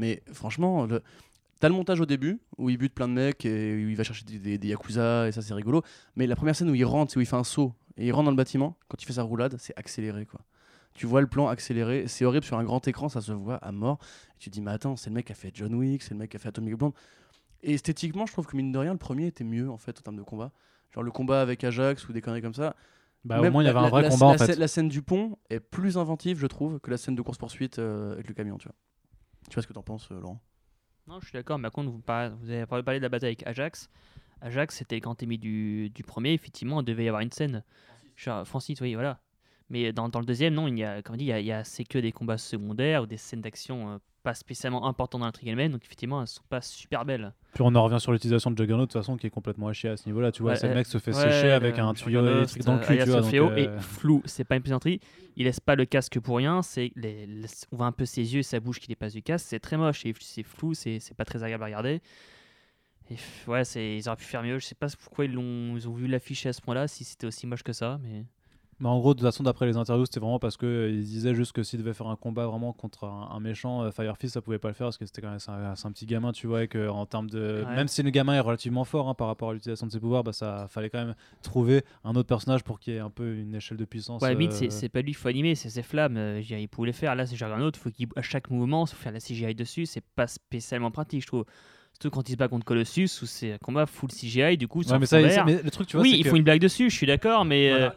[0.00, 1.02] Mais franchement, le...
[1.60, 4.02] t'as le montage au début où il bute plein de mecs et où il va
[4.04, 5.82] chercher des, des- des yakuza et ça c'est rigolo.
[6.16, 8.12] Mais la première scène où il rentre, c'est où il fait un saut et il
[8.12, 10.40] rentre dans le bâtiment, quand il fait sa roulade, c'est accéléré quoi.
[10.94, 13.70] Tu vois le plan accéléré, c'est horrible sur un grand écran, ça se voit à
[13.72, 13.98] mort.
[14.34, 16.10] Et tu te dis, mais attends, c'est le mec qui a fait John Wick, c'est
[16.14, 16.94] le mec qui a fait Atomic Blonde.
[17.62, 20.02] Et esthétiquement, je trouve que mine de rien, le premier était mieux en fait en
[20.02, 20.50] termes de combat.
[20.92, 22.74] Genre le combat avec Ajax ou des conneries comme ça.
[23.24, 24.46] Bah, au moins, il y avait un vrai la- combat la, en fait.
[24.46, 27.78] scène- la scène du pont est plus inventive, je trouve, que la scène de course-poursuite
[27.78, 28.74] euh, avec le camion, tu vois.
[29.50, 30.40] Tu vois ce que t'en penses, euh, Laurent?
[31.08, 33.30] Non, je suis d'accord, mais par contre, vous, par- vous avez parlé de la bataille
[33.30, 33.90] avec Ajax.
[34.40, 36.32] Ajax, c'était le grand ennemi du, du premier.
[36.32, 37.62] Effectivement, il devait y avoir une scène.
[38.16, 39.20] Genre, Francis, oui, voilà.
[39.68, 41.46] Mais dans, dans le deuxième, non, il y a, comme dit, il y a, il
[41.46, 45.20] y a- c'est que des combats secondaires ou des scènes d'action euh, pas spécialement importantes
[45.20, 45.72] dans l'intrigue elle-même.
[45.72, 47.32] Donc, effectivement, elles sont pas super belles.
[47.54, 49.72] Puis on en revient sur l'utilisation de Juggernaut de toute façon qui est complètement à
[49.72, 50.30] chier à ce niveau-là.
[50.32, 52.64] Tu vois, Ouais, c'est le euh, mec se fait Ouais, sécher avec un tuyau électrique
[52.64, 52.92] dans le euh, cul.
[52.92, 55.00] Aya Tu vois, donc, euh, Et flou, c'est pas une plaisanterie.
[55.36, 56.62] Il laisse pas le casque pour rien.
[56.62, 57.26] C'est les-
[57.72, 59.46] on voit un peu ses yeux et sa bouche qui dépassent du casque.
[59.48, 60.04] C'est très moche.
[60.06, 60.74] et C'est flou.
[60.74, 62.00] C'est c'est pas très agréable à regarder.
[63.10, 63.16] Et
[63.48, 64.58] ouais, ils auraient pu faire mieux.
[64.58, 67.26] Je sais pas pourquoi ils, l'ont- ils ont voulu l'afficher à ce point-là, si c'était
[67.26, 67.98] aussi moche que ça.
[68.02, 68.24] Mais
[68.80, 71.52] Mais en gros, de toute façon, d'après les interviews, c'était vraiment parce qu'ils disaient juste
[71.52, 74.58] que s'ils devaient faire un combat vraiment contre un, un méchant, euh, Firefist, ça pouvait
[74.58, 76.68] pas le faire parce que c'était quand même un, un petit gamin, tu vois, et
[76.68, 77.62] que en termes de.
[77.66, 77.76] Ouais.
[77.76, 80.24] Même si le gamin est relativement fort hein, par rapport à l'utilisation de ses pouvoirs,
[80.24, 83.34] bah, ça fallait quand même trouver un autre personnage pour qu'il y ait un peu
[83.36, 84.22] une échelle de puissance.
[84.22, 86.16] ouais, limite, euh, c'est- pas lui qu'il faut animer, c'est ses flammes.
[86.16, 87.14] Euh, il pouvait les faire.
[87.14, 87.78] Là, c'est un autre.
[87.78, 89.84] Faut qu'il à chaque mouvement, faut faire la CGI dessus.
[89.86, 91.44] C'est pas spécialement pratique, je trouve.
[91.92, 94.56] Surtout quand il se bat contre Colossus où c'est un combat full CGI.
[94.56, 96.44] Du coup, Ouais, mais, ça, mais le truc, tu vois, oui, il que- faut une
[96.44, 96.88] blague dessus.
[96.88, 97.86] Je suis d'accord, mais Voilà.
[97.86, 97.90] euh,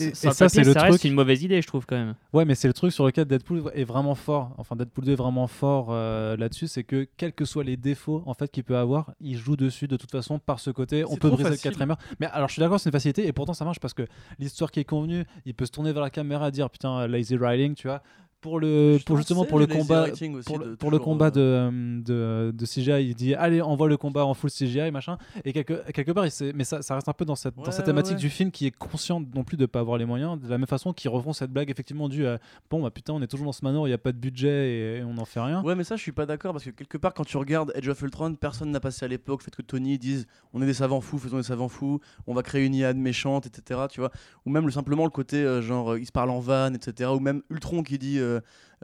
[0.00, 2.14] Et- ça, c'est le truc- une mauvaise idée, je trouve quand même.
[2.32, 4.54] Ouais, mais c'est le truc sur lequel Deadpool est vraiment fort.
[4.58, 8.22] Enfin, Deadpool 2 est vraiment fort euh, là-dessus, c'est que quels que soient les défauts
[8.26, 11.04] en fait qu'il peut avoir, il joue dessus de toute façon par ce côté.
[11.04, 11.58] On peut briser facile.
[11.58, 11.98] le quatrième mur.
[12.20, 14.04] Mais alors, je suis d'accord, c'est une facilité et pourtant ça marche parce que
[14.38, 17.36] l'histoire qui est convenue, il peut se tourner vers la caméra et dire putain lazy
[17.36, 18.02] riding, tu vois.
[18.42, 20.08] Pour le, pour justement pour le combat,
[20.44, 21.70] pour pour le combat de, euh,
[22.02, 25.88] de, de CGI, il dit allez envoie le combat en full CGI machin et quelque,
[25.92, 28.20] quelque part il mais ça, ça reste un peu dans cette, dans cette thématique ouais.
[28.20, 30.66] du film qui est consciente non plus de pas avoir les moyens de la même
[30.66, 33.52] façon qu'ils refont cette blague effectivement due à bon bah putain on est toujours dans
[33.52, 35.76] ce manoir il y a pas de budget et, et on n'en fait rien Ouais,
[35.76, 38.02] mais ça, je suis pas d'accord parce que quelque part, quand tu regardes Edge of
[38.02, 41.00] Ultron, personne n'a passé à l'époque le fait que Tony dise on est des savants
[41.00, 43.82] fous, faisons des savants fous, on va créer une IA méchante, etc.
[43.88, 44.10] Tu vois
[44.46, 47.10] Ou même le, simplement le côté euh, genre euh, il se parle en vanne, etc.
[47.14, 48.31] Ou même Ultron qui dit euh, euh,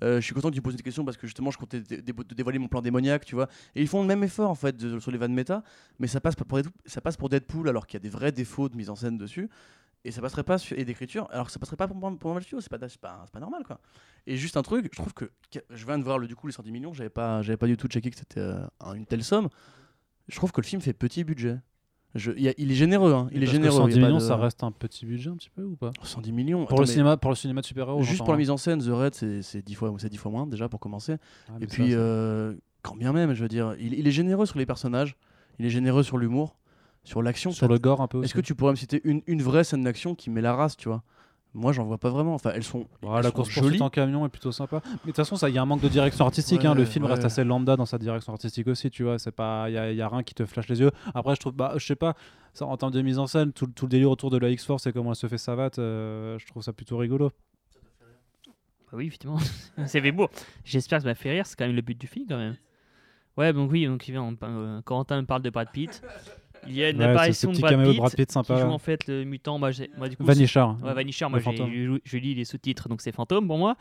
[0.02, 2.68] je suis content que tu poses une question parce que justement je comptais dévoiler mon
[2.68, 3.48] plan démoniaque, tu vois.
[3.74, 5.62] Et ils font le même effort en fait sur les vannes méta,
[5.98, 6.46] mais ça passe, pour
[7.18, 9.48] pour Deadpool alors qu'il y a des vrais défauts de mise en scène dessus.
[10.04, 12.60] Et ça passerait pas et d'écriture alors que ça passerait pas pour, pour Marvel Studios,
[12.60, 12.70] c'est
[13.00, 13.80] pas, normal quoi.
[14.26, 15.30] Et juste un truc, je trouve que
[15.70, 17.88] je viens de voir le du coup les 110 millions, j'avais pas pas du tout
[17.88, 19.48] checké que c'était euh, un- une telle somme.
[20.28, 21.58] Je trouve que le film fait petit budget.
[22.18, 23.76] Je, il y a- il est généreux, hein, il est généreux.
[23.78, 25.62] 110 il y a pas millions de- ça reste un petit budget un petit peu
[25.62, 25.90] ou pas?
[26.02, 26.60] 110 millions.
[26.66, 28.38] pour attends, le cinéma pour le cinéma de super-héros Juste pour la hein.
[28.38, 30.80] mise en scène, The Red c'est c'est 10 fois c'est 10 fois moins déjà pour
[30.80, 31.16] commencer.
[31.48, 34.46] Ah, Et puis ça, euh, quand bien même, je veux dire, il, il est généreux
[34.46, 35.16] sur les personnages,
[35.58, 36.56] il est généreux sur l'humour,
[37.04, 37.50] sur l'action.
[37.52, 39.82] sur le gore un peu Est-ce que tu pourrais me citer une, une vraie scène
[39.84, 41.02] d'action qui met la race, tu vois?
[41.54, 42.34] Moi, j'en vois pas vraiment.
[42.34, 43.80] Enfin, elles sont, Ouais, elles la sont course jolies.
[43.82, 44.80] en camion est plutôt sympa.
[44.84, 46.64] Mais de toute façon, ça, il y a un manque de direction artistique.
[46.64, 46.74] hein.
[46.74, 47.12] Le film ouais.
[47.12, 49.18] reste assez lambda dans sa direction artistique aussi, tu vois.
[49.18, 50.90] C'est pas, il y y a rien qui te flash les yeux.
[51.14, 52.14] Après, je trouve, bah, je sais pas,
[52.52, 54.86] ça, en termes de mise en scène, tout, tout le délire autour de la X-Force
[54.86, 57.32] et comment elle se fait savate, euh, je trouve ça plutôt rigolo.
[58.90, 59.38] Bah oui, effectivement.
[59.86, 60.28] c'est fait beau.
[60.64, 61.46] J'espère que ça m'a fait rire.
[61.46, 62.56] C'est quand même le but du film, quand même.
[63.36, 66.02] Ouais, donc oui, donc on- euh, Corentin me parle de Brad Pitt.
[66.66, 68.56] Il y a une Ouais, apparition de Brad Pitt, de Brad Pitt qui sympa.
[68.60, 69.58] joue en fait le mutant.
[69.58, 70.76] Moi, moi, du coup, Vanichard.
[70.82, 70.94] Ouais,
[71.30, 71.44] moi j'ai-
[72.18, 73.76] lis les sous-titres, donc c'est fantôme pour moi.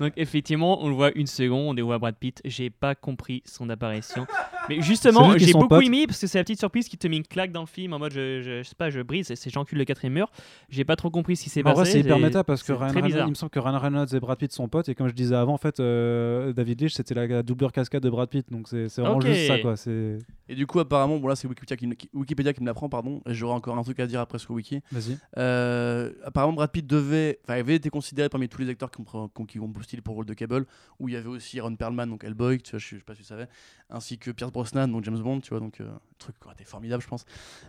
[0.00, 2.40] Donc effectivement, on le voit une seconde et on voit Brad Pitt.
[2.44, 4.26] J'ai pas compris son apparition.
[4.68, 5.84] Mais justement, j'ai beaucoup pote.
[5.84, 7.92] aimé parce que c'est la petite surprise qui te met une claque dans le film
[7.94, 10.30] en mode je, je, je sais pas, je brise, c'est j'encule le quatrième mur.
[10.68, 11.74] J'ai pas trop compris ce qui s'est En passé.
[11.76, 14.20] vrai, c'est hyper méta parce que Ryan Reynolds, il me semble que Ryan Reynolds et
[14.20, 14.88] Brad Pitt sont potes.
[14.88, 18.02] Et comme je disais avant, en fait, euh, David Leitch, c'était la, la doubleur cascade
[18.02, 18.46] de Brad Pitt.
[18.50, 19.76] Donc c'est c'est vraiment juste ça, quoi.
[19.76, 20.18] C'est...
[20.50, 22.88] Et du coup, apparemment, bon là, c'est Wikipédia qui, me- qui- Wikipédia qui me l'apprend,
[22.88, 23.20] pardon.
[23.26, 24.80] et J'aurai encore un truc à dire après sur Wiki.
[24.92, 25.18] Vas-y.
[25.36, 29.28] Euh, apparemment, Brad Pitt devait, enfin, avait été considéré parmi tous les acteurs qui ont,
[29.46, 30.66] qui ont- pour le rôle de Cable,
[31.00, 33.14] où il y avait aussi Ron Perlman, donc Hellboy, tu vois, je, je sais pas
[33.14, 33.48] si tu savais,
[33.90, 37.02] ainsi que Pierce Brosnan, donc James Bond, tu vois, donc euh, truc qui aurait formidable,
[37.02, 37.24] je pense.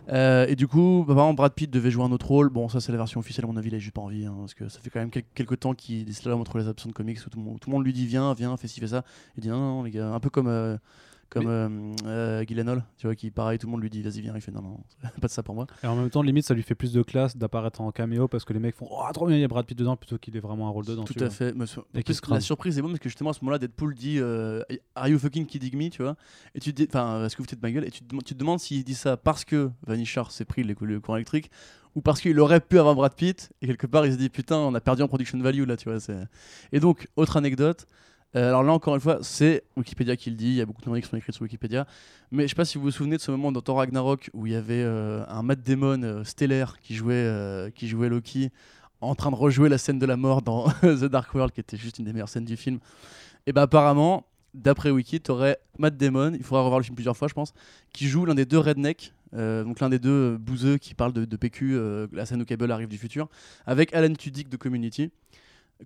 [0.08, 2.48] Euh, et du coup, apparemment, Brad Pitt devait jouer un autre rôle.
[2.50, 4.54] Bon, ça, c'est la version officielle, à mon avis, a juste pas envie, hein, parce
[4.54, 6.94] que ça fait quand même quel- quelques temps qu'il est là entre les options de
[6.94, 8.88] comics où tout le, monde, tout le monde lui dit viens, viens, fais ci, fais
[8.88, 9.04] ça.
[9.36, 10.78] Il dit non, non, les gars, un peu comme.
[11.36, 14.20] Euh, Comme euh, euh, Gyllenhaal, tu vois, qui pareil, tout le monde lui dit vas-y,
[14.20, 14.32] viens.
[14.34, 14.80] Il fait non, non,
[15.20, 15.66] pas de ça pour moi.
[15.82, 18.44] Et en même temps, limite, ça lui fait plus de classe d'apparaître en caméo parce
[18.44, 20.36] que les mecs font Oh, trop bien, il y a Brad Pitt dedans plutôt qu'il
[20.36, 21.04] ait vraiment un rôle dedans.
[21.04, 21.54] Tout à fait.
[21.54, 21.64] Mais
[21.94, 24.62] Et plus, la surprise est bonne parce que justement à ce moment-là, Deadpool dit euh,
[24.94, 25.88] Are you fucking kidding me?
[25.90, 26.16] Tu vois
[26.54, 27.84] Et tu te dis, enfin, est-ce que vous foutez de ma gueule?
[27.84, 30.62] Et tu te, demandes- tu te demandes s'il dit ça parce que Vanisher s'est pris
[30.64, 31.50] le, courant électrique
[31.94, 34.56] ou parce qu'il aurait pu avoir Brad Pitt et quelque part il se dit putain,
[34.56, 35.98] on a perdu en production value là, tu vois.
[36.72, 37.86] Et donc, autre anecdote.
[38.36, 40.80] Euh, alors là encore une fois, c'est Wikipédia qui le dit, il y a beaucoup
[40.82, 41.86] de noms qui sont écrits sur Wikipédia.
[42.30, 44.46] Mais je sais pas si vous vous souvenez de ce moment dans Thor Ragnarok où
[44.46, 48.50] il y avait euh, un Matt Damon euh, stellaire qui jouait, qui jouait Loki
[49.00, 51.76] en train de rejouer la scène de la mort dans The Dark World, qui était
[51.76, 52.78] juste une des meilleures scènes du film.
[53.46, 57.26] Et bah apparemment, d'après Wiki, t'aurais Matt Damon, il faudra revoir le film plusieurs fois,
[57.26, 57.54] je pense,
[57.92, 61.78] qui joue l'un des deux rednecks, donc l'un des deux bouseux qui parle de, PQ,
[62.12, 63.28] la scène où Cable arrive du futur,
[63.64, 65.10] avec Alan Tudyk de Community.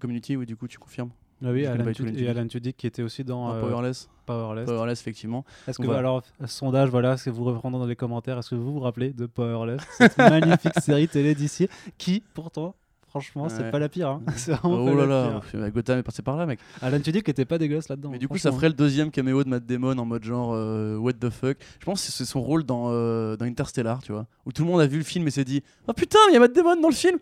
[0.01, 1.11] Community, oui, du coup, tu confirmes?
[1.45, 2.28] Ah oui, Alan pas du tout Tud- Alan et Tudyk.
[2.36, 4.09] Alan Tudyk qui était aussi dans euh, Powerless.
[4.26, 4.64] Powerless.
[4.66, 5.45] Powerless, effectivement.
[5.68, 5.99] Est-ce que Voilà.
[6.01, 9.12] alors sondage voilà, ce que vous reprendrez dans les commentaires, est-ce que vous vous rappelez
[9.12, 11.68] de Powerless, cette magnifique série télé d'ici
[11.99, 12.74] qui pourtant
[13.09, 14.22] franchement, c'est pas la pire hein.
[14.36, 15.70] C'est vraiment Oh là la là, pire.
[15.70, 16.59] Gotham est passé par là, mec.
[16.82, 18.09] Alan Tudyk était pas dégueulasse là-dedans.
[18.11, 20.97] Mais du coup, ça ferait le deuxième caméo de Matt Damon en mode genre euh,
[20.97, 21.59] What the fuck.
[21.78, 24.68] Je pense que c'est son rôle dans, euh, dans Interstellar, tu vois, où tout le
[24.70, 26.80] monde a vu le film et s'est dit Oh putain, il y a Matt Damon
[26.80, 27.18] dans le film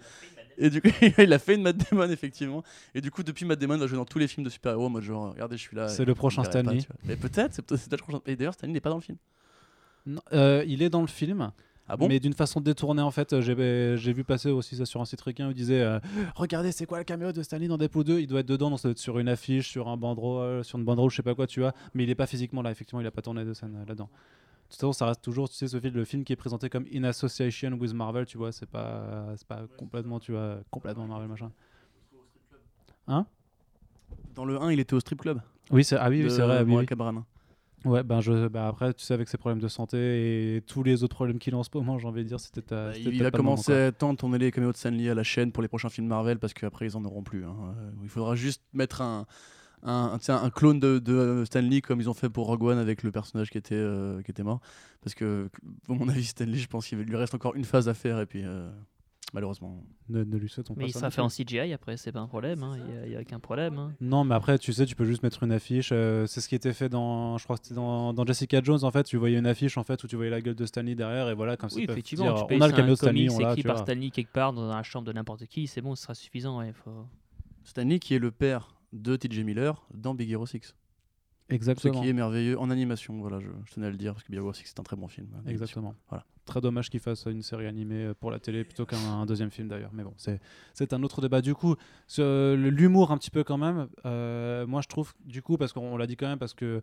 [0.62, 0.88] Et du coup,
[1.18, 2.62] il a fait une Matt Damon, effectivement.
[2.94, 4.86] Et du coup, depuis Matt Damon, il va jouer dans tous les films de super-héros
[4.86, 5.88] en mode genre Regardez, je suis là.
[5.88, 6.78] C'est le prochain Stanley.
[7.04, 8.20] Mais peut-être, c'est peut-être le prochain.
[8.26, 9.18] Et d'ailleurs, Stanley n'est pas dans le film.
[10.06, 11.50] Non, euh, il est dans le film,
[11.88, 12.08] Ah bon?
[12.08, 13.32] Mais d'une façon détournée en fait.
[13.32, 15.98] euh, J'ai j'ai vu passer aussi ça sur un site ricain où il disait euh,
[16.36, 18.78] Regardez, c'est quoi le caméo de Stanley dans Deadpool 2 Il doit être dedans, donc
[18.80, 21.34] ça doit être sur une affiche, sur un banderole, sur une banderole, je sais pas
[21.34, 21.72] quoi, tu vois.
[21.94, 24.08] Mais il est pas physiquement là, effectivement, il a pas tourné de scène là-dedans.
[24.72, 26.86] De toute façon, ça reste toujours, tu sais, film, le film qui est présenté comme
[26.94, 31.28] in association with Marvel, tu vois, c'est pas, c'est pas complètement, tu vois, complètement Marvel
[31.28, 31.50] machin.
[34.34, 35.42] Dans le 1, il était au strip club?
[35.70, 36.62] Oui, c'est ah oui, c'est vrai.
[36.62, 36.86] oui.
[36.86, 37.22] Cabran.
[37.84, 41.04] Ouais, ben je, bah après, tu sais, avec ses problèmes de santé et tous les
[41.04, 42.62] autres problèmes qu'il a en ce moment, j'ai envie de dire, c'était.
[42.62, 43.86] ta- Bah, il commencer quoi.
[43.86, 46.06] à temps de tourner les caméos de Stanley à la chaîne pour les prochains films
[46.06, 47.44] Marvel parce qu'après ils en auront plus.
[47.44, 47.54] hein.
[47.76, 49.26] Euh, Il faudra juste mettre un,
[49.82, 53.10] un, un clone de, de Stanley comme ils ont fait pour Rogue One avec le
[53.10, 54.60] personnage qui était, euh, qui était mort.
[55.02, 55.48] Parce que,
[55.88, 58.26] à mon avis, Stanley, je pense qu'il lui reste encore une phase à faire et
[58.26, 58.70] puis euh,
[59.32, 59.82] malheureusement.
[60.08, 61.28] Ne, ne lui souhaitons Mais pas il ça sera fait en.
[61.28, 63.78] CGI après, c'est pas un problème, hein, il n'y a, aucun problème.
[63.78, 63.92] hein.
[64.00, 65.90] Non, mais après, tu sais, tu peux juste mettre une affiche.
[65.92, 68.84] euh, c'est ce qui était fait dans, je crois que c'était dans, dans Jessica Jones,
[68.84, 69.04] en fait.
[69.04, 71.34] Tu voyais une affiche, en fait, où tu voyais la gueule de Stanley derrière, et
[71.34, 71.76] voilà, comme ça.
[71.76, 73.62] Oui, peuvent effectivement, dire, tu on a le un caméo de Stanley, on l'a, écrit
[73.62, 73.78] par.
[73.78, 76.58] Stanley quelque part dans la chambre de n'importe qui, c'est bon, ce sera suffisant.
[76.58, 77.06] ouais, faut...
[77.64, 80.74] Stanley qui est le père de TJ Miller dans Big Hero 6.
[81.50, 82.00] Ce Exactement.
[82.00, 83.18] qui est merveilleux en animation.
[83.20, 84.96] Voilà, je, je tenais à le dire parce que Big Hero 6 c'est un très
[84.96, 85.28] bon film.
[85.36, 85.94] hein, Exactement.
[86.08, 86.24] Voilà.
[86.46, 89.50] Très dommage qu'il fasse une série animée euh, pour la télé plutôt qu'un un deuxième
[89.50, 89.90] film d'ailleurs.
[89.92, 91.40] Mais bon, c'est un autre débat.
[91.42, 91.76] Du coup,
[92.08, 93.88] ce- l'humour un petit peu quand même.
[94.06, 96.82] euh, moi, je trouve du coup parce qu'on l'a dit quand même parce que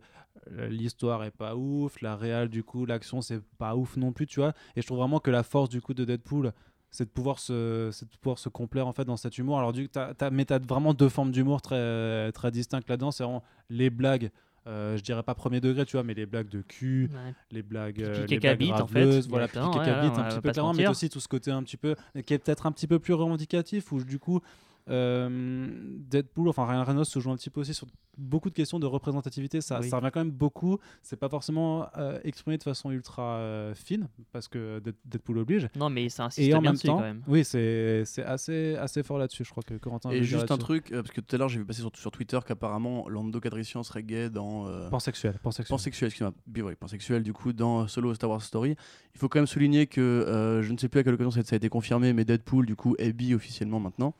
[0.52, 4.26] euh, l'histoire est pas ouf, la réal du coup, l'action c'est pas ouf non plus,
[4.26, 4.54] tu vois.
[4.76, 6.52] Et je trouve vraiment que la force du coup de Deadpool,
[6.90, 9.58] c'est de pouvoir se, c'est de pouvoir se complaire en fait dans cet humour.
[9.58, 13.10] Alors du, t'as, t'as- mais t'as vraiment deux formes d'humour très très distinctes là-dedans.
[13.10, 14.30] C'est vraiment les blagues.
[14.66, 17.34] euh, je dirais pas premier degré, tu vois, mais les blagues de cul, Ouais.
[17.50, 20.50] les blagues, euh, les blagues bite, en fait, voilà, caca ouais, ouais, un petit peu
[20.52, 22.98] clairement, mais aussi tout ce côté un petit peu, qui est peut-être un petit peu
[22.98, 24.40] plus revendicatif, où du coup,
[24.88, 25.68] euh,
[26.08, 27.86] Deadpool, enfin Ryan Reynolds se joue un petit peu aussi sur
[28.18, 29.88] beaucoup de questions de représentativité, ça, Oui.
[29.88, 34.08] ça revient quand même beaucoup, c'est pas forcément euh, exprimé de façon ultra euh, fine,
[34.32, 36.96] parce que Dead- Deadpool oblige, Non, mais ça insiste et en bien même dessus temps,
[36.98, 37.22] quand même.
[37.26, 40.92] oui, c'est c'est assez, assez fort là-dessus, je crois que Corentin Et juste un truc,
[40.92, 43.82] euh, parce que tout à l'heure j'ai vu passer sur, sur Twitter qu'apparemment Lando Cadrician
[43.82, 44.66] serait gay dans.
[44.68, 45.74] euh, Pansexuel, pansexuel.
[45.74, 48.76] Pansexuel, excuse-moi, ouais, pansexuel du coup dans Solo Star Wars Story.
[49.14, 51.42] Il faut quand même souligner que euh, je ne sais plus à quelle occasion ça
[51.42, 54.14] ça a été confirmé, mais Deadpool du coup est bi officiellement maintenant.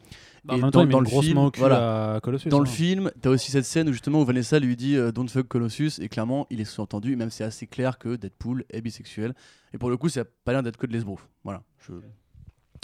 [0.44, 2.14] Bah, Et dans- temps, dans le film, voilà.
[2.14, 2.48] à Colossus.
[2.48, 2.70] Dans le hein.
[2.72, 5.92] film, t'as aussi cette scène où justement où Vanessa lui dit euh, Don't fuck Colossus
[6.00, 9.34] et clairement il est sous-entendu, même c'est assez clair que Deadpool est bisexuel.
[9.74, 11.28] Et pour le coup, ça a pas l'air d'être que de l'esbrouf.
[11.44, 11.92] Voilà, je,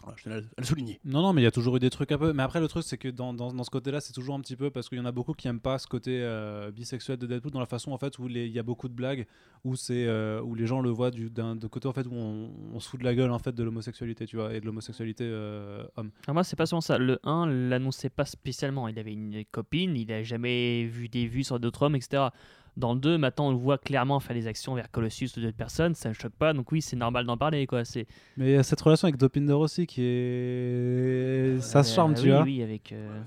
[0.03, 1.01] voilà, je tenais à le- souligner.
[1.05, 2.33] Non, non, mais il y a toujours eu des trucs un peu.
[2.33, 4.55] Mais après, le truc, c'est que dans, dans, dans ce côté-là, c'est toujours un petit
[4.57, 7.27] peu parce qu'il y en a beaucoup qui aiment pas ce côté euh, bisexuel de
[7.27, 9.27] Deadpool dans la façon en fait où il y a beaucoup de blagues
[9.65, 12.13] où c'est euh, où les gens le voient du d'un de côté en fait où
[12.15, 14.67] on, on se fout de la gueule en fait de l'homosexualité, tu vois, et de
[14.67, 16.11] l'homosexualité euh, homme.
[16.29, 16.99] Ah, moi, c'est pas seulement ça.
[16.99, 18.87] Le 1 l'annonçait pas spécialement.
[18.89, 22.25] Il avait une copine, il a jamais vu des vues sur d'autres hommes, etc.
[22.77, 25.57] Dans le 2, maintenant, on le voit clairement faire des actions vers Colossus ou d'autres
[25.57, 26.53] personnes, ça ne choque pas.
[26.53, 27.67] Donc, oui, c'est normal d'en parler.
[27.67, 27.85] Quoi.
[27.87, 28.07] C'est...
[28.37, 32.15] Mais il y a cette relation avec Dopinder aussi qui est ça se Euh, charme,
[32.15, 32.43] tu oui, vois.
[32.43, 32.93] Oui, avec.
[32.93, 33.21] euh,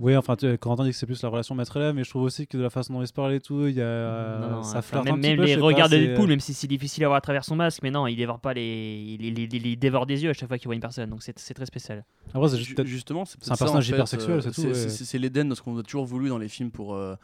[0.00, 2.46] Oui, enfin, tu, Corentin dit que c'est plus la relation maître-élève, mais je trouve aussi
[2.46, 4.62] que de la façon dont il se parle et tout, il y a non, non,
[4.62, 6.68] ça flirte même, un petit même peu, les regards de Deadpool, euh, même si c'est
[6.68, 9.16] difficile à voir à travers son masque, mais non, il dévore pas les.
[9.20, 11.10] Il, il- il- il dévore des yeux à chaque fois qu'il voit une personne.
[11.10, 12.04] Donc, c'est, c'est très spécial.
[12.32, 14.60] Après, c'est juste Justement, c'est c'est un ça, en personnage fait, hypersexuel, euh, c'est tout,
[14.62, 14.74] C'est ouais.
[14.74, 16.94] c'est- c'est l'Éden de ce qu'on a toujours voulu dans les films pour.
[16.94, 17.16] euh,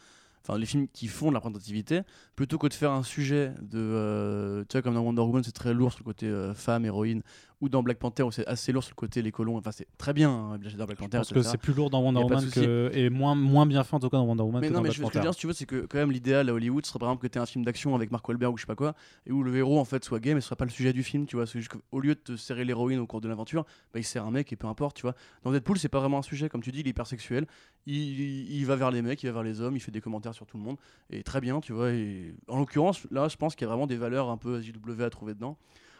[0.47, 2.03] enfin les films qui font de la représentativité,
[2.37, 5.53] plutôt que de faire un sujet de, euh, tu vois, comme dans Wonder Woman, c'est
[5.53, 7.23] très lourd sur le côté euh, femme, héroïne,
[7.65, 9.57] ou dans Black Panther où c'est assez lourd sur le côté les colons.
[9.57, 11.19] Enfin, c'est très bien, hein, j'adore Black Panther.
[11.19, 14.01] pense que c'est plus lourd dans Wonder Woman que, et moins, moins bien fait en
[14.01, 15.19] tout cas dans Wonder Woman Mais que non, dans mais Black je, ce que je
[15.19, 17.23] veux dire, si tu veux, c'est que quand même l'idéal à Hollywood serait par exemple
[17.23, 18.95] que tu aies un film d'action avec Mark Wahlberg ou je sais pas quoi,
[19.27, 21.03] et où le héros en fait soit gay, mais ce soit pas le sujet du
[21.03, 21.47] film, tu vois.
[21.47, 24.27] C'est juste qu'au lieu de te serrer l'héroïne au cours de l'aventure, bah, il serre
[24.27, 25.15] un mec et peu importe, tu vois.
[25.43, 27.47] Dans Deadpool, c'est pas vraiment un sujet, comme tu dis, il est hypersexuel,
[27.87, 30.03] il, il, il va vers les mecs, il va vers les hommes, il fait des
[30.03, 30.77] commentaires sur tout le monde,
[31.11, 31.93] et très bien, tu vois.
[31.93, 35.03] Et en l'occurrence, là, je pense qu'il y a vraiment des valeurs un peu JW
[35.03, 35.57] à trouver dedans.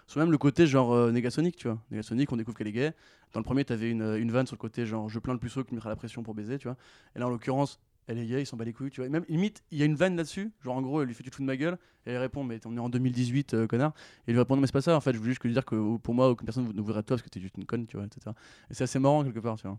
[0.07, 1.79] Sur même le côté genre euh, Negasonic, tu vois.
[1.91, 2.93] Negasonic, on découvre qu'elle est gay.
[3.33, 5.65] Dans le premier, t'avais une, une vanne sur le côté genre je plains le puceau
[5.65, 6.77] qui me mettra la pression pour baiser, tu vois.
[7.17, 9.07] Et là, en l'occurrence, elle est gay, il s'en bat les couilles, tu vois.
[9.07, 11.23] Et même limite, il y a une vanne là-dessus, genre en gros, elle lui fait
[11.23, 13.67] tu te fous de ma gueule, et elle répond mais on est en 2018, euh,
[13.67, 13.93] connard.
[14.27, 15.53] Et il lui répond non mais c'est pas ça, en fait, je voulais juste lui
[15.53, 17.57] dire que euh, pour moi, aucune personne ne voudrait de toi parce que t'es juste
[17.57, 18.35] une conne, tu vois, etc.
[18.71, 19.79] Et c'est assez marrant quelque part, tu vois.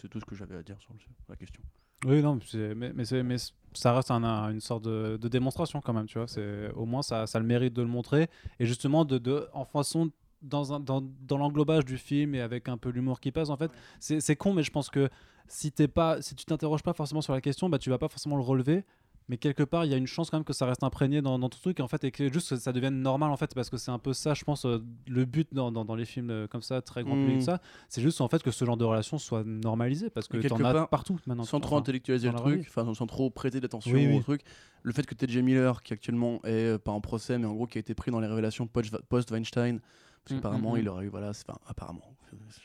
[0.00, 0.92] C'est tout ce que j'avais à dire sur
[1.28, 1.62] la question.
[2.04, 2.92] Oui, non, mais,
[3.22, 3.36] mais,
[3.74, 6.26] ça reste un- un- une sorte de, de démonstration quand même, tu vois.
[6.26, 8.28] C'est, au moins, ça, ça a le mérite de le montrer.
[8.58, 10.10] Et justement, de, de, en façon,
[10.42, 13.56] dans, un, dans, dans l'englobage du film et avec un peu l'humour qui passe, en
[13.56, 15.08] fait, c'est, con, mais je pense que
[15.46, 18.08] si, t'es pas, si tu t'interroges pas forcément sur la question, bah, tu vas pas
[18.08, 18.84] forcément le relever.
[19.28, 21.38] Mais quelque part, il y a une chance quand même que ça reste imprégné dans,
[21.38, 23.70] dans ton truc, en fait, et que juste que ça devienne normal, en fait, parce
[23.70, 26.30] que c'est un peu ça, je pense, euh, le but dans, dans, dans les films
[26.30, 27.40] euh, comme ça, très grand public, Mm.
[27.40, 30.56] ça, c'est juste en fait que ce genre de relation soit normalisé, parce que t'en
[30.56, 31.44] quelque as part, partout maintenant.
[31.44, 34.42] sans trop intellectualiser le truc, enfin sans trop prêter d'attention Oui, au truc,
[34.82, 37.66] le fait que TJ Miller, qui actuellement est euh, pas en procès, mais en gros
[37.66, 39.78] qui a été pris dans les révélations post- post-Weinstein,
[40.24, 40.80] parce Mm, qu'apparemment mm, mm.
[40.80, 42.02] il aurait eu, voilà, c'est- enfin apparemment,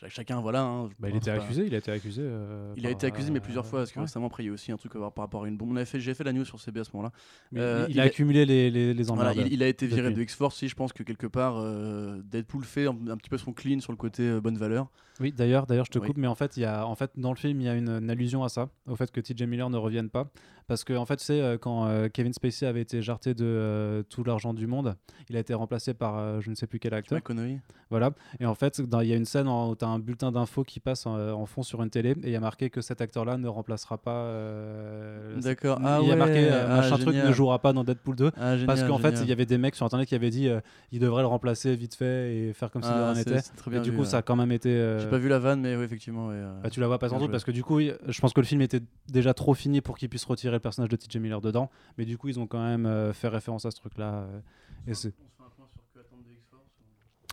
[0.08, 0.62] chacun, voilà.
[0.64, 2.22] hein, Bah, il était pas- accusé, il a été accusé.
[2.24, 4.06] euh, Il a été accusé, mais euh, plusieurs fois, parce que ouais.
[4.06, 5.72] récemment, après, il y a aussi un truc à voir par rapport à une bombe.
[5.72, 7.12] On avait fait, j'ai fait la news sur CB à ce moment-là.
[7.56, 9.48] Euh, il, il a accumulé les, les, les Voilà, emmerdes.
[9.48, 10.16] il, il a été viré depuis.
[10.16, 13.38] de X-Force, si je pense que quelque part, euh, Deadpool fait un, un petit peu
[13.38, 14.88] son clean sur le côté euh, bonne valeur.
[15.20, 16.08] Oui, d'ailleurs, d'ailleurs, je te Oui.
[16.08, 17.74] coupe, mais en fait, il y a, en fait, dans le film, il y a
[17.76, 19.48] une, une allusion à ça, au fait que T.J.
[19.48, 20.30] Miller ne revienne pas,
[20.68, 24.04] parce que en fait, c'est euh, quand euh, Kevin Spacey avait été jarté de euh,
[24.04, 24.96] tout l'argent du monde,
[25.30, 27.18] il a été remplacé par euh, je ne sais plus quel acteur.
[27.18, 27.60] McConaughey.
[27.90, 28.12] Voilà.
[28.40, 30.80] Et en fait, il y a une scène en- tu as un bulletin d'infos qui
[30.80, 33.38] passe en, en fond sur une télé, et il y a marqué que cet acteur-là
[33.38, 34.12] ne remplacera pas.
[34.62, 35.78] euh, D'accord.
[35.82, 38.32] il Ah y a marqué euh, ah, machin truc ne jouera pas dans Deadpool 2.
[38.38, 40.48] Ah, génial, Parce qu'en fait, il y avait des mecs sur internet qui avaient dit
[40.48, 40.60] euh,
[40.92, 43.40] il devrait le remplacer vite fait et faire comme si de Ah, rien n'était.
[43.74, 44.70] Et du vu, coup, ça a quand même été.
[45.00, 46.28] J'ai pas vu la vanne, mais oui, effectivement.
[46.30, 48.34] ouais, bah, tu la vois pas sans doute parce que du coup, il- je pense
[48.34, 51.18] que le film était déjà trop fini pour qu'ils puissent retirer le personnage de TJ
[51.18, 51.70] Miller dedans.
[51.98, 54.26] Mais du coup, ils ont quand même fait référence à ce truc-là.
[54.88, 55.14] et c'est.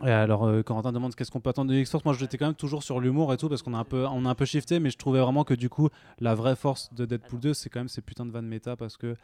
[0.03, 2.05] Et alors, euh, Corentin demande qu'est-ce qu'on peut attendre de X-Force.
[2.05, 4.25] Moi, j'étais quand même toujours sur l'humour et tout parce qu'on a un peu, on
[4.27, 5.89] a un peu shifté, mais je trouvais vraiment que du coup,
[6.19, 8.97] la vraie force de Deadpool 2, c'est quand même ces putains de vannes méta parce
[8.97, 9.15] que,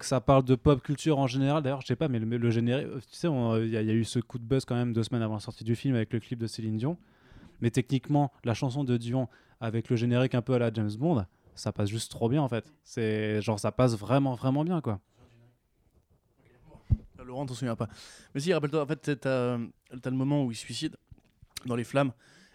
[0.00, 1.62] ça parle de pop culture en général.
[1.62, 3.82] D'ailleurs, je sais pas, mais le, générique, euh, tu sais, on- il y, y a
[3.82, 6.12] eu ce coup de buzz quand même deux semaines avant la sortie du film avec
[6.12, 6.96] le clip de Céline Dion.
[7.60, 9.28] Mais techniquement, la chanson de Dion
[9.60, 12.48] avec le générique un peu à la James Bond, ça passe juste trop bien en
[12.48, 12.72] fait.
[12.82, 15.00] C'est genre ça passe vraiment vraiment bien quoi.
[17.20, 17.88] Ah, Laurent, t'en souviens pas.
[18.34, 19.58] Mais si, rappelle-toi, en fait, t'as
[20.02, 20.96] t'as le moment où il se suicide
[21.66, 22.12] dans les flammes.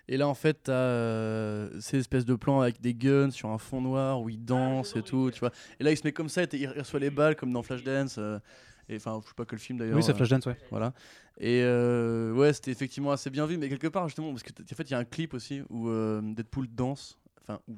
[0.08, 3.58] Et là, en fait, t'as euh, ces espèces de plans avec des guns sur un
[3.58, 5.52] fond noir où il danse et tout, tu vois.
[5.80, 8.18] Et là, il se met comme ça, et il reçoit les balles comme dans Flashdance.
[8.18, 8.40] euh,
[8.88, 9.96] et enfin, je sais pas quel film d'ailleurs.
[9.96, 10.58] Oui, c'est euh, Flashdance ouais.
[10.70, 10.94] Voilà.
[11.40, 14.76] Et euh, ouais, c'était effectivement assez bien vu, mais quelque part, justement, parce que en
[14.76, 17.76] fait, il y a un clip aussi où euh, Deadpool danse, enfin, où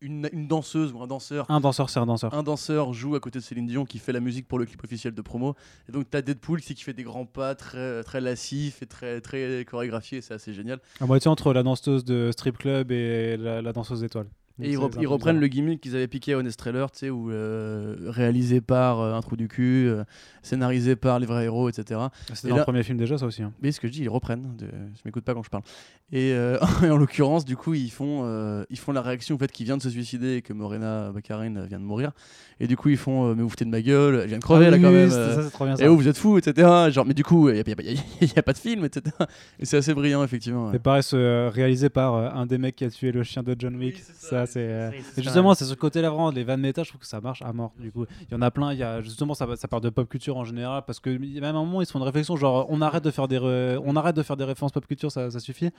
[0.00, 2.32] une, une danseuse ou un danseur Un danseur, c'est un danseur.
[2.34, 4.82] un danseur joue à côté de Céline Dion qui fait la musique pour le clip
[4.82, 5.54] officiel de promo.
[5.88, 9.20] Et donc t'as Deadpool ici qui fait des grands pas très, très lascifs et très,
[9.20, 10.80] très chorégraphiés, c'est assez génial.
[11.00, 14.28] À moitié entre la danseuse de strip club et la, la danseuse d'étoiles.
[14.60, 15.40] Et ils, rep- reprennent bizarre.
[15.42, 19.14] le gimmick qu'ils avaient piqué à Honest Trailer, tu sais, où euh, réalisé par euh,
[19.14, 20.02] un trou du cul, euh,
[20.42, 22.00] scénarisé par les vrais héros, etc.
[22.32, 23.42] C'était et dans là- le premier film déjà ça aussi.
[23.42, 23.52] hein.
[23.62, 24.56] Mais ce que je dis, ils reprennent.
[24.56, 24.66] De...
[24.66, 25.62] Je m'écoute pas quand je parle.
[26.10, 29.50] Et, euh, et en l'occurrence, du coup, ils font, ils font la réaction au fait
[29.52, 32.12] qu'il vient de se suicider et que Morena Baccarin vient de mourir.
[32.60, 34.66] Et du coup, ils font Mais vous foutez de ma gueule, elle vient de crever
[34.66, 35.10] Ah là oui, quand oui, même.
[35.10, 35.84] c'est- ça c'est trop bien ça.
[35.84, 36.66] Et oh, vous êtes fous, etc.
[36.90, 37.60] Genre, mais du coup, il n'y
[38.36, 39.14] a, pas de film, etc.
[39.60, 40.70] Et c'est assez brillant, effectivement.
[40.70, 40.76] ouais.
[40.76, 43.76] Et pareil, ce, réalisé par un des mecs qui a tué le chien de John
[43.76, 43.96] Wick.
[43.96, 44.60] Oui, ça, c'est.
[44.60, 44.90] euh,
[45.22, 47.72] justement, c'est ce côté-là vraiment, les vannes méta, je trouve que ça marche à mort.
[47.78, 48.72] Du coup, il y en a plein.
[48.72, 51.44] Il y a justement, ça, ça part de pop culture en général, parce que même
[51.44, 53.80] à un moment, ils se font une réflexion, genre, on arrête de faire des, re-
[53.84, 55.70] on arrête de faire des références pop culture, ça, ça suffit.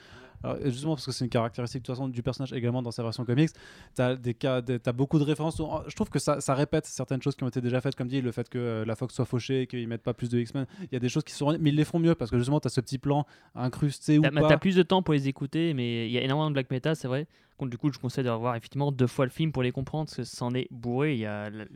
[0.43, 3.03] Alors, justement, parce que c'est une caractéristique de toute façon du personnage également dans sa
[3.03, 3.49] version comics.
[3.95, 5.59] T'as des cas, des- t'as beaucoup de références.
[5.59, 8.07] où- Je trouve que ça, ça répète certaines choses qui ont été déjà faites, comme
[8.07, 10.65] dit le fait que euh, la Fox soit fauchée, qu'ils mettent pas plus de X-Men.
[10.82, 12.59] Il y a des choses qui sont, mais ils les font mieux parce que justement,
[12.59, 14.41] t'as ce petit plan incrusté ou pas.
[14.49, 16.95] t'as plus de temps pour les écouter, mais il y a énormément de black meta,
[16.95, 17.28] c'est vrai.
[17.68, 20.18] Du coup, je conseille de revoir effectivement deux fois le film pour les comprendre, parce
[20.18, 21.14] que c'en est bourré.
[21.14, 21.68] Il y a le-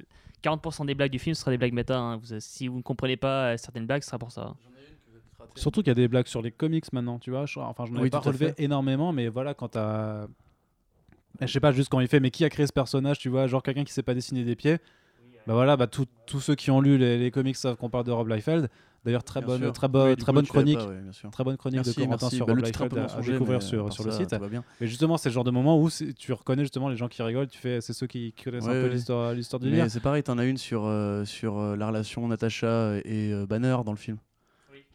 [0.41, 1.97] 40% des blagues du film ce sera des blagues méta.
[1.97, 2.17] hein.
[2.17, 4.53] Vous- si vous ne comprenez pas euh, certaines blagues, ce sera pour ça.
[5.55, 7.45] Surtout qu'il y a des blagues sur les comics maintenant, tu vois.
[7.45, 10.25] je- Enfin, j'en avais Oui, pas relevé énormément, mais voilà, quand t'as.
[11.41, 13.47] Je sais pas juste quand il fait, mais qui a créé ce personnage, tu vois,
[13.47, 14.77] genre quelqu'un qui sait pas dessiner des pieds.
[15.45, 18.11] Bah voilà, bah tous ceux qui ont lu les, les comics savent qu'on parle de
[18.11, 18.69] Rob Liefeld.
[19.05, 19.73] D'ailleurs, très Bien bonne, sûr.
[19.73, 20.79] très, bo- Oui, du très coup, bonne chronique.
[20.79, 21.29] pas.
[21.29, 22.35] Très bonne chronique de Merci, Corentin merci.
[22.37, 22.67] sur Bah, Rob à,
[23.17, 24.35] à découvrir mais, sur, le site.
[24.79, 27.47] Mais justement, c'est le genre de moment où tu reconnais justement les gens qui rigolent,
[27.47, 28.89] tu fais, c'est ceux qui, qui connaissent Ouais, un peu ouais.
[28.93, 29.69] l'histoire, l'histoire du.
[29.69, 33.45] Mais c'est pareil, t'en as une sur, euh, sur euh, la relation Natasha et euh,
[33.45, 34.17] Banner dans le film.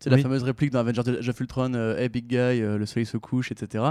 [0.00, 3.04] C'est la fameuse réplique dans Avengers of Ultron, euh, Hey big guy, euh, le soleil
[3.04, 3.84] se couche, etc.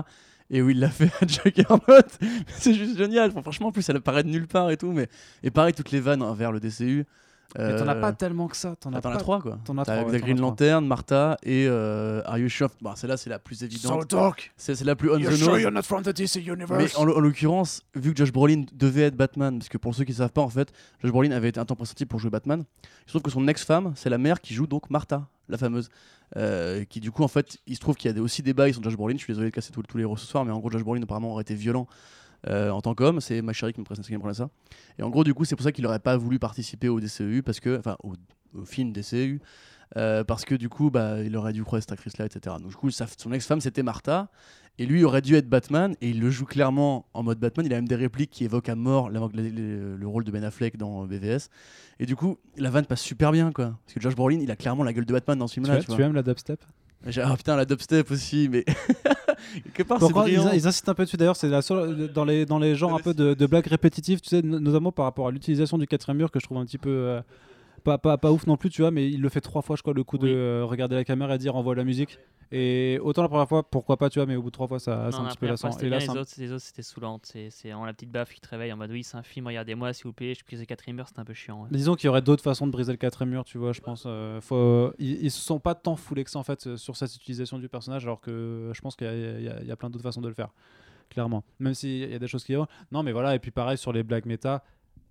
[0.49, 1.81] Et où il l'a fait à Juggernaut.
[2.47, 3.29] c'est juste génial.
[3.31, 4.93] Enfin, franchement, en plus, elle apparaît de nulle part et tout.
[4.93, 5.09] Mais...
[5.43, 7.05] Et pareil, toutes les vannes envers le DCU.
[7.57, 8.75] Mais t'en as euh, pas tellement que ça.
[8.79, 9.57] T'en as as pas- trois quoi.
[9.63, 10.39] t'en as T'as trois, ouais, Green.
[10.39, 12.69] Lantern, Martha et euh, Are You Sure?
[12.81, 14.13] Bon, celle-là, c'est la plus évidente.
[14.57, 15.65] C'est c'est la plus on the nose.
[15.71, 19.03] not from the DC universe Mais en, l'o- en l'occurrence, vu que Josh Brolin devait
[19.03, 20.71] être Batman, parce que pour ceux qui ne savent pas, en fait,
[21.01, 22.63] Josh Brolin avait été un temps pressenti pour jouer Batman.
[22.83, 25.89] Il se trouve que son ex-femme, c'est la mère qui joue donc Martha, la fameuse.
[26.35, 28.53] Euh, qui du coup, en fait, il se trouve qu'il y a des- aussi des
[28.53, 29.13] bails sur Josh Brolin.
[29.15, 30.83] Je suis désolé de casser tous- tous les héros ce soir, mais en gros, Josh
[30.83, 31.87] Brolin apparemment aurait été violent.
[32.47, 34.49] Euh, en tant qu'homme, c'est ma chérie qui me présente qui me prenait ça.
[34.99, 37.41] Et en gros, du coup, c'est pour ça qu'il n'aurait pas voulu participer au DCEU,
[37.41, 38.13] parce que, enfin, au,
[38.53, 39.39] au film DCEU,
[39.95, 42.55] euh, parce que du coup, bah, il aurait dû croire cette actrice-là, etc.
[42.59, 44.29] Donc, du coup, sa- son ex-femme, c'était Martha.
[44.79, 47.65] Et lui aurait dû être Batman, et il le joue clairement en mode Batman.
[47.65, 50.29] Il a même des répliques qui évoquent à mort la- le, le- le rôle de
[50.29, 51.49] Ben Affleck dans BVS.
[51.99, 53.75] Et du coup, la vanne passe super bien, quoi.
[53.85, 55.73] Parce que Josh Brolin, il a clairement la gueule de Batman dans ce film-là.
[55.79, 56.63] Tu tu aimes la dubstep?
[57.05, 58.65] J'ai- Ah putain, la dubstep aussi, mais.
[59.63, 62.25] Quelque part, c'est Pourquoi ils, ils insistent un peu dessus D'ailleurs, c'est la seule dans
[62.25, 65.05] les dans les genres un peu de, de blagues répétitives, tu sais, no- notamment par
[65.05, 67.21] rapport à l'utilisation du quatrième mur que je trouve un petit peu euh,
[67.83, 69.81] pas, pas, pas ouf non plus, tu vois, mais il le fait trois fois, je
[69.81, 70.33] crois, le coup de Oui.
[70.33, 72.17] euh, regarder la caméra et dire envoie la musique.
[72.51, 74.79] Et autant la première fois, pourquoi pas, tu vois, mais au bout de trois fois,
[74.79, 75.69] ça c'est un petit peu lassant.
[75.79, 77.19] Et là, bien, c'est les autres, les autres c'était saoulant.
[77.23, 79.47] C'est c'est vraiment la petite baffe qui te réveille en mode oui, c'est un film,
[79.47, 80.33] regardez-moi s'il vous plaît.
[80.33, 81.63] Je prise le quatrième mur, c'était un peu chiant.
[81.63, 81.67] ouais.
[81.71, 84.03] Disons qu'il y aurait d'autres façons de briser le quatrième mur, tu vois, je pense.
[84.05, 84.93] euh, faut...
[84.97, 87.59] ils, ils se sont pas tant foulés que ça, en fait, euh, sur cette utilisation
[87.59, 89.07] du personnage, alors que je pense qu'il
[89.65, 90.53] y a plein d'autres façons de le faire,
[91.09, 91.43] clairement.
[91.59, 92.53] Même s'il y a des choses qui...
[92.93, 94.63] Non, mais voilà, et puis pareil, sur les blagues méta,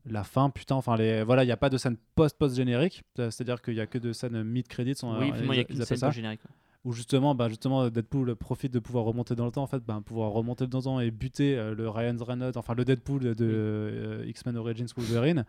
[0.09, 1.23] la fin, putain, enfin, les...
[1.23, 4.13] voilà, il n'y a pas de scène post-post-générique, euh, c'est-à-dire qu'il y a que de
[4.13, 6.07] scènes mid-credits, Oui, il y a qu'une scène ça.
[6.07, 6.41] post générique.
[6.85, 10.01] où justement, bah, justement Deadpool profite de pouvoir remonter dans le temps, en fait, bah,
[10.05, 13.35] pouvoir remonter dans le temps et buter euh, le Ryan Reynolds, enfin le Deadpool de
[13.43, 15.45] euh, X-Men Origins Wolverine.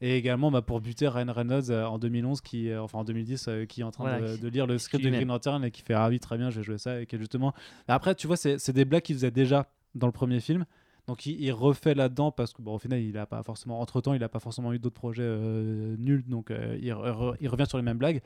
[0.00, 3.46] Et également bah, pour buter Ryan Reynolds euh, en 2011, qui, euh, enfin en 2010,
[3.48, 5.10] euh, qui est en train Voilà, de, qui- de lire le script de.
[5.10, 7.00] Green Lantern et qui fait Ah oui, très bien, j'ai joué ça.
[7.00, 7.52] Et qui justement.
[7.88, 10.64] Après, tu vois, c'est c'est des blagues qu'il faisait déjà dans le premier film.
[11.08, 14.00] Donc il, il refait là-dedans parce que bon, au final, il a pas forcément, entre
[14.00, 16.22] temps, il n'a pas forcément eu d'autres projets euh, nuls.
[16.28, 18.20] Donc euh, il, re- il revient sur les mêmes blagues.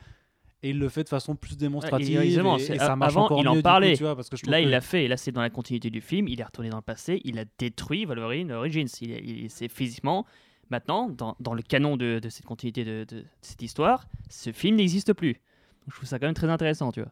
[0.65, 2.19] Et il le fait de façon plus démonstrative.
[2.19, 3.97] Ouais, et, et ça marche avant, encore il en coup, parlait.
[3.97, 5.51] tu vois, parce que je Là, que- il l'a fait, et là, c'est dans la
[5.51, 6.29] continuité du film.
[6.29, 8.87] Il est retourné dans le passé, il a détruit Wolverine Origins.
[9.01, 10.25] Il, c'est physiquement.
[10.71, 14.77] Maintenant, dans, dans le canon de, de cette continuité de, de cette histoire, ce film
[14.77, 15.33] n'existe plus.
[15.35, 17.11] Donc, je trouve ça quand même très intéressant, tu vois.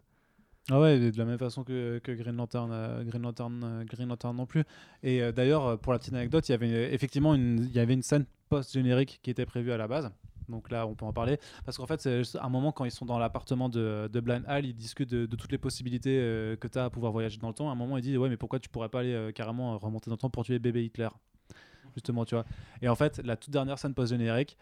[0.68, 4.36] Ah ouais, de la même façon que, Green Lantern, euh, Green Lantern, euh, Green Lantern
[4.36, 4.64] non plus.
[5.02, 7.94] Et euh, d'ailleurs, pour la petite anecdote, il y avait effectivement une, il y avait
[7.94, 10.10] une scène post-générique qui était prévue à la base.
[10.48, 11.38] Donc là, on peut en parler.
[11.64, 14.44] Parce qu'en fait, c'est juste un moment quand ils sont dans l'appartement de, de Blind
[14.48, 16.16] Hall, ils discutent de, toutes les possibilités
[16.60, 17.68] que tu as à pouvoir voyager dans le temps.
[17.68, 20.14] À un moment, ils disent Ouais, mais pourquoi tu pourrais pas aller carrément remonter dans
[20.14, 21.08] le temps pour tuer bébé Hitler?
[21.94, 22.44] Justement, tu vois.
[22.82, 24.56] Et en fait, la toute dernière scène post-générique,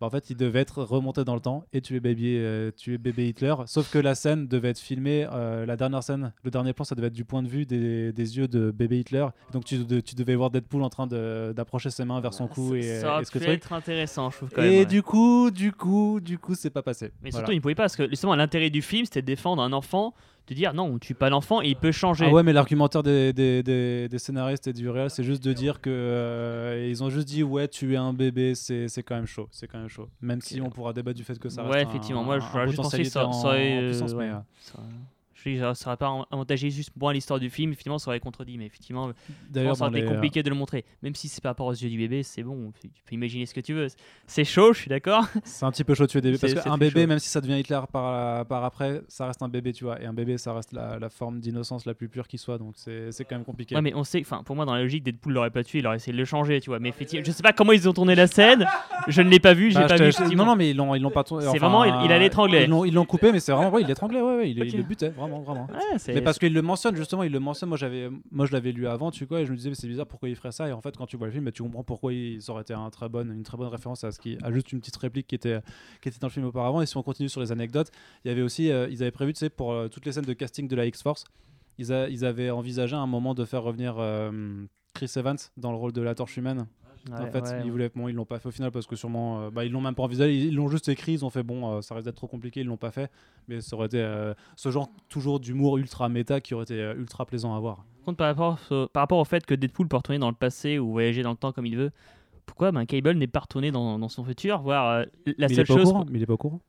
[0.00, 2.98] bah, en fait, il devait être remonté dans le temps et tuer bébé, euh, tuer
[2.98, 3.54] bébé Hitler.
[3.66, 6.94] Sauf que la scène devait être filmée, euh, la dernière scène, le dernier plan, ça
[6.94, 9.26] devait être du point de vue des, des yeux de bébé Hitler.
[9.52, 12.74] Donc tu, de- tu devais voir Deadpool en train d'approcher ses mains vers son cou
[12.74, 14.78] et, ça, euh, ça et ce que être intéressant, je trouve quand Et même.
[14.80, 14.86] ouais.
[14.86, 17.12] du coup, du coup, du coup, c'est pas passé.
[17.22, 17.44] Mais Voilà.
[17.44, 19.72] surtout, il ne pouvait pas, parce que justement, l'intérêt du film, c'était de défendre un
[19.72, 20.14] enfant,
[20.46, 22.26] de dire non, on tue pas l'enfant et il peut changer.
[22.28, 25.52] Ah ouais, mais l'argumentaire des, des, des- des scénaristes et du réel, c'est juste de
[25.52, 29.26] dire que euh, ils ont juste dit ouais, tuer un bébé, c'est c'est quand même
[29.26, 30.08] chaud, c'est quand même chaud.
[30.20, 32.40] Même si on pourra débattre du fait que ça reste ouais, un- effectivement, moi, un
[32.40, 33.92] j'aurais juste pensé que ça, euh, ouais, euh,
[34.60, 34.80] ça-
[35.44, 38.66] je dis, ça pas avantagé juste moins l'histoire du film, effectivement, ça aurait contredit, mais
[38.66, 39.10] effectivement,
[39.50, 40.84] D'ailleurs, ça aurait été euh, compliqué de le montrer.
[41.02, 43.54] Même si c'est par rapport aux yeux du bébé, c'est bon, tu peux imaginer ce
[43.54, 43.86] que tu veux.
[44.26, 45.24] C'est chaud, je suis d'accord.
[45.44, 46.54] C'est un petit peu chaud de tuer des bébés.
[46.54, 47.06] Parce qu'un bébé, chaud.
[47.08, 50.00] même si ça devient Hitler par, par après, ça reste un bébé, tu vois.
[50.00, 52.58] Et un bébé, ça reste la, la forme d'innocence la plus pure qui soit.
[52.58, 53.74] Donc c'est quand même compliqué.
[53.74, 55.86] Ouais, mais on sait, enfin, pour moi, dans la logique, Deadpool l'aurait pas tué, il
[55.86, 56.78] aurait essayé de le changer, tu vois.
[56.78, 58.66] Mais effectivement, je sais pas comment ils ont tourné la scène,
[59.08, 60.10] je ne l'ai pas vu, j'ai Bah, pas vu.
[60.36, 61.46] non, non, mais ils l'ont pas tourné.
[61.50, 62.64] C'est vraiment, il- il a l'étranglé.
[62.64, 64.76] Ils l'ont- ils l'ont coupé, mais c'est vraiment, ouais, il l'étranglait, ouais, ouais, il, il
[64.76, 65.66] le butait, vraiment, vraiment.
[65.66, 67.68] Ouais, Mais parce qu'il le mentionne justement, il le mentionne.
[67.68, 69.86] Moi, j'avais, moi, je l'avais lu avant, tu vois, et je me disais, mais c'est
[69.88, 70.68] bizarre, pourquoi il ferait ça?
[70.68, 72.62] Et en fait, quand tu vois le film, bah, tu comprends pourquoi il, ça aurait
[72.62, 74.96] été un très bonne, une très bonne référence à ce qui, à juste une petite
[74.96, 75.60] réplique qui était,
[76.00, 76.80] qui était dans le film auparavant.
[76.82, 77.90] Et si on continue sur les anecdotes,
[78.24, 80.24] il y avait aussi, euh, ils avaient prévu, tu sais, pour euh, toutes les scènes
[80.24, 81.24] de casting de la X-Force,
[81.78, 84.64] ils, a- ils avaient envisagé à un moment de faire revenir euh,
[84.94, 86.66] Chris Evans dans le rôle de la Torche humaine.
[87.12, 89.42] En fait, ouais, ils voulaient, bon, ils l'ont pas fait au final parce que sûrement,
[89.42, 90.34] euh, bah, ils l'ont même pas envisagé.
[90.36, 91.12] Ils l'ont juste écrit.
[91.12, 92.60] Ils ont fait bon, euh, ça risque d'être trop compliqué.
[92.60, 93.10] Ils l'ont pas fait.
[93.48, 96.94] Mais ça aurait été euh, ce genre toujours d'humour ultra méta qui aurait été euh,
[96.96, 97.76] ultra plaisant à voir.
[97.76, 100.34] Par contre, par rapport, au- par rapport au fait que Deadpool peut retourner dans le
[100.36, 101.90] passé ou voyager dans le temps comme il veut,
[102.46, 105.52] pourquoi ben, Cable n'est pas retourné dans, dans son futur, voir euh, la Mais il
[105.52, 105.88] est seule pas au chose.
[105.92, 106.06] courant.
[106.10, 106.60] Mais il est pas au courant.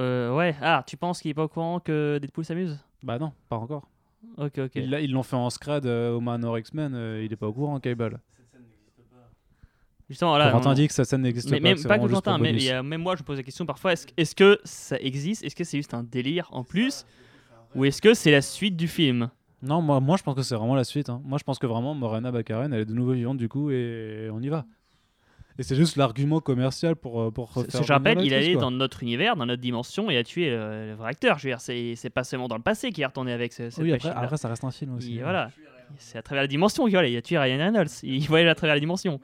[0.00, 2.78] Euh, ouais, ah, tu penses qu'il est pas au courant que Deadpool s'amuse?
[3.02, 3.88] Bah non, pas encore.
[4.36, 4.72] Ok, ok.
[4.76, 7.78] Ils l'ont fait en scred euh, au Manor X-Men, euh, il est pas au courant,
[7.80, 8.20] Cable.
[10.08, 10.50] Justement, voilà.
[10.50, 11.60] Corentin on- dit que cette scène n'existe pas.
[11.60, 14.58] même que pas Corentin, a- même moi je me pose la question parfois est-ce que
[14.64, 15.44] ça existe?
[15.44, 17.04] Est-ce que c'est juste un délire en plus?
[17.74, 19.28] Ou est-ce que c'est la suite du film?
[19.60, 21.10] Non, moi, moi je pense que c'est vraiment la suite.
[21.10, 21.20] hein.
[21.24, 24.30] Moi je pense que vraiment Morena Baccarin elle est de nouveau vivante du coup et
[24.32, 24.64] on y va.
[25.58, 27.82] Et c'est juste l'argument commercial pour, euh, pour Ce- refaire.
[27.82, 30.94] Je rappelle, il allait dans notre univers, dans notre dimension et a tué le, le
[30.94, 31.36] vrai acteur.
[31.38, 33.82] Je veux dire, c'est pas seulement dans le passé qu'il est retourné avec ce, cette
[33.82, 35.18] Oui, après, après ça reste un film aussi.
[35.18, 35.24] Hein.
[35.24, 35.50] voilà.
[35.96, 37.88] C'est à travers la dimension qu'il il a tué Ryan Reynolds.
[38.02, 39.20] Il voyage à travers la dimension.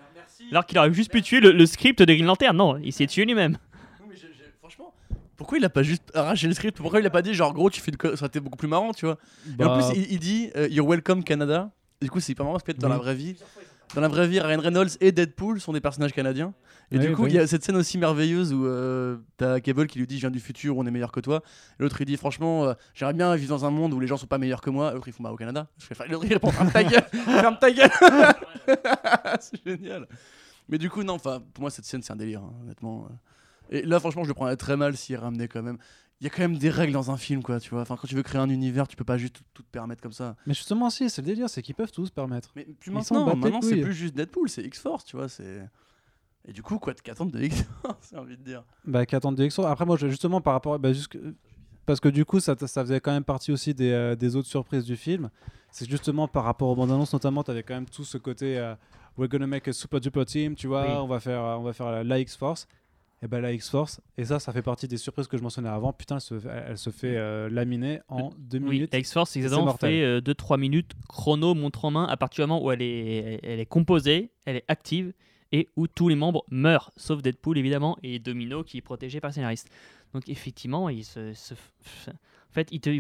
[0.51, 2.57] Alors qu'il aurait juste pu tuer le, le script de Green Lantern.
[2.57, 3.57] Non, il s'est tué lui-même.
[5.37, 6.77] Pourquoi il a pas juste arraché le script?
[6.79, 8.57] Pourquoi il a pas dit genre gros tu fais une co- ça aurait été beaucoup
[8.57, 9.19] plus marrant tu vois?
[9.59, 11.71] Et en Bah, plus il, il dit euh, You're welcome Canada.
[12.01, 12.93] Du coup c'est hyper marrant parce que dans Oui.
[12.93, 13.35] la vraie vie,
[13.97, 16.55] dans la vraie vie Ryan Reynolds et Deadpool sont des personnages canadiens.
[16.91, 17.31] Et Oui, du coup oui.
[17.31, 20.21] il y a cette scène aussi merveilleuse où euh, t'as Cable qui lui dit je
[20.21, 21.43] viens du futur on est meilleur que toi.
[21.79, 24.27] L'autre il dit franchement euh, j'aimerais bien vivre dans un monde où les gens sont
[24.27, 24.93] pas meilleurs que moi.
[24.93, 25.69] L'autre il font bah au Canada.
[26.09, 27.91] L'autre il répond ferme ta gueule, ferme ta gueule.
[29.41, 30.07] c'est génial.
[30.69, 33.09] Mais du coup non enfin pour moi cette scène c'est un délire hein, honnêtement.
[33.71, 35.79] Et là franchement je le prendrais très mal s'il ramenait quand même
[36.21, 37.83] il y a quand même des règles dans un film, quoi, tu vois.
[37.83, 40.01] Enfin, quand tu veux créer un univers, tu peux pas juste tout, tout te permettre
[40.01, 40.37] comme ça.
[40.47, 42.53] Mais justement, si, c'est le délire, c'est qu'ils peuvent tous se permettre.
[42.57, 45.29] Mais plus Ils maintenant, maintenant c'est plus juste Deadpool, c'est X-Force, tu vois.
[45.29, 45.69] C'est
[46.47, 48.65] et du coup, quoi, qu'attendre de X-Force, j'ai envie de dire.
[48.85, 49.65] Bah, qu'attendre des exos.
[49.67, 50.79] Après, moi, justement, par rapport.
[50.79, 51.19] Bah, jusque-
[51.87, 54.49] Parce que du coup, ça, ça faisait quand même partie aussi des, euh, des autres
[54.49, 55.31] surprises du film.
[55.71, 58.59] C'est justement par rapport aux bandes annonces, notamment, tu avais quand même tout ce côté.
[58.59, 58.75] euh,
[59.17, 60.83] We're gonna make a super duper team, tu vois.
[60.87, 60.93] Oui.
[60.97, 62.67] On va faire, euh, on va faire la, la X-Force.
[63.23, 64.01] Et ben la X-Force.
[64.19, 65.93] Et ça, ça fait partie des surprises que je mentionnais avant.
[65.95, 68.93] Putain, elle se, elle, elle se fait euh, laminer en deux Oui, minutes.
[68.93, 70.23] la X-Force, exactement mortel.
[70.25, 73.61] fait 2-3 minutes chrono, montre en main, à partir du moment où elle est, elle
[73.61, 75.13] est composée, elle est active
[75.55, 79.31] et où tous les membres meurent, sauf Deadpool évidemment et Domino qui est protégé par
[79.31, 79.71] le scénariste.
[80.13, 81.05] Donc effectivement, il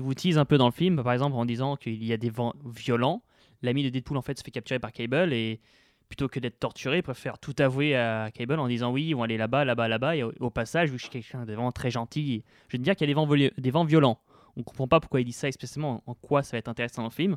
[0.00, 2.30] vous tease un peu dans le film, par exemple en disant qu'il y a des
[2.30, 3.24] vents violents.
[3.62, 5.60] L'ami de Deadpool en fait se fait capturer par Cable et
[6.08, 9.24] plutôt que d'être torturé, il préfère tout avouer à Cable en disant oui, ils vont
[9.24, 10.14] aller là-bas, là-bas, là-bas.
[10.14, 13.10] Et au, passage, je suis quelqu'un de vraiment très gentil, je te dire qu'il y
[13.10, 14.20] a des vents, violents.
[14.54, 17.08] On comprend pas pourquoi il dit ça spécialement, en quoi ça va être intéressant dans
[17.08, 17.36] le film.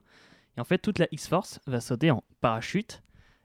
[0.57, 3.01] Et en fait, toute la X-Force va sauter en parachute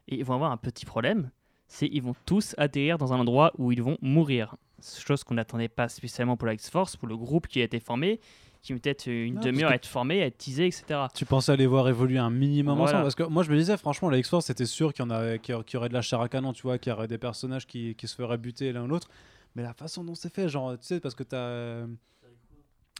[0.08, 1.30] et ils vont avoir un petit problème,
[1.72, 4.56] c'est ils vont tous atterrir dans un endroit où ils vont mourir.
[4.98, 8.20] Chose qu'on n'attendait pas spécialement pour la X-Force, pour le groupe qui a été formé,
[8.62, 10.84] qui met peut-être une demi-heure à être formé, à être teasé, etc.
[11.14, 12.90] Tu pensais les voir évoluer un minimum Voilà.
[12.90, 15.10] ensemble Parce que moi, je me disais, franchement, la X-Force, c'était sûr qu'il y, en
[15.10, 17.18] a- qu'il y aurait- de la chair à canon, tu vois, qu'il y aurait des
[17.18, 19.08] personnages qui, qui se feraient buter l'un ou l'autre.
[19.54, 21.36] Mais la façon dont c'est fait, genre, tu sais, parce que t'as.
[21.36, 21.86] euh,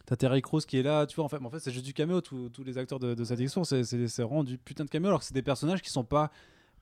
[0.05, 1.93] T'as Terry Crews qui est là, tu vois, en fait, en fait c'est juste du
[1.93, 4.89] caméo, tous les acteurs de, de cette X-Force, c'est- c'est c'est vraiment du putain de
[4.89, 6.29] caméo, alors que c'est des personnages qui sont pas,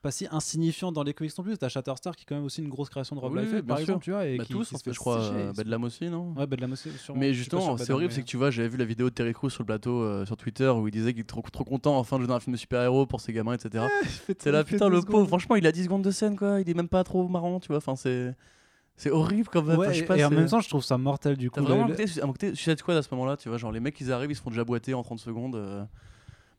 [0.01, 1.57] pas si insignifiants dans les comics non plus.
[1.57, 3.77] T'as Shatterstar qui est quand même aussi une grosse création de Rob Oui, Liefeld, par
[3.77, 3.83] sûr.
[3.83, 4.25] exemple, tu vois.
[4.25, 5.17] Et Bah, qui, tous, qui en fait, je crois.
[5.17, 7.19] euh, Bedlam aussi, non Ouais, Bedlam aussi, sûrement.
[7.19, 9.49] Mais justement, c'est horrible, c'est que tu vois, j'avais vu la vidéo de Terry Crews
[9.49, 12.17] sur le plateau euh, sur Twitter où il disait qu'il était trop, trop content enfin
[12.17, 13.85] de jouer dans un film de super-héros pour ses gamins, etc.
[14.39, 16.59] C'est là, putain, le pauvre, franchement, il a 10 secondes de scène, quoi.
[16.61, 17.77] Il est même pas trop marrant, tu vois.
[17.77, 18.35] Enfin, c'est.
[18.97, 19.79] C'est horrible quand même.
[19.79, 21.49] Ouais, Enfin, je sais et- pas, et en même temps, je trouve ça mortel du
[21.49, 21.59] coup.
[21.61, 23.99] Vraiment un côté, un côté Suicide Squad à ce moment-là, tu vois, genre les mecs
[23.99, 25.55] ils arrivent, ils se font déjà boiter en 30 secondes.
[25.55, 25.83] euh.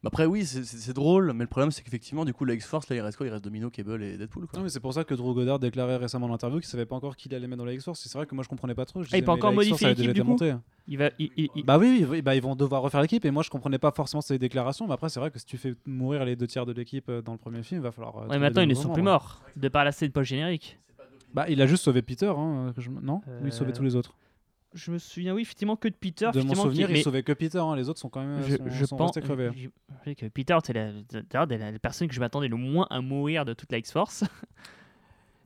[0.02, 2.96] Mais après oui, c'est- drôle, mais le problème c'est qu'effectivement du coup la X-Force là
[2.96, 3.26] il reste quoi?
[3.26, 4.58] Il reste Domino, Cable et Deadpool quoi.
[4.58, 6.96] Non, mais c'est pour ça que Drew Goddard déclarait récemment dans l'interview qu'il savait pas
[6.96, 8.00] encore qui il allait mettre dans la X-Force.
[8.00, 9.00] C'est vrai que moi je comprenais pas trop.
[9.02, 10.54] Je Ah, il disais, peut mais encore modifier l'équipe, été du coup montée.
[10.88, 13.24] Il va, il- il- il- Bah oui, oui, oui, bah, ils vont devoir refaire l'équipe
[13.24, 14.88] et moi je comprenais pas forcément ces déclarations.
[14.88, 17.22] Mais après, c'est vrai que si tu fais mourir les deux tiers de l'équipe euh,
[17.22, 18.16] dans le premier film, il va falloir.
[18.16, 19.22] euh, Ouais, trouver maintenant ils ne sont plus membres.
[19.22, 20.78] morts, de par la scène post-générique.
[21.32, 23.22] Bah, il a juste sauvé Peter, hein, que je- non?
[23.40, 24.14] Ou il sauvait Euh, tous les autres
[24.74, 26.26] Je me souviens, oui, effectivement, que de Peter.
[26.26, 27.58] De mon effectivement, qui- souvenir, il mais- sauvait que Peter.
[27.58, 29.20] hein, Les autres sont quand même je, sont, je sont pense je-
[30.14, 30.92] que Peter, c'est la,
[31.46, 34.24] la, la personne que je m'attendais le moins à mourir de toute la X-Force.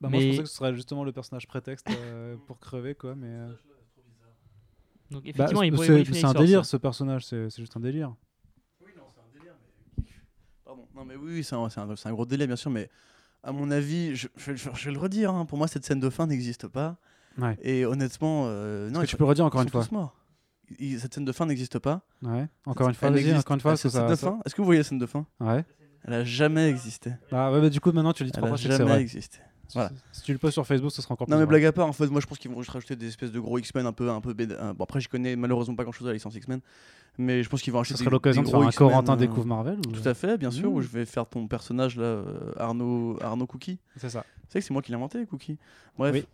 [0.01, 2.95] Bah, Moi, je mais- pensais que ce serait justement le personnage prétexte euh, pour crever,
[2.95, 3.15] quoi.
[3.15, 3.49] Mais euh,
[5.11, 7.25] Donc bah, effectivement, il pourrait c'est un délire ce personnage.
[7.25, 8.15] C'est juste un délire.
[8.85, 9.55] Oui, non, c'est un délire,
[9.99, 10.05] mais.
[10.65, 12.91] Pardon, non, mais oui, oui, c'est un, un- un gros délai, bien sûr, mais
[13.43, 16.01] à mon avis, je, je- je- je vais le redire, hein, pour moi, cette scène
[16.01, 16.99] de fin n'existe pas.
[17.39, 17.57] Ouais.
[17.63, 19.85] Et honnêtement, euh, non, ils tu peux redire encore une fois
[20.99, 22.03] cette scène de fin n'existe pas.
[22.23, 22.49] Ouais.
[22.67, 23.77] Encore une Elle fois, vas-y, n'existe- encore une fois.
[23.77, 25.65] Cette scène ça- de ça- fin Est-ce que vous voyez la scène de fin Ouais.
[26.05, 27.13] Elle a jamais existé.
[27.33, 28.79] Ah ouais, bah, du coup, maintenant tu le dis Elle trois a fois, que c'est
[28.79, 29.01] jamais vrai.
[29.01, 29.39] existé.
[29.69, 29.91] Si- Voilà.
[30.13, 31.59] Si tu le postes sur Facebook, ce sera encore Non plus mais vrai.
[31.59, 33.41] blague à part, en fait, moi je pense qu'ils vont juste rajouter des espèces de
[33.41, 36.11] gros X-Men un peu, un peu béd- Bon après, je connais malheureusement pas grand-chose de
[36.11, 36.61] la licence X-Men,
[37.19, 39.47] mais je pense qu'ils vont Ce acheter serait l'occasion de faire un Corentin euh, découvre
[39.47, 39.91] Marvel ou...
[39.91, 40.75] Tout à fait, bien sûr, Mmh.
[40.75, 43.79] où je vais faire ton personnage là, euh, Arnaud, Arnaud Cookie.
[43.97, 44.25] C'est ça.
[44.43, 45.59] Tu sais que c'est moi qui l'ai inventé, Cookie.
[45.99, 46.15] Bref.
[46.15, 46.25] Oui.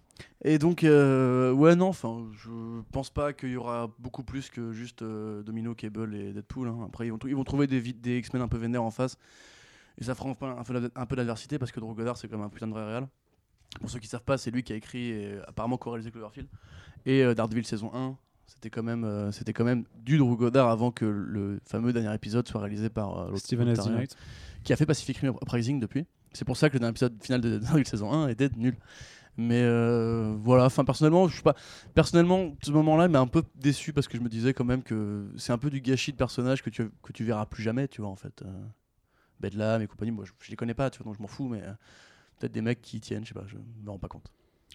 [0.44, 2.50] Et donc, euh, ouais, non, enfin, je
[2.90, 6.68] pense pas qu'il y aura beaucoup plus que juste euh, Domino, Cable et Deadpool.
[6.68, 6.78] hein.
[6.86, 9.16] Après, ils vont, trou- ils vont trouver des, X-Men un peu vénères en face.
[10.00, 10.46] Et ça fera un peu,
[10.96, 13.08] un peu, d'adversité parce que Drew Goddard, c'est quand même un putain de vrai réal.
[13.80, 16.48] Pour ceux qui savent pas, c'est lui qui a écrit et apparemment co-réalisé Cloverfield.
[17.06, 18.16] Et euh, Daredevil saison 1,
[18.46, 22.14] c'était quand même, euh, c'était quand même du Drew Goddard avant que le fameux dernier
[22.14, 23.86] épisode soit réalisé par Steven S.
[23.86, 24.16] Knight.
[24.64, 26.04] qui a fait Pacific Rim Uprising depuis.
[26.32, 28.76] C'est pour ça que le dernier épisode final de Daredevil saison 1 était nul.
[29.36, 31.54] Mais euh, voilà, enfin personnellement, je suis pas
[31.94, 35.26] personnellement ce moment-là m'a un peu déçu parce que je me disais quand même que
[35.36, 38.02] c'est un peu du gâchis de personnage que tu que tu verras plus jamais, tu
[38.02, 38.42] vois en fait.
[38.42, 38.64] Euh,
[39.40, 41.48] Bedlam et compagnie, moi je, je les connais pas, tu vois, donc je m'en fous,
[41.48, 41.72] mais euh,
[42.38, 44.30] peut-être des mecs qui tiennent, je sais pas, je me rends pas compte.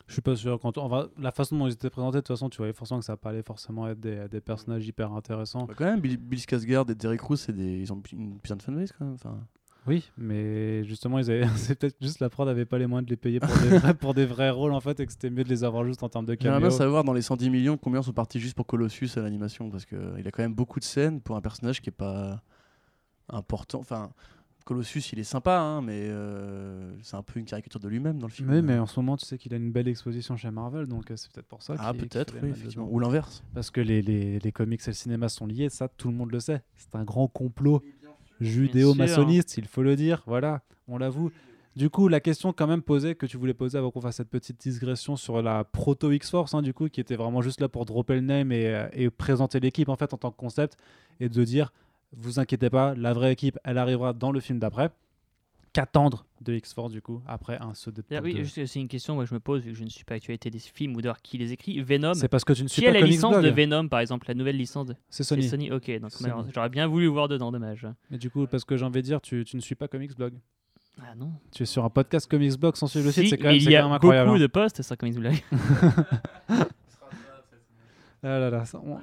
[0.07, 0.59] Je suis pas sûr.
[0.59, 1.07] Quand on va...
[1.17, 3.41] La façon dont ils étaient présentés, de toute façon, tu voyais forcément que ça allait
[3.41, 5.65] forcément être des, des personnages hyper intéressants.
[5.65, 8.61] Bah, quand même, Bill, Bill Skarsgård et Derek c'est des, ils ont une putain de
[8.61, 9.15] fanbase quand même.
[9.15, 9.39] Enfin,
[9.87, 11.47] Oui, mais justement, ils avaient...
[11.55, 13.93] c'est peut-être juste la prod n'avait pas les moyens de les payer pour des, vrais,
[13.93, 16.09] pour des vrais rôles en fait, et que c'était mieux de les avoir juste en
[16.09, 16.69] termes de J'aimerais caméo.
[16.69, 19.85] bien savoir dans les 110 millions combien sont partis juste pour Colossus à l'animation parce
[19.85, 22.41] qu'il a quand même beaucoup de scènes pour un personnage qui est pas
[23.29, 23.79] important.
[23.79, 24.11] Enfin,
[24.65, 28.27] Colossus il est sympa, hein, mais euh, c'est un peu une caricature de lui-même dans
[28.27, 28.49] le film.
[28.49, 31.09] Oui, mais en ce moment, tu sais qu'il a une belle exposition chez Marvel, donc
[31.09, 31.75] euh, c'est peut-être pour ça.
[31.79, 32.87] ah, peut-être, oui, effectivement.
[32.91, 33.43] Ou l'inverse.
[33.53, 36.31] Parce que les, les, les comics et le cinéma sont liés, ça, tout le monde
[36.33, 36.61] le sait.
[36.75, 37.81] C'est un grand complot
[38.41, 40.23] judéo-maçonniste, il faut le dire.
[40.25, 41.31] Voilà, on l'avoue.
[41.75, 44.29] Du coup, la question quand même posée que tu voulais poser avant qu'on fasse cette
[44.29, 47.85] petite digression sur la proto X-Force, hein, du coup, qui était vraiment juste là pour
[47.85, 50.75] dropper le name et, euh, et présenter l'équipe en fait en tant que concept
[51.19, 51.71] et de dire,
[52.13, 54.89] vous inquiétez pas, la vraie équipe, elle arrivera dans le film d'après.
[55.77, 59.25] Qu'attendre de X-Force du coup après un saut de oui, juste, c'est une question que
[59.25, 61.37] je me pose, vu que je ne suis pas actualité des films ou d'ailleurs qui
[61.37, 61.79] les écrit?
[61.81, 62.15] Venom.
[62.15, 63.45] C'est parce que tu ne suis Qui a pas la Comics licence Blog.
[63.45, 65.47] de Venom, par exemple, la nouvelle licence de C'est Sony.
[65.47, 65.71] Sony.
[65.71, 66.11] Ok, donc
[66.53, 67.85] j'aurais bien voulu voir dedans, dommage.
[68.09, 70.15] Mais du coup, parce que j'ai envie de dire, tu, tu ne suis pas Comics
[70.15, 70.33] Blog.
[70.99, 71.31] Ah non.
[71.51, 73.55] Tu es sur un podcast Comics Blog sans suivre le Si, site, c'est quand même,
[73.57, 74.29] il y a beaucoup incroyable.
[74.31, 74.39] hein.
[74.39, 75.35] de posts sur Comics Blog.
[78.23, 78.97] Ah là là, ça- on-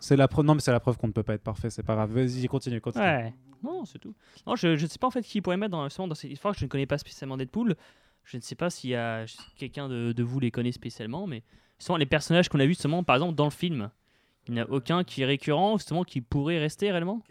[0.00, 0.44] C'est la preuve.
[0.46, 1.70] Non, mais c'est la preuve qu'on ne peut pas être parfait.
[1.70, 2.10] C'est pas grave.
[2.12, 3.04] Vas-y, continue, continue.
[3.04, 3.32] Ouais.
[3.62, 4.14] Non, c'est tout.
[4.46, 6.54] Non, je ne sais pas en fait qui pourrait mettre dans, dans cette histoire.
[6.54, 7.76] Je ne connais pas spécialement Deadpool.
[8.24, 9.24] Je ne sais pas s'il y a
[9.56, 11.42] quelqu'un de, de vous les connaît spécialement, mais
[11.78, 13.90] justement, les personnages qu'on a vus, justement, par exemple, dans le film,
[14.48, 17.22] il n'y en a aucun qui est récurrent, justement, qui pourrait rester réellement?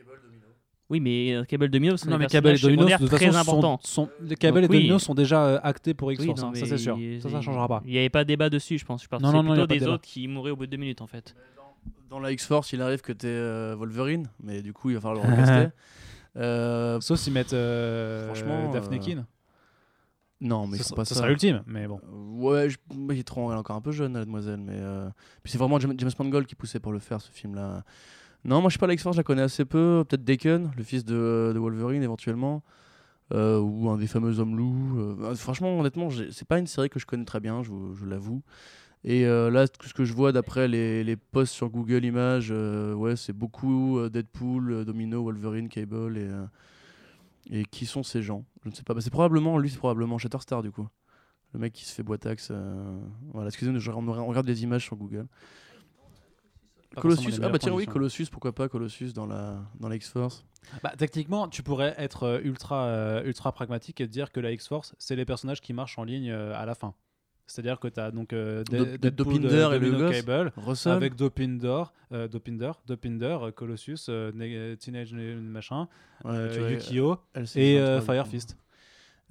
[0.89, 4.59] Oui, mais euh, Cable Domino, c'est de secondaires toute très façon, sont- sont- les Cable
[4.63, 4.77] et oui.
[4.77, 6.41] Domino sont déjà euh, actés pour Oui, X-Force.
[6.41, 6.97] non, hein, ça, c'est sûr.
[6.97, 7.83] il- Ça, ça changera pas.
[7.85, 9.03] Il n'y avait pas de débat dessus, je pense.
[9.03, 9.91] Je pense Non, que non, c'est non, il y a plutôt des débat.
[9.93, 11.35] autres qui mouraient au bout de deux minutes, en fait.
[12.09, 15.25] Dans la X-Force, il arrive que tu es Wolverine, mais du coup, il va falloir
[15.25, 15.69] le recaster.
[16.37, 19.25] Euh, Sauf s'ils mettent euh, Franchement, Daphne euh, Keane.
[20.41, 21.19] non, mais font sera- pas ce ça.
[21.21, 21.99] sera ultime, mais bon.
[22.03, 22.77] Euh, Ouais, je...
[22.95, 23.49] mais il, est trop...
[23.51, 24.59] elle est encore un peu jeune, la demoiselle.
[24.61, 25.09] Mais euh,
[25.43, 27.83] Puis c'est vraiment James, James Mangold qui poussait pour le faire, ce film-là.
[28.45, 30.05] Non, moi je sais pas, la X-Force, je la connais assez peu.
[30.07, 32.63] Peut-être Daken, le fils de, de Wolverine, éventuellement.
[33.33, 35.17] Euh, ou un des fameux hommes loups.
[35.21, 38.05] Euh, franchement, honnêtement, c'est pas une série que je connais très bien, je, vous- je
[38.05, 38.41] l'avoue.
[39.03, 42.49] Et euh, là, tout ce que je vois d'après les, les posts sur Google Images,
[42.51, 46.45] euh, ouais, c'est beaucoup euh, Deadpool, euh, Domino, Wolverine, Cable et, euh,
[47.49, 48.43] et qui sont ces gens?
[48.63, 48.93] Je ne sais pas.
[48.93, 50.87] Bah, c'est probablement lui, c'est probablement Shatterstar du coup.
[51.53, 52.49] Le mec qui se fait boitax.
[52.51, 52.99] euh,
[53.33, 55.27] Voilà, excusez-nous, on, regarde des images sur Google.
[56.95, 57.93] Colossus, ah bah tiens, oui, conditions.
[57.93, 60.45] Colossus, pourquoi pas Colossus dans la, dans la X-Force?
[60.83, 64.95] Bah, techniquement, tu pourrais être ultra, euh, ultra pragmatique et te dire que la X-Force,
[64.97, 66.93] c'est les personnages qui marchent en ligne euh, à la fin.
[67.49, 70.09] C'est-à-dire que tu as donc euh, Dop- De- de- Deadpool, Dopinder euh, et le.
[70.11, 75.87] Cable, Russell avec Dopinder, euh, Dopinder, Dopinder, euh, Colossus, euh, Teenage machin,
[76.23, 78.35] Ouais, euh, tu Yukio et les euh, 23, Fire du coup.
[78.35, 78.57] Fist.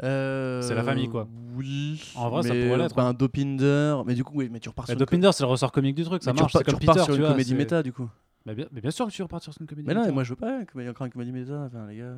[0.03, 1.27] Euh, C'est la famille, quoi.
[1.57, 2.01] Oui.
[2.15, 4.87] En vrai, ça pourrait l'être, bah, un Dopinder, mais du coup, oui, mais tu repars
[4.87, 4.97] sur.
[4.97, 6.53] Dopinder, c'est le ressort comique du truc, ça mais tu marche.
[6.53, 8.09] repars- C'est comme tu repars Peter, sur tu une vois, comédie méta, du coup.
[8.47, 10.23] Mais bien, mais bien sûr que tu repars sur une comédie Mais non, mais moi
[10.25, 12.15] je veux pas qu'il y ait encore une comédie méta, enfin les gars.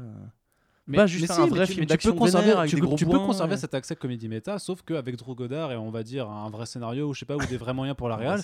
[0.91, 2.51] Mais, Pas juste mais faire si, un vrai tu- film mais tu peux d'action conserver,
[2.53, 3.57] avec tu, des gros tu peux points, conserver ouais.
[3.61, 7.09] cet accès comédie méta, sauf qu'avec Drew Goddard et on va dire un vrai scénario
[7.09, 8.41] ou je sais pas ou des vrais moyens pour la réal,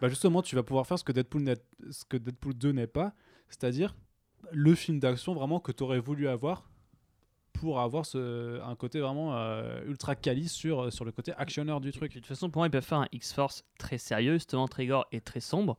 [0.00, 1.56] bah justement tu vas pouvoir faire ce que Deadpool, n'est-
[1.90, 3.12] ce que Deadpool 2 n'est pas,
[3.48, 3.94] c'est-à-dire
[4.52, 6.70] le film d'action vraiment que tu aurais voulu avoir
[7.52, 11.90] pour avoir ce, un côté vraiment euh, ultra quali sur, sur le côté actionneur du
[11.90, 12.12] De truc.
[12.12, 15.20] toute façon, pour moi, ils peuvent faire un X-Force très sérieux, justement très gore et
[15.20, 15.76] très sombre,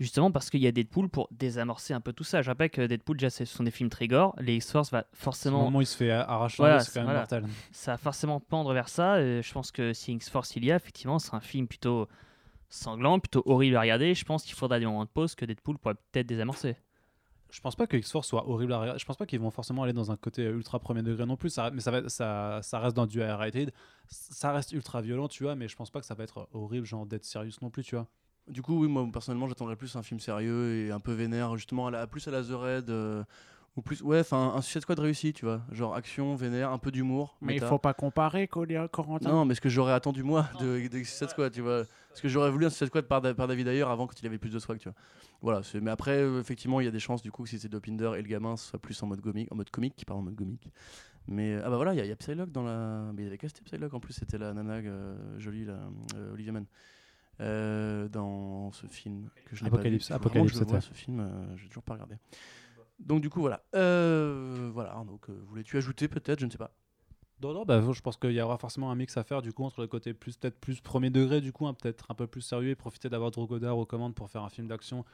[0.00, 2.42] justement parce qu'il y a Deadpool pour désamorcer un peu tout ça.
[2.42, 4.34] Je rappelle que Deadpool, déjà, ce sont des films très gore.
[4.38, 7.06] Les X-Force va Au forcément, moment où il se fait arracher, Voilà, c'est quand même
[7.06, 7.20] voilà.
[7.20, 7.44] mortel.
[7.72, 9.20] ça va forcément pendre vers ça.
[9.20, 12.08] Et je pense que si X-Force il y a, effectivement, c'est un film plutôt
[12.68, 14.14] sanglant, plutôt horrible à regarder.
[14.14, 16.76] Je pense qu'il faudra des moments de pause que Deadpool pourrait peut-être désamorcer.
[17.50, 18.98] Je pense pas que X-Force soit horrible à regarder.
[18.98, 21.50] Je pense pas qu'ils vont forcément aller dans un côté ultra premier degré non plus.
[21.50, 23.72] Ça, mais ça, va, ça, ça reste dans du R-rated.
[24.08, 25.54] Ça reste ultra violent, tu vois.
[25.54, 27.94] Mais je pense pas que ça va être horrible, genre Dead Serious non plus, tu
[27.94, 28.08] vois.
[28.48, 31.86] Du coup, oui, moi personnellement, j'attendrais plus un film sérieux et un peu vénère, justement,
[31.86, 33.22] à la, plus à la The Red, euh,
[33.76, 35.62] Ou plus, ouais, enfin, un Suicide Squad réussi, tu vois.
[35.70, 37.36] Genre action, vénère, un peu d'humour.
[37.40, 37.68] Mais il méta.
[37.68, 39.30] faut pas comparer, Corentin.
[39.30, 41.84] Non, mais ce que j'aurais attendu moi de, de Suicide Squad, tu vois.
[42.12, 44.26] Ce que j'aurais voulu un Suicide Squad par, Da- par David Ayer avant quand il
[44.26, 44.96] avait plus de swag, tu vois.
[45.40, 47.68] Voilà, mais après, euh, effectivement, il y a des chances du coup que si c'est
[47.68, 50.24] Dopinder et le gamin ce soit plus en mode comique, en mode comique, pardon, en
[50.24, 50.68] mode comique.
[51.26, 53.10] Mais ah bah voilà, il y, a- il y a Psylocke dans la.
[53.14, 55.78] Mais il avait casté Psylocke en plus, c'était la nana euh, jolie, la,
[56.16, 56.66] euh, Olivia Mann.
[57.40, 60.20] Euh, dans ce film que je n'ai Apocalypse, pas vu.
[60.20, 62.16] Apocalypse, je vois, ce film, euh, j'ai toujours pas regardé.
[63.00, 65.02] Donc du coup voilà, euh, voilà.
[65.06, 66.72] Donc euh, voulais-tu ajouter peut-être, je ne sais pas.
[67.42, 69.64] Non, non, bah, je pense qu'il y aura forcément un mix à faire du coup
[69.64, 72.42] entre le côté plus peut-être plus premier degré du coup, hein, peut-être un peu plus
[72.42, 75.04] sérieux et profiter d'avoir Drew Goddard aux commandes pour faire un film d'action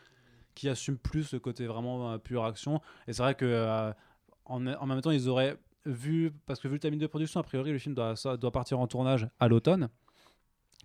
[0.54, 2.82] qui assume plus le côté vraiment pure action.
[3.06, 3.92] Et c'est vrai que
[4.44, 7.44] en, en même temps ils auraient vu parce que vu le timing de production, a
[7.44, 9.88] priori le film doit partir en tournage à l'automne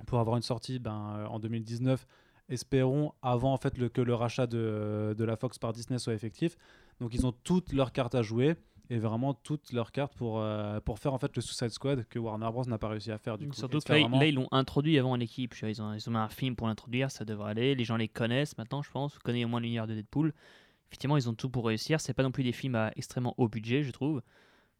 [0.05, 2.05] pour avoir une sortie ben, euh, en 2019.
[2.49, 6.13] Espérons avant en fait le, que le rachat de, de la Fox par Disney soit
[6.13, 6.57] effectif.
[6.99, 8.55] Donc ils ont toutes leurs cartes à jouer
[8.89, 12.19] et vraiment toutes leurs cartes pour, euh, pour faire en fait le Suicide Squad que
[12.19, 13.53] Warner Bros n'a pas réussi à faire du coup.
[13.55, 15.55] Surtout que là, ils- vraiment- là, ils l'ont introduit avant l'équipe.
[15.63, 17.75] Ils ont, ils ont mis un film pour l'introduire, ça devrait aller.
[17.75, 19.13] Les gens les connaissent maintenant, je pense.
[19.13, 20.33] Vous connaissez au moins l'univers de Deadpool.
[20.89, 22.01] Effectivement, ils ont tout pour réussir.
[22.01, 24.21] C'est pas non plus des films à extrêmement haut budget, je trouve.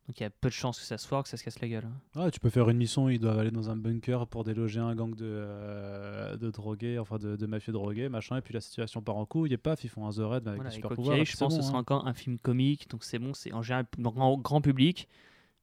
[0.08, 1.62] Donc il y a peu de chances que ça se foire, que ça se casse
[1.62, 1.88] la gueule.
[2.16, 4.94] Ouais, tu peux faire une mission, ils doivent aller dans un bunker pour déloger un
[4.96, 9.02] gang de, euh, de drogués, enfin de, de mafieux drogués, machin, et puis la situation
[9.02, 11.24] part en couille, et paf, ils font un The Red avec Voilà, des super pouvoirs.
[11.24, 11.82] je pense que ce sera hein.
[11.82, 15.08] encore un film comique, donc c'est bon, c'est en général grand, grand public.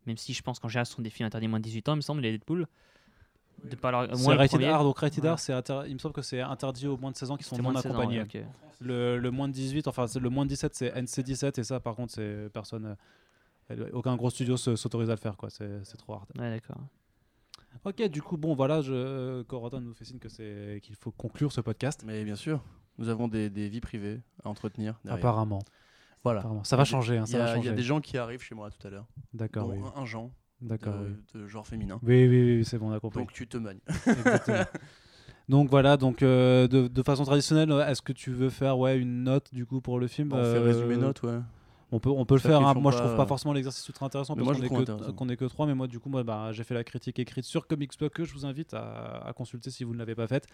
[0.07, 1.93] Même si je pense qu'en général, ce sont des films interdits moins de 18 ans,
[1.93, 2.67] il me semble, les Deadpool.
[3.63, 4.63] De leur, C'est rated.
[4.63, 5.31] R, donc rated Ouais.
[5.33, 7.45] R, c'est inter- il me semble que c'est interdit aux moins de 16 ans qui
[7.45, 8.21] sont non moins de 16 ans, accompagnés.
[8.21, 8.43] ouais, ok.
[8.81, 11.95] le, le moins de 18, enfin le moins de 17, c'est NC17, et ça par
[11.95, 12.97] contre, c'est personne.
[13.71, 15.49] Euh, aucun gros studio se- s'autorise à le faire, quoi.
[15.51, 16.27] C'est trop hard.
[16.39, 16.79] Ouais, d'accord.
[17.85, 21.53] Ok, du coup, bon, voilà, je, Corentin nous fait signe que c'est qu'il faut conclure
[21.53, 22.03] ce podcast.
[22.05, 22.63] Mais bien sûr,
[22.99, 24.99] nous avons des, des vies privées à entretenir.
[25.05, 25.19] derrière.
[25.19, 25.61] Apparemment.
[26.25, 26.41] Voilà.
[26.41, 26.65] Apparemment.
[26.65, 27.73] Ça va changer, hein, Il y, a, il y a changer.
[27.73, 29.07] des gens qui arrivent chez moi tout à l'heure.
[29.33, 29.79] D'accord, oui.
[29.97, 30.31] un, un Jean
[30.61, 31.15] D'accord, de, oui.
[31.41, 31.99] de genre féminin.
[32.03, 33.21] Oui, oui, oui, c'est bon, on a compris.
[33.21, 33.81] Donc tu te manies.
[34.07, 34.65] Exactement.
[35.49, 38.97] Donc voilà, donc euh, de, de façon traditionnelle, euh, est-ce que tu veux faire ouais
[38.97, 41.41] une note du coup pour le film on fait Euh, résumé note, ouais.
[41.93, 42.61] On peut, on peut le faire.
[42.69, 42.75] hein.
[42.81, 44.75] Moi, je trouve pas forcément l'exercice ultra intéressant Mais parce qu'on
[45.29, 45.67] est, que- est trois.
[45.67, 48.33] Mais moi, du coup, moi, bah, j'ai fait la critique écrite sur Comicsblog que je
[48.33, 50.47] vous invite à, à consulter si vous ne l'avez pas faite,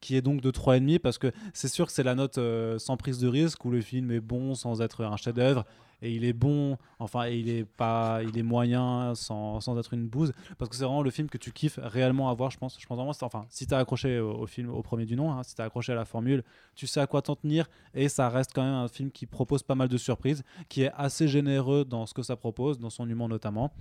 [0.00, 2.96] qui est donc de 3,5 parce que c'est sûr que c'est la note euh, sans
[2.96, 5.64] prise de risque où le film est bon sans être un chef-d'œuvre
[6.02, 9.94] et il est bon, enfin, et il est pas, il est moyen sans, sans être
[9.94, 12.50] une bouse parce que c'est vraiment le film que tu kiffes réellement à voir.
[12.50, 15.32] Je pense, je pense vraiment, enfin, si t'as accroché au, film au premier du nom,
[15.32, 16.42] hein, si t'as accroché à la formule,
[16.74, 19.62] tu sais à quoi t'en tenir et ça reste quand même un film qui propose
[19.62, 23.08] pas mal de surprises, qui est assez généreux dans ce que ça propose, dans son
[23.08, 23.72] humour notamment.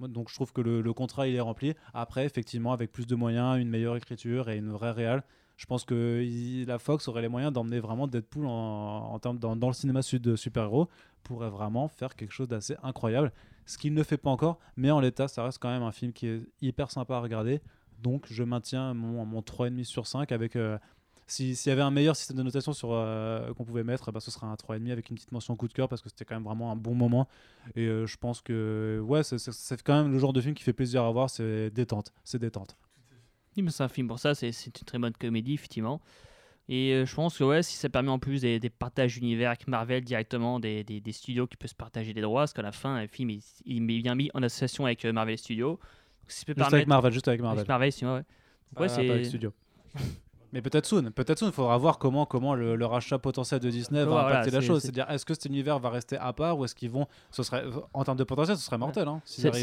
[0.00, 1.74] Donc je trouve que le, contrat il est rempli.
[1.92, 5.24] Après, effectivement, avec plus de moyens, une meilleure écriture et une vraie réal,
[5.58, 8.50] je pense que il- la Fox aurait les moyens d'emmener vraiment Deadpool en,
[9.12, 10.88] en termes dans, le cinéma sud super-héros
[11.24, 13.32] pourrait vraiment faire quelque chose d'assez incroyable.
[13.66, 16.14] Ce qu'il ne fait pas encore, mais en l'état, ça reste quand même un film
[16.14, 17.60] qui est hyper sympa à regarder.
[18.02, 20.56] Donc je maintiens mon, mon 3,5 sur 5 avec.
[20.56, 20.78] euh,
[21.26, 24.20] si- S'il y avait un meilleur système de notation sur euh, qu'on pouvait mettre, bah,
[24.20, 26.36] ce serait un 3,5 avec une petite mention coup de cœur parce que c'était quand
[26.36, 27.28] même vraiment un bon moment.
[27.76, 30.72] Et euh, je pense que ouais, c'est quand même le genre de film qui fait
[30.72, 31.28] plaisir à voir.
[31.28, 32.76] C'est détente, c'est détente.
[33.68, 36.00] C'est un film pour ça, c'est une très bonne comédie, effectivement.
[36.70, 39.48] Et euh, je pense que ouais, si ça permet en plus des, des partages d'univers
[39.48, 42.60] avec Marvel directement, des, des, des studios qui peuvent se partager des droits, parce qu'à
[42.62, 45.70] la fin, le film il, il est bien mis en association avec euh, Marvel Studios.
[45.70, 45.80] Donc,
[46.28, 47.60] si ça peut Juste avec Marvel, juste avec Marvel.
[47.60, 48.22] Avec Marvel, sinon, ouais.
[48.74, 49.52] Pas- Ouais, pas c'est- avec Studio.
[50.52, 53.68] Mais peut-être soon, peut-être soon, il faudra voir comment, comment le, le rachat potentiel de
[53.68, 54.80] Disney va voilà, impacter la chose.
[54.80, 57.06] c'est- C'est-à-dire, est-ce que cet univers va rester à part ou est-ce qu'ils vont.
[57.30, 59.08] Ce serait, en termes de potentiel, ce serait mortel.
[59.08, 59.54] Hein, Cette-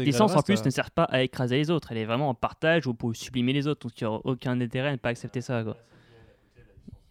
[0.00, 0.64] à licence en plus euh.
[0.66, 3.52] ne sert pas à écraser les autres, elle est vraiment en partage ou pour sublimer
[3.54, 5.62] les autres, donc il n'y aura aucun intérêt à ne pas accepter ça.
[5.64, 5.76] Quoi.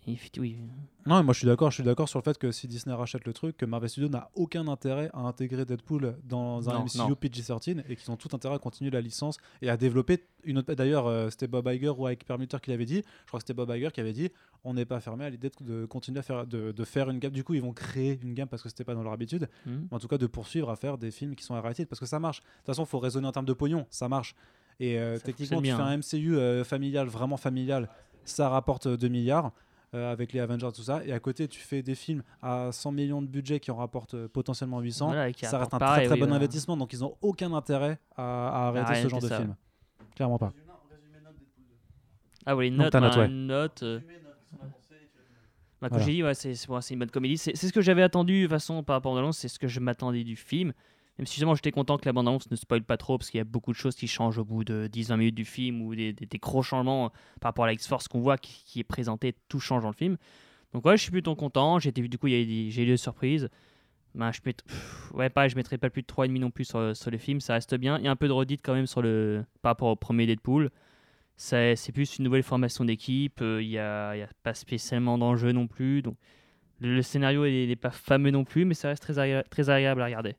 [0.08, 0.58] Et oui.
[1.06, 2.94] Non, mais moi je suis d'accord, je suis d'accord sur le fait que si Disney
[2.96, 6.86] rachète le truc, que Marvel Studios n'a aucun intérêt à intégrer Deadpool dans un Non,
[6.86, 7.16] MCU non.
[7.16, 10.74] PG-13 et qu'ils ont tout intérêt à continuer la licence et à développer une autre.
[10.74, 13.04] D'ailleurs, euh, c'était Bob Iger ou avec Permuter qui l'avait dit.
[13.22, 14.30] Je crois que c'était Bob Iger qui avait dit
[14.66, 17.34] on n'est pas fermé à l'idée de, continuer à faire, de, de faire une gamme.
[17.34, 19.50] Du coup, ils vont créer une gamme parce que c'était pas dans leur habitude.
[19.66, 19.88] Mhm.
[19.92, 22.20] en tout cas de poursuivre à faire des films qui sont rated parce que ça
[22.20, 22.42] marche.
[22.42, 24.36] De toute façon, il faut raisonner en termes de pognon, ça marche.
[24.80, 27.90] Et euh, techniquement, tu fais un MCU euh, familial, vraiment familial,
[28.26, 29.50] ça rapporte euh, 2 milliards euh,
[29.94, 31.04] avec les Avengers, tout ça.
[31.06, 34.16] Et à côté, tu fais des films à 100 millions de budget qui en rapportent
[34.16, 35.08] euh, potentiellement 800.
[35.08, 38.00] Voilà, ça reste un pareil, très très oui, bon investissement, donc ils n'ont aucun intérêt
[38.16, 39.56] à, à arrêter ce genre de ça, film.
[40.16, 40.52] Clairement pas.
[42.46, 43.26] Ah oui, une Donc, note, ta note, bah, ouais.
[43.28, 43.84] une note.
[43.84, 44.00] euh,
[45.82, 46.06] bah, comme Voilà.
[46.06, 47.38] j'ai dit, ouais, c'est ouais, une bonne comédie.
[47.38, 49.60] C'est c'est ce que j'avais attendu de toute façon par rapport à l'annonce, c'est ce
[49.60, 50.74] que je m'attendais du film.
[51.20, 53.42] Même si justement j'étais content que la bande-annonce ne spoil pas trop, parce qu'il y
[53.42, 56.14] a beaucoup de choses qui changent au bout de 10-20 minutes du film, ou des,
[56.14, 57.10] des- gros changements
[57.40, 60.18] par rapport à la X-Force qu'on voit qui, est présenté, tout change dans le film.
[60.74, 61.80] Donc ouais, je suis plutôt content.
[61.80, 63.50] J'ai du coup, j'ai eu des surprises.
[64.16, 66.96] Ben, je mett- pff, ouais, pareil, je mettrais pas plus de 3,5 non plus sur,
[66.96, 67.40] sur le film.
[67.42, 67.98] Ça reste bien.
[68.00, 70.26] Il y a un peu de redite quand même sur le, par rapport au premier
[70.28, 70.70] Deadpool.
[71.38, 73.42] C'est plus une nouvelle formation d'équipe.
[73.42, 76.02] euh, Il n'y a, y a pas spécialement d'enjeu non plus.
[76.02, 76.18] Donc,
[76.82, 80.06] le, le scénario n'est pas fameux non plus, mais ça reste très, très agréable à
[80.06, 80.36] regarder.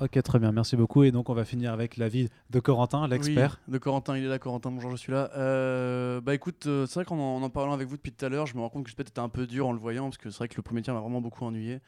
[0.00, 1.02] Ok, très bien, merci beaucoup.
[1.02, 3.58] Et donc, on va finir avec l'avis de Corentin, l'expert.
[3.66, 5.28] Oui, de Corentin, il est là, Corentin, bonjour, je suis là.
[5.36, 8.28] Euh, bah écoute, euh, c'est vrai qu'en en, en parlant avec vous depuis tout à
[8.28, 10.04] l'heure, je me rends compte que j'ai peut-être été un peu dur en le voyant,
[10.04, 11.80] parce que c'est vrai que le premier tiers m'a vraiment beaucoup ennuyé.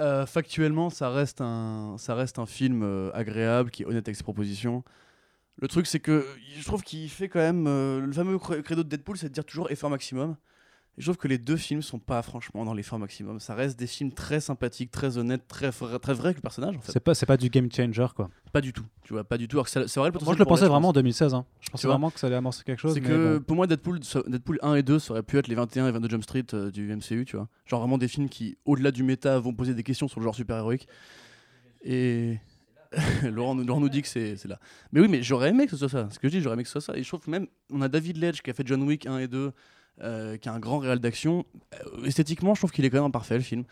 [0.00, 4.24] Euh, factuellement, ça reste un, ça reste un film agréable, qui est honnête avec ses
[4.24, 4.82] propositions.
[5.62, 6.26] Le truc, c'est que
[6.58, 7.64] je trouve qu'il fait quand même.
[7.66, 10.34] le fameux cre- credo de Deadpool, c'est de dire toujours effort maximum.
[10.98, 13.40] Je trouve que les deux films sont pas franchement dans l'effort maximum.
[13.40, 16.80] Ça reste des films très sympathiques, très honnêtes, très, très vrais avec le personnage en
[16.80, 16.92] fait.
[16.92, 18.28] C'est pas, c'est pas du game changer, quoi.
[18.52, 19.56] Pas du tout, tu vois, pas du tout.
[19.56, 19.86] Alors que ça- le
[20.22, 20.94] Moi, je le pensais vraiment en pense.
[20.94, 21.32] 2016.
[21.32, 21.46] hein.
[21.60, 22.92] Je pensais vraiment que ça allait amorcer quelque chose.
[22.94, 23.44] C'est mais que bon.
[23.44, 25.90] pour moi, Deadpool, ça- Deadpool 1 et 2, ça aurait pu être les 21 et
[25.92, 27.48] 22 Jump Street euh, du MCU, tu vois.
[27.64, 30.34] Genre vraiment des films qui, au-delà du méta, vont poser des questions sur le genre
[30.34, 30.86] super-héroïque.
[31.82, 32.38] Et.
[33.22, 34.58] Laurent, nous- Laurent nous dit que c'est c'est là.
[34.92, 36.08] Mais oui, mais j'aurais aimé que ce soit ça.
[36.10, 36.98] Ce que je dis, j'aurais aimé que ce soit ça.
[36.98, 39.18] Et je trouve que même, on a David Ledge qui a fait John Wick 1
[39.18, 39.52] et 2,
[40.02, 41.44] euh, qui est un grand réal d'action.
[41.74, 43.64] Euh, esthétiquement, je trouve qu'il est quand même imparfait le film.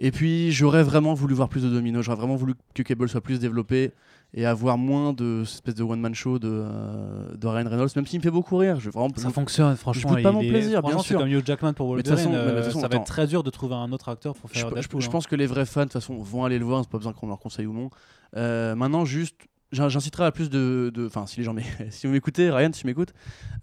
[0.00, 2.02] Et puis, j'aurais vraiment voulu voir plus de Domino.
[2.02, 3.92] J'aurais vraiment voulu que Cable soit plus développé
[4.36, 8.04] et avoir moins de cette espèce de one-man show de, euh, de Ryan Reynolds, même
[8.04, 8.80] s'il me fait beaucoup rire.
[8.80, 10.10] Je, vraiment, Ça fonctionne, franchement.
[10.14, 11.20] boude pas mon plaisir, bien sûr.
[11.20, 12.16] Comme Hugh Jackman pour Wolverine.
[12.16, 14.08] façon- mais de toute euh, façon, ça va être très dur de trouver un autre
[14.08, 15.00] acteur pour je, faire je- Deadpool.
[15.00, 15.10] je hein.
[15.12, 16.82] pense que les vrais fans, de toute façon, vont aller le voir.
[16.82, 17.90] C'est pas besoin qu'on leur conseille ou non.
[18.36, 19.36] Euh, maintenant, juste,
[19.74, 20.90] j'inciterai à plus de.
[20.94, 21.54] de- Enfin, si les gens
[21.90, 23.12] si vous m'écoutez, Ryan, si tu m'écoutes,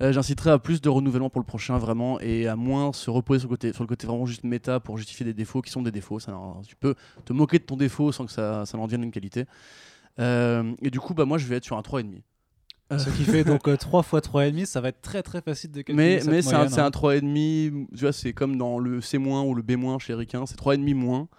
[0.02, 3.40] euh, j'inciterai à plus de renouvellement pour le prochain, vraiment, et à moins se reposer
[3.40, 5.82] sur le côté, sur le côté vraiment juste méta pour justifier des défauts qui sont
[5.82, 6.20] des défauts.
[6.20, 9.12] Ça, tu peux te moquer de ton défaut sans que ça, ça en devienne une
[9.12, 9.46] qualité.
[10.20, 12.22] Euh, et du coup, bah, moi, je vais être sur un 3,5.
[12.98, 15.96] Ce qui fait donc 3 fois 3,5, ça va être très très facile de calculer.
[16.16, 16.86] Mais, cette mais c'est un, hein.
[16.86, 20.58] un 3,5, tu vois, c'est comme dans le C- ou le B- chez Ricain, c'est
[20.58, 21.30] 3,5 moins.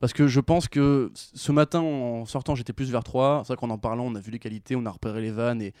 [0.00, 3.42] Parce que je pense que ce matin, en sortant, j'étais plus vers 3.
[3.44, 5.60] C'est vrai qu'en en parlant, on a vu les qualités, on a repéré les vannes
[5.60, 5.72] et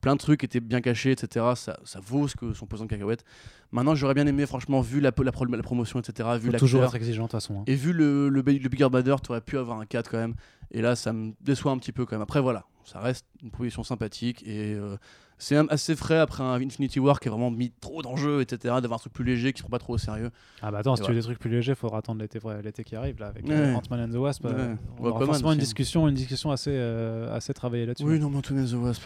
[0.00, 1.46] plein de trucs étaient bien cachés, etc.
[1.56, 3.24] Ça, ça vaut ce que son pesant de cacahuètes.
[3.72, 6.80] Maintenant, j'aurais bien aimé, franchement, vu la, la, pro- la promotion, etc., vu Faut toujours
[6.84, 7.60] être exigeant de toute façon.
[7.60, 7.64] hein.
[7.66, 10.18] et vu le, le, Big- le Bigger Badder, tu aurais pu avoir un 4 quand
[10.18, 10.34] même.
[10.70, 12.22] Et là, ça me déçoit un petit peu quand même.
[12.22, 14.96] Après, voilà, ça reste une proposition sympathique et euh,
[15.44, 18.74] c'est même assez frais après un Infinity War qui a vraiment mis trop d'enjeux, etc.
[18.80, 20.30] D'avoir un truc plus léger qui se prend pas trop au sérieux.
[20.62, 22.84] Ah bah attends, si tu veux des trucs plus légers, il faudra attendre l'été l'été
[22.84, 23.74] qui arrive là avec euh, Ouais.
[23.76, 24.44] Ant-Man and the Wasp.
[24.46, 24.76] euh, Ouais.
[24.98, 28.04] On Ouais, aura forcément une discussion, une discussion assez, euh, assez travaillée là-dessus.
[28.04, 29.02] Oui, non, mais Anthony the Wasp.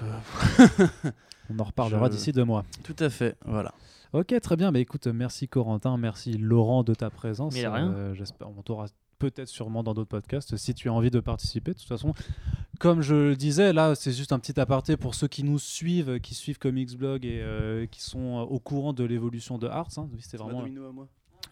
[1.50, 2.64] On en reparlera Je- d'ici deux mois.
[2.84, 3.72] Tout à fait, voilà.
[4.12, 4.72] Ok, très bien.
[4.72, 7.54] Bah écoute, merci Corentin, merci Laurent de ta présence.
[7.54, 7.88] Mais rien.
[7.92, 8.86] Euh, J'espère, on t'aura
[9.18, 11.72] peut-être sûrement dans d'autres podcasts si tu as envie de participer.
[11.72, 12.14] De toute façon,
[12.78, 16.20] comme je le disais, là, c'est juste un petit aparté pour ceux qui nous suivent,
[16.20, 19.90] qui suivent Comics Blog et euh, qui sont euh, au courant de l'évolution de Arts.
[19.98, 20.08] hein.
[20.20, 20.64] C'était vraiment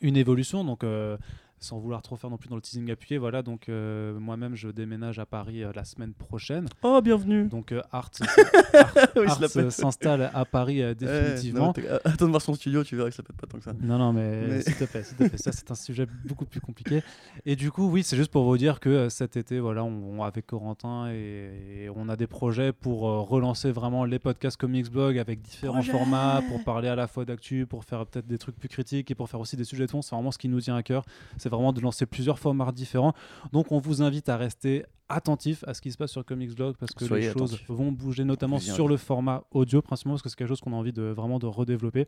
[0.00, 1.16] une évolution, donc euh,
[1.58, 3.18] sans vouloir trop faire non plus dans le teasing appuyé.
[3.18, 6.66] Voilà, donc euh, moi-même, je déménage à Paris euh, la semaine prochaine.
[6.82, 7.48] Oh, bienvenue.
[7.48, 7.80] Donc euh,
[9.16, 9.70] oui, pète.
[9.70, 11.66] s'installe à Paris définitivement.
[11.66, 11.72] Non,
[12.04, 13.72] attends de voir son studio, tu verras que ça pète pas tant que ça.
[13.80, 16.44] Non, non, mais, Mais- s'il te plaît, s'il te plaît, ça c'est un sujet beaucoup
[16.44, 17.02] plus compliqué.
[17.44, 20.22] Et du coup, oui, c'est juste pour vous dire que cet été, voilà, on, on-
[20.22, 25.18] avec Corentin et, et on a des projets pour relancer vraiment les podcasts Comics Blog
[25.18, 28.56] avec différents Projet formats, pour parler à la fois d'actu, pour faire peut-être des trucs
[28.56, 30.02] plus critiques et pour faire aussi des sujets de fond.
[30.02, 31.04] C'est vraiment ce qui nous tient à cœur.
[31.38, 33.12] C'est vraiment de lancer plusieurs formats différents.
[33.52, 36.76] Donc, on vous invite à rester attentif à ce qui se passe sur Comics Blog
[36.78, 37.70] parce que Soyez les choses attentifs.
[37.70, 40.76] vont bouger, notamment sur le format audio, principalement parce que c'est quelque chose qu'on a
[40.76, 42.06] envie de vraiment de redévelopper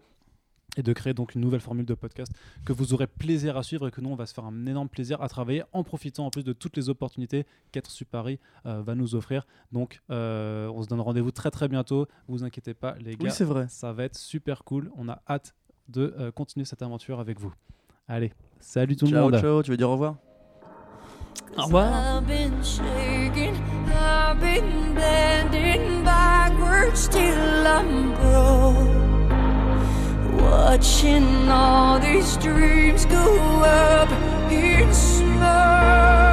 [0.77, 2.31] et de créer donc une nouvelle formule de podcast
[2.65, 4.89] que vous aurez plaisir à suivre et que nous on va se faire un énorme
[4.89, 8.83] plaisir à travailler en profitant en plus de toutes les opportunités qu'être sur Paris euh,
[8.83, 9.47] va nous offrir.
[9.73, 12.07] Donc euh, on se donne rendez-vous très très bientôt.
[12.29, 13.67] Vous inquiétez pas les gars, Oui, c'est vrai.
[13.69, 14.91] ça va être super cool.
[14.97, 15.55] On a hâte
[15.89, 17.53] de euh, continuer cette aventure avec vous.
[18.07, 19.41] Allez, salut tout le Ciao, monde.
[19.41, 20.15] ciao, tu veux dire au revoir
[21.57, 21.87] Au revoir.
[22.19, 23.55] I've been shaking,
[23.91, 28.89] I've been bending backwards till I'm broke.
[30.41, 34.09] Watching all these dreams go up
[34.53, 36.28] in smoke.